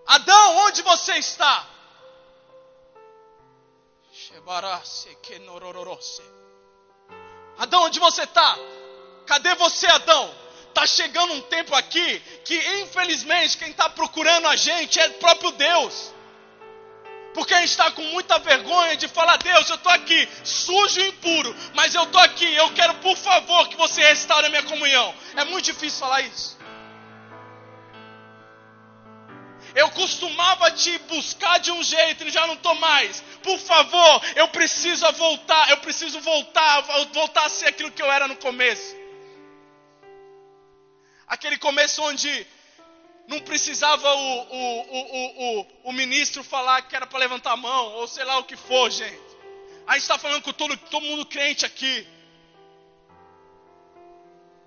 Adão, 0.05 0.57
onde 0.67 0.81
você 0.81 1.13
está? 1.17 1.67
Adão, 7.57 7.83
onde 7.83 7.99
você 7.99 8.23
está? 8.23 8.57
Cadê 9.25 9.55
você, 9.55 9.87
Adão? 9.87 10.33
Está 10.69 10.85
chegando 10.85 11.33
um 11.33 11.41
tempo 11.41 11.73
aqui 11.73 12.19
que, 12.43 12.55
infelizmente, 12.81 13.57
quem 13.57 13.71
está 13.71 13.89
procurando 13.89 14.47
a 14.47 14.55
gente 14.55 14.99
é 14.99 15.07
o 15.07 15.13
próprio 15.13 15.51
Deus. 15.51 16.13
Porque 17.35 17.53
a 17.53 17.59
gente 17.59 17.71
está 17.71 17.91
com 17.91 18.01
muita 18.01 18.39
vergonha 18.39 18.95
de 18.95 19.09
falar, 19.09 19.35
Deus, 19.37 19.69
eu 19.69 19.75
estou 19.75 19.91
aqui, 19.91 20.27
sujo 20.41 21.01
e 21.01 21.09
impuro, 21.09 21.53
mas 21.73 21.93
eu 21.93 22.03
estou 22.03 22.21
aqui, 22.21 22.55
eu 22.55 22.73
quero, 22.73 22.93
por 22.95 23.17
favor, 23.17 23.67
que 23.67 23.75
você 23.75 24.01
restaure 24.01 24.47
a 24.47 24.49
minha 24.49 24.63
comunhão. 24.63 25.13
É 25.35 25.43
muito 25.43 25.65
difícil 25.65 25.99
falar 25.99 26.21
isso. 26.21 26.57
Eu 29.75 29.89
costumava 29.91 30.71
te 30.71 30.97
buscar 30.99 31.59
de 31.59 31.71
um 31.73 31.83
jeito 31.83 32.23
e 32.23 32.31
já 32.31 32.47
não 32.47 32.53
estou 32.53 32.73
mais. 32.75 33.21
Por 33.43 33.59
favor, 33.59 34.21
eu 34.37 34.47
preciso 34.47 35.05
voltar, 35.11 35.69
eu 35.71 35.77
preciso 35.79 36.21
voltar, 36.21 36.81
voltar 37.11 37.47
a 37.47 37.49
ser 37.49 37.67
aquilo 37.67 37.91
que 37.91 38.01
eu 38.01 38.09
era 38.09 38.29
no 38.29 38.37
começo. 38.37 38.95
Aquele 41.27 41.57
começo 41.57 42.01
onde 42.01 42.47
não 43.27 43.39
precisava 43.39 44.07
o, 44.13 44.41
o, 44.41 45.59
o, 45.59 45.67
o, 45.85 45.93
ministro 45.93 46.43
falar 46.43 46.83
que 46.83 46.95
era 46.95 47.07
para 47.07 47.19
levantar 47.19 47.53
a 47.53 47.57
mão, 47.57 47.93
ou 47.93 48.07
sei 48.07 48.23
lá 48.23 48.37
o 48.37 48.43
que 48.43 48.55
for, 48.55 48.89
gente. 48.91 49.19
A 49.87 49.93
gente 49.93 50.03
está 50.03 50.17
falando 50.17 50.43
com 50.43 50.53
todo, 50.53 50.77
todo 50.77 51.05
mundo 51.05 51.25
crente 51.25 51.65
aqui. 51.65 52.07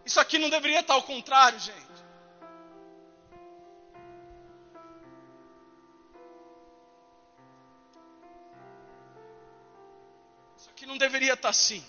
Isso 0.04 0.18
aqui 0.18 0.38
não 0.38 0.50
deveria 0.50 0.80
estar 0.80 0.94
ao 0.94 1.02
contrário, 1.02 1.58
gente. 1.58 1.88
que 10.78 10.86
não 10.86 10.96
deveria 10.96 11.32
estar 11.32 11.48
assim. 11.48 11.84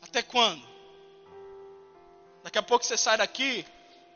Até 0.00 0.22
quando? 0.22 0.75
Daqui 2.46 2.58
a 2.58 2.62
pouco 2.62 2.84
você 2.84 2.96
sai 2.96 3.18
daqui 3.18 3.66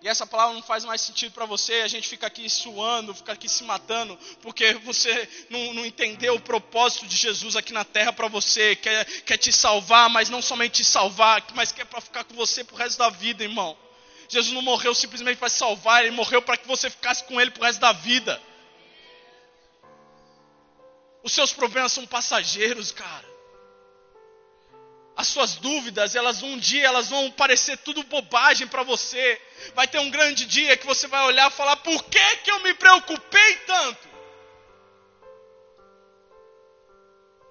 e 0.01 0.07
essa 0.07 0.24
palavra 0.24 0.55
não 0.55 0.62
faz 0.62 0.85
mais 0.85 1.01
sentido 1.01 1.33
para 1.33 1.47
você, 1.47 1.81
a 1.81 1.89
gente 1.89 2.09
fica 2.09 2.28
aqui 2.28 2.49
suando, 2.49 3.12
fica 3.12 3.33
aqui 3.33 3.49
se 3.49 3.64
matando, 3.64 4.16
porque 4.41 4.74
você 4.74 5.28
não, 5.51 5.74
não 5.74 5.85
entendeu 5.85 6.37
o 6.37 6.41
propósito 6.41 7.09
de 7.09 7.16
Jesus 7.16 7.57
aqui 7.57 7.72
na 7.72 7.85
terra 7.85 8.12
para 8.12 8.28
você, 8.28 8.76
quer, 8.76 9.05
quer 9.22 9.37
te 9.37 9.53
salvar, 9.53 10.09
mas 10.09 10.31
não 10.31 10.41
somente 10.41 10.74
te 10.74 10.85
salvar, 10.85 11.45
mas 11.57 11.72
quer 11.72 11.87
para 11.87 12.01
ficar 12.01 12.22
com 12.22 12.35
você 12.35 12.62
pro 12.62 12.76
resto 12.76 12.99
da 12.99 13.11
vida, 13.11 13.43
irmão. 13.43 13.76
Jesus 14.28 14.55
não 14.55 14.62
morreu 14.62 14.95
simplesmente 14.95 15.39
para 15.39 15.49
salvar, 15.49 16.05
ele 16.05 16.14
morreu 16.14 16.41
para 16.41 16.57
que 16.57 16.68
você 16.68 16.89
ficasse 16.89 17.24
com 17.24 17.41
ele 17.41 17.51
pro 17.51 17.64
resto 17.64 17.81
da 17.81 17.91
vida. 17.91 18.41
Os 21.24 21.33
seus 21.33 21.53
problemas 21.53 21.91
são 21.91 22.07
passageiros, 22.07 22.93
cara. 22.93 23.30
As 25.21 25.27
suas 25.27 25.57
dúvidas, 25.57 26.16
elas 26.16 26.43
um 26.43 26.57
dia 26.57 26.87
elas 26.87 27.11
vão 27.11 27.31
parecer 27.33 27.77
tudo 27.77 28.03
bobagem 28.05 28.66
para 28.66 28.83
você. 28.83 29.39
Vai 29.75 29.87
ter 29.87 29.99
um 29.99 30.09
grande 30.09 30.47
dia 30.47 30.79
que 30.79 30.87
você 30.87 31.07
vai 31.07 31.23
olhar 31.27 31.51
e 31.51 31.55
falar: 31.55 31.77
"Por 31.77 32.03
que 32.05 32.37
que 32.37 32.51
eu 32.51 32.59
me 32.61 32.73
preocupei 32.73 33.57
tanto?" 33.66 34.09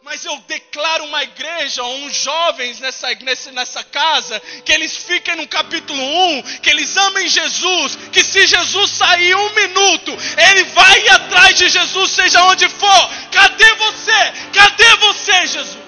mas 0.02 0.26
eu 0.26 0.36
declaro 0.48 1.06
uma 1.06 1.22
igreja, 1.22 1.84
uns 1.84 2.16
jovens 2.16 2.80
nessa, 2.80 3.14
nessa, 3.16 3.52
nessa 3.52 3.84
casa, 3.84 4.40
que 4.66 4.72
eles 4.72 4.98
fiquem 4.98 5.36
no 5.36 5.48
capítulo 5.48 6.02
1, 6.02 6.42
que 6.64 6.70
eles 6.72 6.98
amem 6.98 7.28
Jesus, 7.28 7.96
que 8.12 8.24
se 8.24 8.48
Jesus 8.48 8.90
sair 8.90 9.36
um 9.36 9.54
minuto, 9.54 10.18
ele 10.50 10.64
vai 10.64 11.10
atrás 11.10 11.56
de 11.56 11.70
Jesus, 11.70 12.10
seja 12.10 12.44
onde 12.46 12.68
for. 12.68 13.10
Cadê 13.32 13.74
você? 13.76 14.34
Cadê 14.52 14.96
você, 14.96 15.48
Jesus? 15.48 15.79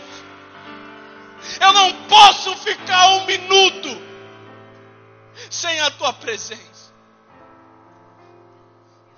Eu 1.62 1.72
não 1.74 1.94
posso 2.08 2.56
ficar 2.58 3.08
um 3.10 3.26
minuto 3.26 3.90
sem 5.50 5.80
a 5.80 5.92
tua 5.92 6.12
presença. 6.14 6.92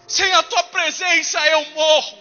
Sem 0.06 0.32
a 0.34 0.44
tua 0.44 0.64
presença 0.64 1.40
eu 1.48 1.66
morro. 1.72 2.18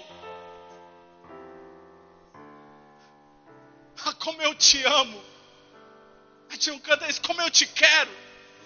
Ah, 4.05 4.13
como 4.15 4.41
eu 4.43 4.55
te 4.55 4.83
amo. 4.85 5.21
A 6.49 6.53
gente 6.53 6.71
não 6.71 6.79
canta 6.79 7.09
isso, 7.09 7.21
como 7.23 7.41
eu 7.43 7.51
te 7.51 7.67
quero. 7.67 8.11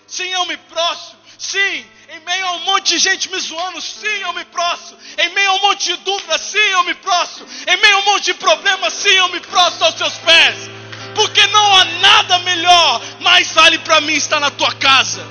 Sim, 0.06 0.28
eu 0.28 0.44
me 0.44 0.58
prostro. 0.58 1.16
Sim, 1.38 1.86
em 2.08 2.20
meio 2.20 2.46
a 2.46 2.52
um 2.52 2.60
monte 2.60 2.90
de 2.90 2.98
gente 2.98 3.30
me 3.30 3.38
zoando, 3.38 3.80
sim, 3.80 4.06
eu 4.06 4.32
me 4.34 4.44
prostro. 4.46 4.96
Em 5.18 5.28
meio 5.30 5.50
a 5.50 5.54
um 5.54 5.60
monte 5.60 5.86
de 5.86 5.96
dúvidas, 6.04 6.40
sim, 6.40 6.58
eu 6.58 6.84
me 6.84 6.94
prostro. 6.94 7.46
Em 7.66 7.76
meio 7.78 7.96
a 7.96 8.00
um 8.00 8.04
monte 8.04 8.24
de 8.26 8.34
problemas, 8.34 8.92
sim, 8.92 9.16
eu 9.16 9.28
me 9.28 9.40
prostro 9.40 9.84
aos 9.86 9.94
seus 9.96 10.18
pés. 10.18 10.75
Porque 11.16 11.46
não 11.46 11.74
há 11.74 11.84
nada 11.84 12.38
melhor, 12.40 13.00
mais 13.20 13.50
vale 13.52 13.78
para 13.78 14.00
mim 14.02 14.12
estar 14.12 14.38
na 14.38 14.50
tua 14.50 14.72
casa 14.74 15.26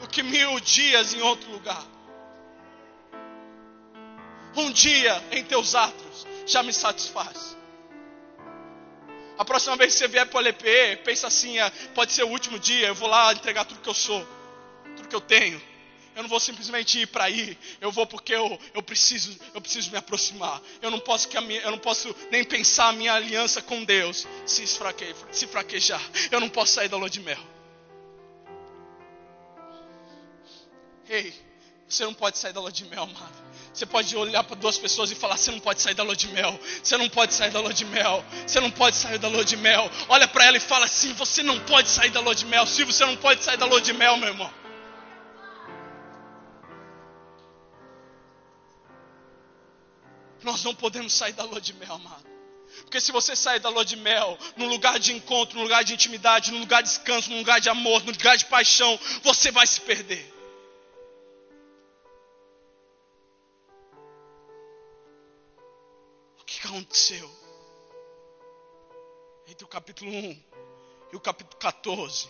do 0.00 0.08
que 0.08 0.22
mil 0.22 0.60
dias 0.60 1.12
em 1.12 1.20
outro 1.20 1.50
lugar. 1.50 1.84
Um 4.56 4.70
dia 4.70 5.20
em 5.32 5.42
teus 5.42 5.74
atos 5.74 6.26
já 6.46 6.62
me 6.62 6.72
satisfaz. 6.72 7.56
A 9.36 9.44
próxima 9.44 9.76
vez 9.76 9.92
que 9.92 9.98
você 9.98 10.06
vier 10.06 10.26
para 10.26 10.38
o 10.38 10.40
LPE, 10.40 11.02
pensa 11.04 11.26
assim: 11.26 11.58
ah, 11.58 11.72
pode 11.92 12.12
ser 12.12 12.22
o 12.22 12.28
último 12.28 12.56
dia, 12.56 12.86
eu 12.86 12.94
vou 12.94 13.08
lá 13.08 13.32
entregar 13.32 13.64
tudo 13.64 13.80
que 13.80 13.88
eu 13.88 13.94
sou, 13.94 14.24
tudo 14.96 15.08
que 15.08 15.16
eu 15.16 15.20
tenho. 15.20 15.60
Eu 16.14 16.22
não 16.22 16.28
vou 16.28 16.38
simplesmente 16.38 17.00
ir 17.00 17.06
para 17.06 17.28
ir, 17.28 17.58
eu 17.80 17.90
vou 17.90 18.06
porque 18.06 18.32
eu, 18.34 18.58
eu, 18.72 18.82
preciso, 18.82 19.36
eu 19.52 19.60
preciso 19.60 19.90
me 19.90 19.96
aproximar. 19.96 20.62
Eu 20.80 20.90
não 20.90 21.00
posso 21.00 21.28
que 21.28 21.40
minha, 21.40 21.60
eu 21.62 21.72
não 21.72 21.78
posso 21.78 22.14
nem 22.30 22.44
pensar 22.44 22.88
a 22.88 22.92
minha 22.92 23.12
aliança 23.12 23.60
com 23.60 23.82
Deus 23.84 24.26
se, 24.46 24.62
esfraque, 24.62 25.14
se 25.32 25.46
fraquejar. 25.46 26.00
Eu 26.30 26.38
não 26.38 26.48
posso 26.48 26.74
sair 26.74 26.88
da 26.88 26.96
lua 26.96 27.10
de 27.10 27.20
mel. 27.20 27.38
Ei, 31.08 31.34
você 31.88 32.04
não 32.04 32.14
pode 32.14 32.38
sair 32.38 32.52
da 32.52 32.60
lua 32.60 32.72
de 32.72 32.84
mel, 32.84 33.02
amado. 33.02 33.44
Você 33.72 33.84
pode 33.84 34.16
olhar 34.16 34.44
para 34.44 34.54
duas 34.54 34.78
pessoas 34.78 35.10
e 35.10 35.16
falar: 35.16 35.36
você 35.36 35.50
não 35.50 35.58
pode 35.58 35.82
sair 35.82 35.94
da 35.94 36.04
lua 36.04 36.14
de 36.14 36.28
mel. 36.28 36.58
Você 36.82 36.96
não 36.96 37.08
pode 37.08 37.34
sair 37.34 37.50
da 37.50 37.60
lua 37.60 37.74
de 37.74 37.84
mel. 37.84 38.24
Você 38.46 38.60
não 38.60 38.70
pode 38.70 38.94
sair 38.94 39.18
da 39.18 39.26
lua 39.26 39.44
de 39.44 39.56
mel. 39.56 39.90
Olha 40.08 40.28
para 40.28 40.44
ela 40.44 40.56
e 40.56 40.60
fala 40.60 40.84
assim: 40.84 41.12
você 41.14 41.42
não 41.42 41.58
pode 41.60 41.88
sair 41.90 42.10
da 42.10 42.20
lua 42.20 42.34
de 42.34 42.46
mel. 42.46 42.66
Silvio, 42.66 42.94
você 42.94 43.04
não 43.04 43.16
pode 43.16 43.42
sair 43.42 43.56
da 43.56 43.66
lua 43.66 43.80
de 43.80 43.92
mel, 43.92 44.16
meu 44.16 44.28
irmão. 44.28 44.63
Nós 50.44 50.62
não 50.62 50.74
podemos 50.74 51.12
sair 51.12 51.32
da 51.32 51.44
lua 51.44 51.60
de 51.60 51.72
mel, 51.74 51.94
amado. 51.94 52.24
Porque 52.82 53.00
se 53.00 53.10
você 53.10 53.34
sair 53.34 53.60
da 53.60 53.68
lua 53.68 53.84
de 53.84 53.96
mel, 53.96 54.38
num 54.56 54.68
lugar 54.68 54.98
de 54.98 55.12
encontro, 55.12 55.56
num 55.56 55.64
lugar 55.64 55.82
de 55.82 55.94
intimidade, 55.94 56.52
num 56.52 56.60
lugar 56.60 56.82
de 56.82 56.88
descanso, 56.88 57.30
num 57.30 57.38
lugar 57.38 57.60
de 57.60 57.68
amor, 57.68 58.04
num 58.04 58.12
lugar 58.12 58.36
de 58.36 58.44
paixão, 58.46 58.98
você 59.22 59.50
vai 59.50 59.66
se 59.66 59.80
perder. 59.80 60.34
que 66.64 66.68
aconteceu? 66.68 67.30
Entre 69.46 69.64
o 69.64 69.68
capítulo 69.68 70.10
1 70.10 70.42
e 71.12 71.16
o 71.16 71.20
capítulo 71.20 71.56
14, 71.58 72.28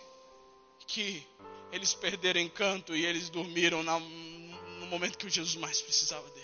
que 0.87 1.25
eles 1.71 1.95
perderam 1.95 2.41
encanto 2.41 2.97
e 2.97 3.07
eles 3.07 3.31
dormiram 3.31 3.83
no 3.83 4.87
momento 4.87 5.17
que 5.17 5.27
o 5.27 5.31
Jesus 5.31 5.55
mais 5.57 5.81
precisava 5.81 6.29
deles. 6.31 6.44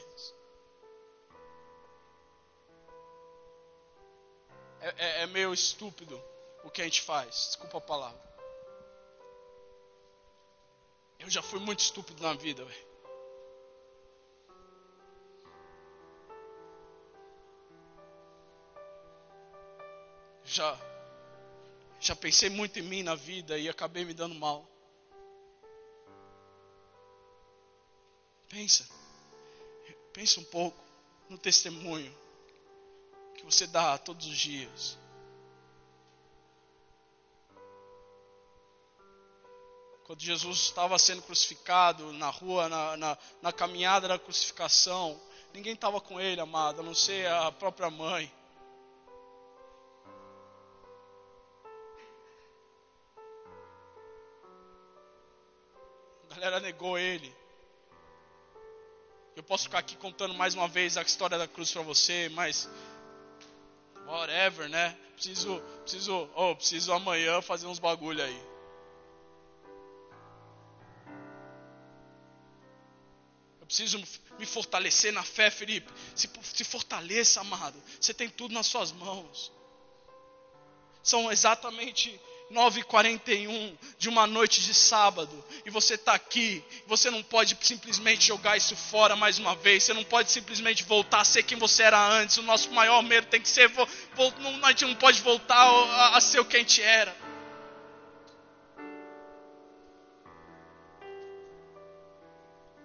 É, 4.81 4.95
é, 4.97 5.23
é 5.23 5.27
meio 5.27 5.53
estúpido 5.53 6.23
o 6.65 6.71
que 6.71 6.81
a 6.81 6.85
gente 6.85 7.03
faz, 7.03 7.47
desculpa 7.49 7.79
a 7.79 7.81
palavra. 7.81 8.31
Eu 11.19 11.29
já 11.29 11.43
fui 11.43 11.61
muito 11.61 11.81
estúpido 11.81 12.23
na 12.23 12.33
vida, 12.33 12.67
já 20.45 20.79
já 22.01 22.17
pensei 22.17 22.49
muito 22.49 22.79
em 22.79 22.83
mim 22.83 23.03
na 23.03 23.15
vida 23.15 23.59
e 23.59 23.69
acabei 23.69 24.07
me 24.07 24.15
dando 24.15 24.35
mal. 24.35 24.67
Pensa. 28.49 28.89
Pensa 30.15 30.41
um 30.41 30.45
pouco 30.45 30.83
no 31.29 31.37
testemunho 31.37 32.13
que 33.41 33.47
você 33.47 33.67
dá 33.67 33.99
todos 33.99 34.27
os 34.27 34.37
dias. 34.37 34.99
Quando 40.05 40.21
Jesus 40.21 40.59
estava 40.59 40.99
sendo 40.99 41.23
crucificado 41.23 42.13
na 42.13 42.31
rua, 42.31 42.69
na, 42.69 42.97
na, 42.97 43.19
na 43.41 43.53
caminhada 43.53 44.09
da 44.09 44.19
crucificação, 44.19 45.21
ninguém 45.55 45.75
estava 45.75 46.01
com 46.01 46.21
ele, 46.21 46.41
amado, 46.41 46.81
a 46.81 46.83
não 46.83 46.95
ser 46.95 47.29
a 47.29 47.51
própria 47.51 47.91
mãe. 47.91 48.33
galera 56.41 56.59
negou 56.59 56.99
ele. 56.99 57.37
Eu 59.37 59.43
posso 59.43 59.65
ficar 59.65 59.79
aqui 59.79 59.95
contando 59.97 60.33
mais 60.33 60.55
uma 60.55 60.67
vez 60.67 60.97
a 60.97 61.03
história 61.03 61.37
da 61.37 61.47
cruz 61.47 61.71
para 61.71 61.83
você, 61.83 62.31
mas 62.31 62.67
whatever, 64.11 64.69
né? 64.69 64.97
Preciso, 65.15 65.61
preciso, 65.83 66.31
oh, 66.35 66.57
preciso 66.57 66.93
amanhã 66.93 67.41
fazer 67.43 67.67
uns 67.67 67.79
bagulho 67.79 68.23
aí. 68.23 68.43
Eu 73.61 73.67
preciso 73.67 74.03
me 74.39 74.47
fortalecer 74.47 75.13
na 75.13 75.23
fé, 75.23 75.51
Felipe. 75.51 75.93
Se, 76.15 76.29
se 76.43 76.65
fortaleça, 76.65 77.41
amado. 77.41 77.81
Você 78.01 78.15
tem 78.15 78.29
tudo 78.29 78.55
nas 78.55 78.67
suas 78.67 78.93
mãos. 78.93 79.53
São 81.03 81.31
exatamente 81.31 82.19
9h41 82.53 83.79
de 83.97 84.09
uma 84.09 84.27
noite 84.27 84.61
de 84.61 84.75
sábado, 84.75 85.45
e 85.65 85.71
você 85.71 85.95
está 85.95 86.15
aqui, 86.15 86.65
você 86.87 87.09
não 87.11 87.23
pode 87.23 87.57
simplesmente 87.61 88.27
jogar 88.27 88.57
isso 88.57 88.75
fora 88.75 89.15
mais 89.15 89.39
uma 89.39 89.55
vez, 89.55 89.85
você 89.85 89.95
não 89.95 90.03
pode 90.03 90.31
simplesmente 90.31 90.83
voltar 90.83 91.21
a 91.21 91.25
ser 91.25 91.45
quem 91.45 91.57
você 91.57 91.85
era 91.85 92.05
antes. 92.05 92.39
O 92.39 92.43
nosso 92.43 92.71
maior 92.73 93.03
medo 93.03 93.29
tem 93.29 93.41
que 93.41 93.49
ser, 93.49 93.71
a 94.63 94.69
gente 94.71 94.85
não 94.85 94.95
pode 94.95 95.21
voltar 95.23 95.57
a, 95.57 96.17
a 96.17 96.21
ser 96.21 96.41
o 96.41 96.45
que 96.45 96.57
a 96.57 96.61
gente 96.61 96.83
era. 96.83 97.15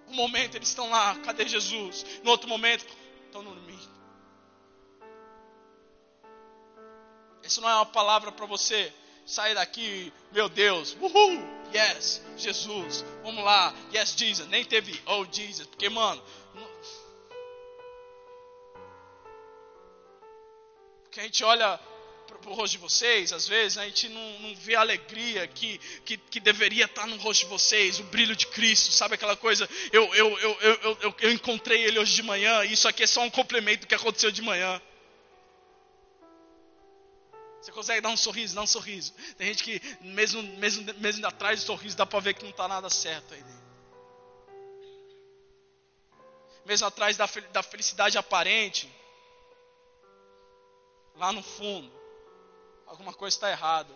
Um 0.07 0.13
momento 0.13 0.55
eles 0.55 0.69
estão 0.69 0.89
lá, 0.89 1.15
cadê 1.19 1.47
Jesus? 1.47 2.05
No 2.23 2.31
outro 2.31 2.47
momento, 2.47 2.85
estão 3.25 3.43
dormindo. 3.43 3.89
Isso 7.43 7.61
não 7.61 7.69
é 7.69 7.75
uma 7.75 7.85
palavra 7.85 8.31
para 8.31 8.45
você 8.45 8.93
sair 9.25 9.55
daqui, 9.55 10.13
meu 10.31 10.47
Deus, 10.47 10.95
uhul, 11.01 11.39
yes, 11.73 12.21
Jesus, 12.37 13.03
vamos 13.23 13.43
lá, 13.43 13.73
yes, 13.93 14.15
Jesus. 14.15 14.47
Nem 14.47 14.63
teve, 14.63 15.01
oh, 15.05 15.25
Jesus, 15.25 15.67
porque, 15.67 15.89
mano, 15.89 16.23
porque 21.15 21.21
a 21.21 21.23
gente 21.23 21.45
olha 21.45 21.79
para 22.27 22.51
o 22.51 22.53
rosto 22.53 22.73
de 22.73 22.77
vocês, 22.77 23.31
às 23.31 23.47
vezes 23.47 23.77
a 23.77 23.85
gente 23.85 24.09
não, 24.09 24.39
não 24.39 24.55
vê 24.55 24.75
a 24.75 24.81
alegria 24.81 25.47
que, 25.47 25.77
que, 26.03 26.17
que, 26.17 26.41
deveria 26.41 26.83
estar 26.83 27.07
no 27.07 27.15
rosto 27.15 27.45
de 27.45 27.49
vocês, 27.49 28.01
o 28.01 28.03
brilho 28.03 28.35
de 28.35 28.47
Cristo, 28.47 28.91
sabe 28.91 29.15
aquela 29.15 29.37
coisa? 29.37 29.69
Eu, 29.93 30.13
eu, 30.13 30.37
eu, 30.37 30.57
eu, 30.59 30.97
eu, 31.03 31.15
eu 31.21 31.31
encontrei 31.31 31.85
ele 31.85 31.99
hoje 31.99 32.15
de 32.15 32.21
manhã, 32.21 32.65
e 32.65 32.73
isso 32.73 32.85
aqui 32.85 33.03
é 33.03 33.07
só 33.07 33.21
um 33.21 33.29
complemento 33.29 33.81
do 33.81 33.87
que 33.87 33.95
aconteceu 33.95 34.29
de 34.29 34.41
manhã. 34.41 34.81
Você 37.61 37.71
consegue 37.71 38.01
dar 38.01 38.09
um 38.09 38.17
sorriso, 38.17 38.53
dar 38.53 38.63
um 38.63 38.67
sorriso. 38.67 39.13
Tem 39.37 39.47
gente 39.47 39.63
que, 39.63 39.81
mesmo, 40.01 40.43
mesmo, 40.57 40.93
mesmo 40.97 41.25
atrás 41.25 41.61
do 41.61 41.65
sorriso, 41.65 41.95
dá 41.95 42.05
para 42.05 42.19
ver 42.19 42.33
que 42.33 42.43
não 42.43 42.51
está 42.51 42.67
nada 42.67 42.89
certo 42.89 43.33
aí 43.33 43.41
dentro. 43.41 43.65
Mesmo 46.65 46.87
atrás 46.87 47.15
da, 47.15 47.29
da 47.53 47.63
felicidade 47.63 48.17
aparente, 48.17 48.89
lá 51.17 51.31
no 51.31 51.41
fundo, 51.41 51.91
alguma 52.85 53.13
coisa 53.13 53.35
está 53.35 53.49
errada. 53.49 53.93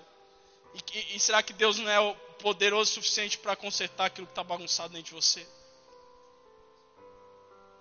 E, 0.74 0.98
e, 0.98 1.16
e, 1.16 1.20
será 1.20 1.42
que 1.42 1.54
Deus 1.54 1.78
não 1.78 1.90
é 1.90 2.14
poderoso 2.40 2.92
o 2.92 2.94
suficiente 2.96 3.38
para 3.38 3.56
consertar 3.56 4.06
aquilo 4.06 4.28
que 4.28 4.32
está 4.32 4.44
bagunçado 4.44 4.94
dentro 4.94 5.16
de 5.16 5.22
você? 5.22 5.48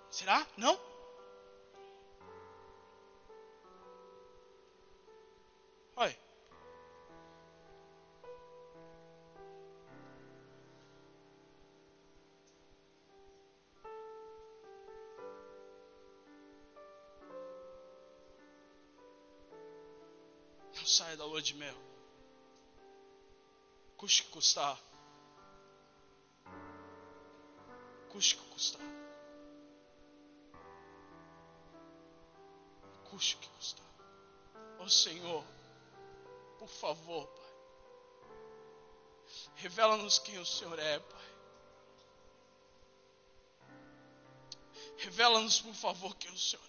Será? 0.09 0.45
Não? 0.57 0.79
Saia 20.99 21.15
da 21.15 21.23
lua 21.23 21.41
de 21.41 21.53
mel. 21.53 21.77
Custe 23.95 24.23
que 24.23 24.31
custar. 24.31 24.77
Custe 28.09 28.35
que 28.35 28.45
custar. 28.49 28.81
Custe 33.09 33.37
que 33.37 33.47
custar. 33.47 33.85
Ó 34.79 34.83
oh, 34.83 34.89
Senhor, 34.89 35.45
por 36.57 36.67
favor, 36.67 37.27
Pai. 37.27 37.53
Revela-nos 39.55 40.19
quem 40.19 40.37
o 40.37 40.45
Senhor 40.45 40.77
é, 40.79 40.99
Pai. 40.99 41.29
Revela-nos, 44.97 45.61
por 45.61 45.73
favor, 45.75 46.13
quem 46.17 46.29
o 46.29 46.37
Senhor 46.37 46.68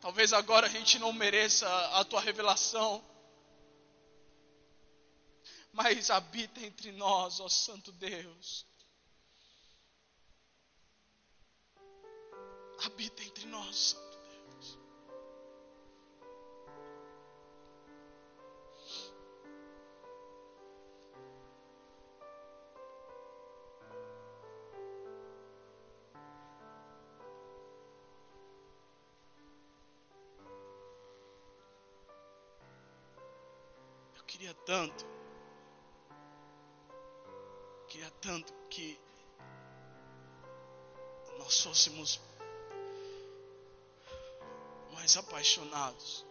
Talvez 0.00 0.32
agora 0.32 0.66
a 0.66 0.70
gente 0.70 0.98
não 0.98 1.12
mereça 1.12 1.68
a 1.98 2.04
tua 2.04 2.20
revelação, 2.20 3.04
mas 5.72 6.10
habita 6.10 6.60
entre 6.60 6.92
nós, 6.92 7.40
ó 7.40 7.48
Santo 7.48 7.92
Deus. 7.92 8.66
Habita 12.84 13.24
entre 13.24 13.46
nós, 13.46 13.96
tanto, 34.68 35.06
queria 37.88 38.10
tanto 38.20 38.52
que 38.68 39.00
nós 41.38 41.58
fôssemos 41.62 42.20
mais 44.92 45.16
apaixonados. 45.16 46.26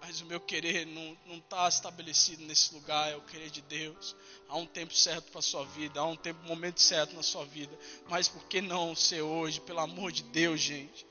Mas 0.00 0.22
o 0.22 0.24
meu 0.24 0.40
querer 0.40 0.86
não 0.86 1.36
está 1.36 1.68
estabelecido 1.68 2.46
nesse 2.46 2.72
lugar, 2.74 3.12
é 3.12 3.16
o 3.16 3.20
querer 3.20 3.50
de 3.50 3.60
Deus. 3.60 4.16
Há 4.48 4.56
um 4.56 4.64
tempo 4.64 4.94
certo 4.94 5.30
para 5.30 5.40
a 5.40 5.42
sua 5.42 5.66
vida, 5.66 6.00
há 6.00 6.06
um 6.06 6.16
tempo, 6.16 6.42
momento 6.44 6.80
certo 6.80 7.14
na 7.14 7.22
sua 7.22 7.44
vida. 7.44 7.78
Mas 8.08 8.26
por 8.26 8.42
que 8.44 8.62
não 8.62 8.96
ser 8.96 9.20
hoje? 9.20 9.60
Pelo 9.60 9.80
amor 9.80 10.12
de 10.12 10.22
Deus, 10.22 10.58
gente. 10.58 11.06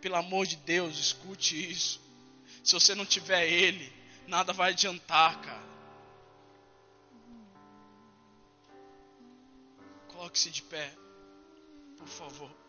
Pelo 0.00 0.14
amor 0.14 0.46
de 0.46 0.54
Deus, 0.54 0.96
escute 0.96 1.68
isso. 1.68 2.00
Se 2.62 2.74
você 2.74 2.94
não 2.94 3.04
tiver 3.04 3.44
Ele, 3.44 4.01
nada 4.26 4.52
vai 4.52 4.70
adiantar, 4.70 5.40
cara. 5.40 5.72
Coloque-se 10.08 10.50
de 10.50 10.62
pé, 10.62 10.94
por 11.96 12.08
favor. 12.08 12.61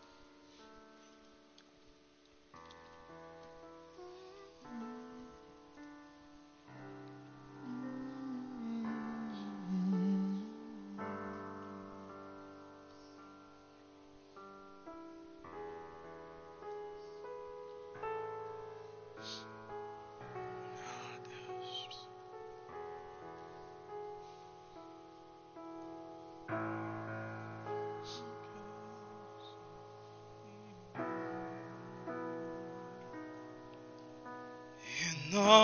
No. 35.34 35.63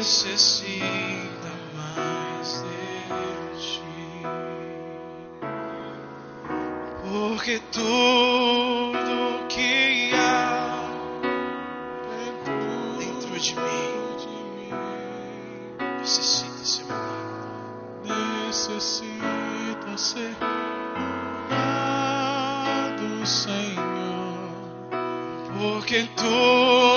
Necessita 0.00 1.52
mais 1.76 2.62
de 2.62 2.78
ti. 3.60 4.24
Porque 7.04 7.60
tudo 7.70 9.46
que 9.50 10.12
há 10.14 10.88
dentro 12.98 13.38
de 13.38 13.54
mim 13.56 14.72
necessita 15.98 16.64
ser 16.64 16.84
mudado. 16.86 17.50
necessita 18.46 19.98
ser 19.98 20.34
amado, 21.50 23.26
Senhor. 23.26 24.48
Porque 25.58 26.08
tudo 26.16 26.89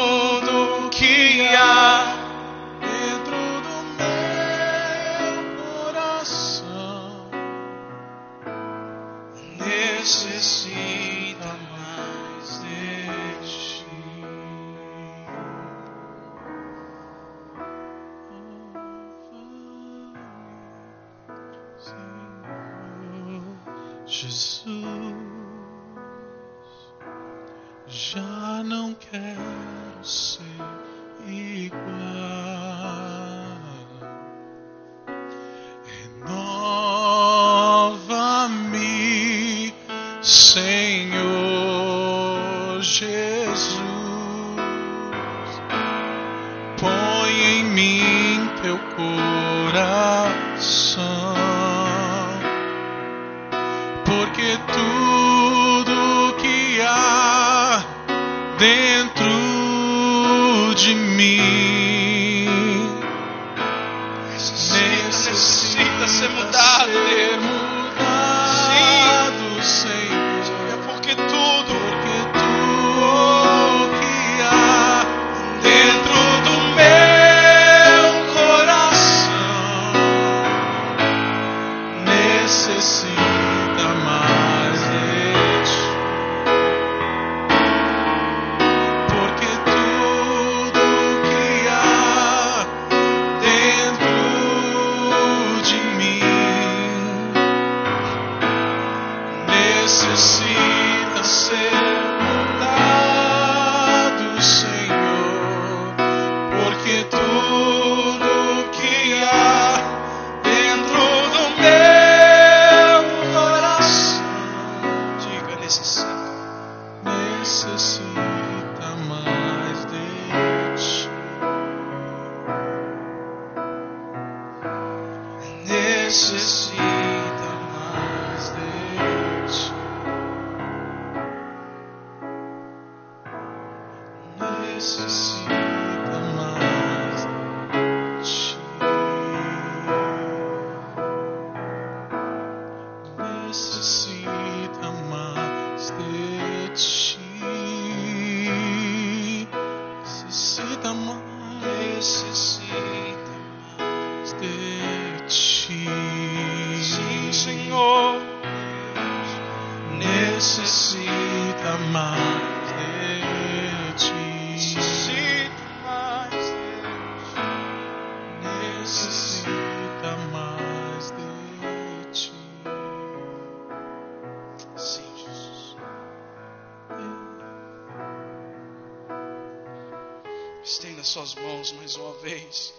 Estenda 180.73 181.03
suas 181.03 181.35
mãos 181.35 181.71
mais 181.73 181.95
uma 181.97 182.13
vez. 182.15 182.73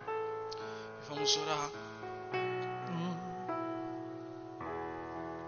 E 0.00 1.08
vamos 1.08 1.36
orar. 1.36 1.70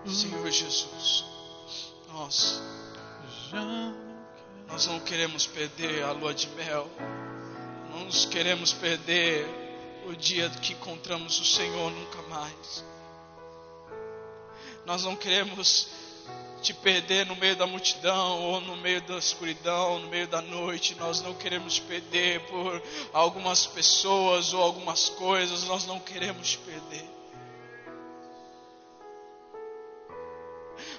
Senhor 0.07 0.51
Jesus, 0.51 1.25
nós, 2.09 2.61
nós 4.67 4.87
não 4.89 4.99
queremos 4.99 5.47
perder 5.47 6.03
a 6.03 6.11
lua 6.11 6.35
de 6.35 6.49
mel. 6.49 6.91
Não 7.93 8.07
nos 8.07 8.27
queremos 8.27 8.73
perder 8.73 9.47
o 10.07 10.17
dia 10.17 10.51
que 10.51 10.73
encontramos 10.73 11.39
o 11.39 11.45
Senhor 11.45 11.93
nunca 11.93 12.23
mais. 12.23 12.85
Nós 14.85 15.05
não 15.05 15.15
queremos 15.15 15.89
te 16.61 16.75
perder 16.75 17.27
no 17.27 17.37
meio 17.37 17.57
da 17.57 17.67
multidão 17.67 18.39
ou 18.43 18.61
no 18.61 18.77
meio 18.77 19.01
da 19.03 19.17
escuridão, 19.17 19.99
no 19.99 20.09
meio 20.09 20.29
da 20.29 20.43
noite. 20.43 20.95
Nós 20.97 21.23
não 21.23 21.35
queremos 21.35 21.79
perder 21.79 22.41
por 22.47 22.83
algumas 23.13 23.67
pessoas 23.67 24.53
ou 24.53 24.63
algumas 24.63 25.09
coisas. 25.09 25.65
Nós 25.65 25.87
não 25.87 25.99
queremos 25.99 26.57
perder. 26.57 27.21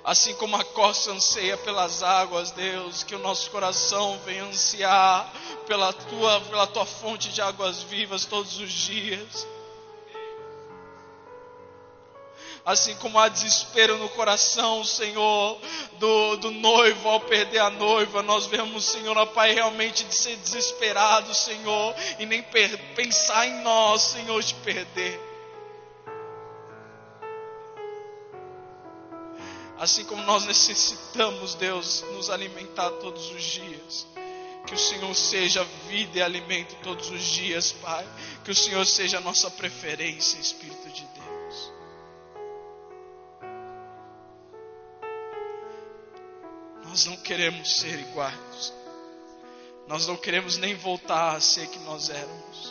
Assim 0.04 0.34
como 0.36 0.56
a 0.56 0.64
costa 0.64 1.12
anseia 1.12 1.56
pelas 1.58 2.02
águas, 2.02 2.50
Deus, 2.52 3.04
que 3.04 3.14
o 3.14 3.20
nosso 3.20 3.52
coração 3.52 4.20
venha 4.26 4.46
ansiar 4.46 5.32
pela 5.68 5.94
tua, 5.94 6.42
pela 6.42 6.66
tua 6.66 6.86
fonte 6.88 7.30
de 7.30 7.40
águas 7.40 7.84
vivas 7.84 8.26
todos 8.26 8.60
os 8.60 8.72
dias. 8.72 9.48
Assim 12.64 12.96
como 12.96 13.18
há 13.18 13.28
desespero 13.28 13.98
no 13.98 14.08
coração, 14.10 14.84
Senhor, 14.84 15.60
do, 15.98 16.38
do 16.38 16.52
noivo 16.52 17.10
ao 17.10 17.20
perder 17.22 17.60
a 17.60 17.72
noiva, 17.72 18.22
nós 18.22 18.46
vemos, 18.46 18.86
Senhor, 18.86 19.18
ó 19.18 19.26
Pai, 19.26 19.54
realmente 19.54 20.04
de 20.04 20.14
ser 20.14 20.36
desesperado, 20.38 21.34
Senhor, 21.34 21.96
e 22.20 22.26
nem 22.26 22.44
pensar 22.96 23.48
em 23.48 23.62
nós, 23.64 24.04
Senhor, 24.04 24.42
de 24.44 24.54
perder. 24.56 25.20
Assim 29.80 30.06
como 30.06 30.22
nós 30.22 30.46
necessitamos, 30.46 31.56
Deus, 31.56 32.06
nos 32.14 32.30
alimentar 32.30 32.92
todos 32.92 33.32
os 33.32 33.42
dias. 33.42 34.06
Que 34.68 34.76
o 34.76 34.78
Senhor 34.78 35.16
seja 35.16 35.64
vida 35.90 36.20
e 36.20 36.22
alimento 36.22 36.76
todos 36.84 37.10
os 37.10 37.24
dias, 37.24 37.72
Pai. 37.72 38.08
Que 38.46 38.52
o 38.52 38.56
Senhor 38.56 38.86
seja 38.86 39.18
a 39.18 39.22
nossa 39.22 39.50
preferência, 39.50 40.38
Espírito 40.40 40.88
de 40.90 41.02
Deus. 41.02 41.11
Nós 46.92 47.06
não 47.06 47.16
queremos 47.16 47.80
ser 47.80 48.02
iguais. 48.02 48.74
Nós 49.88 50.08
não 50.08 50.18
queremos 50.18 50.58
nem 50.58 50.76
voltar 50.76 51.38
a 51.38 51.40
ser 51.40 51.66
que 51.70 51.80
nós 51.80 52.10
éramos. 52.10 52.70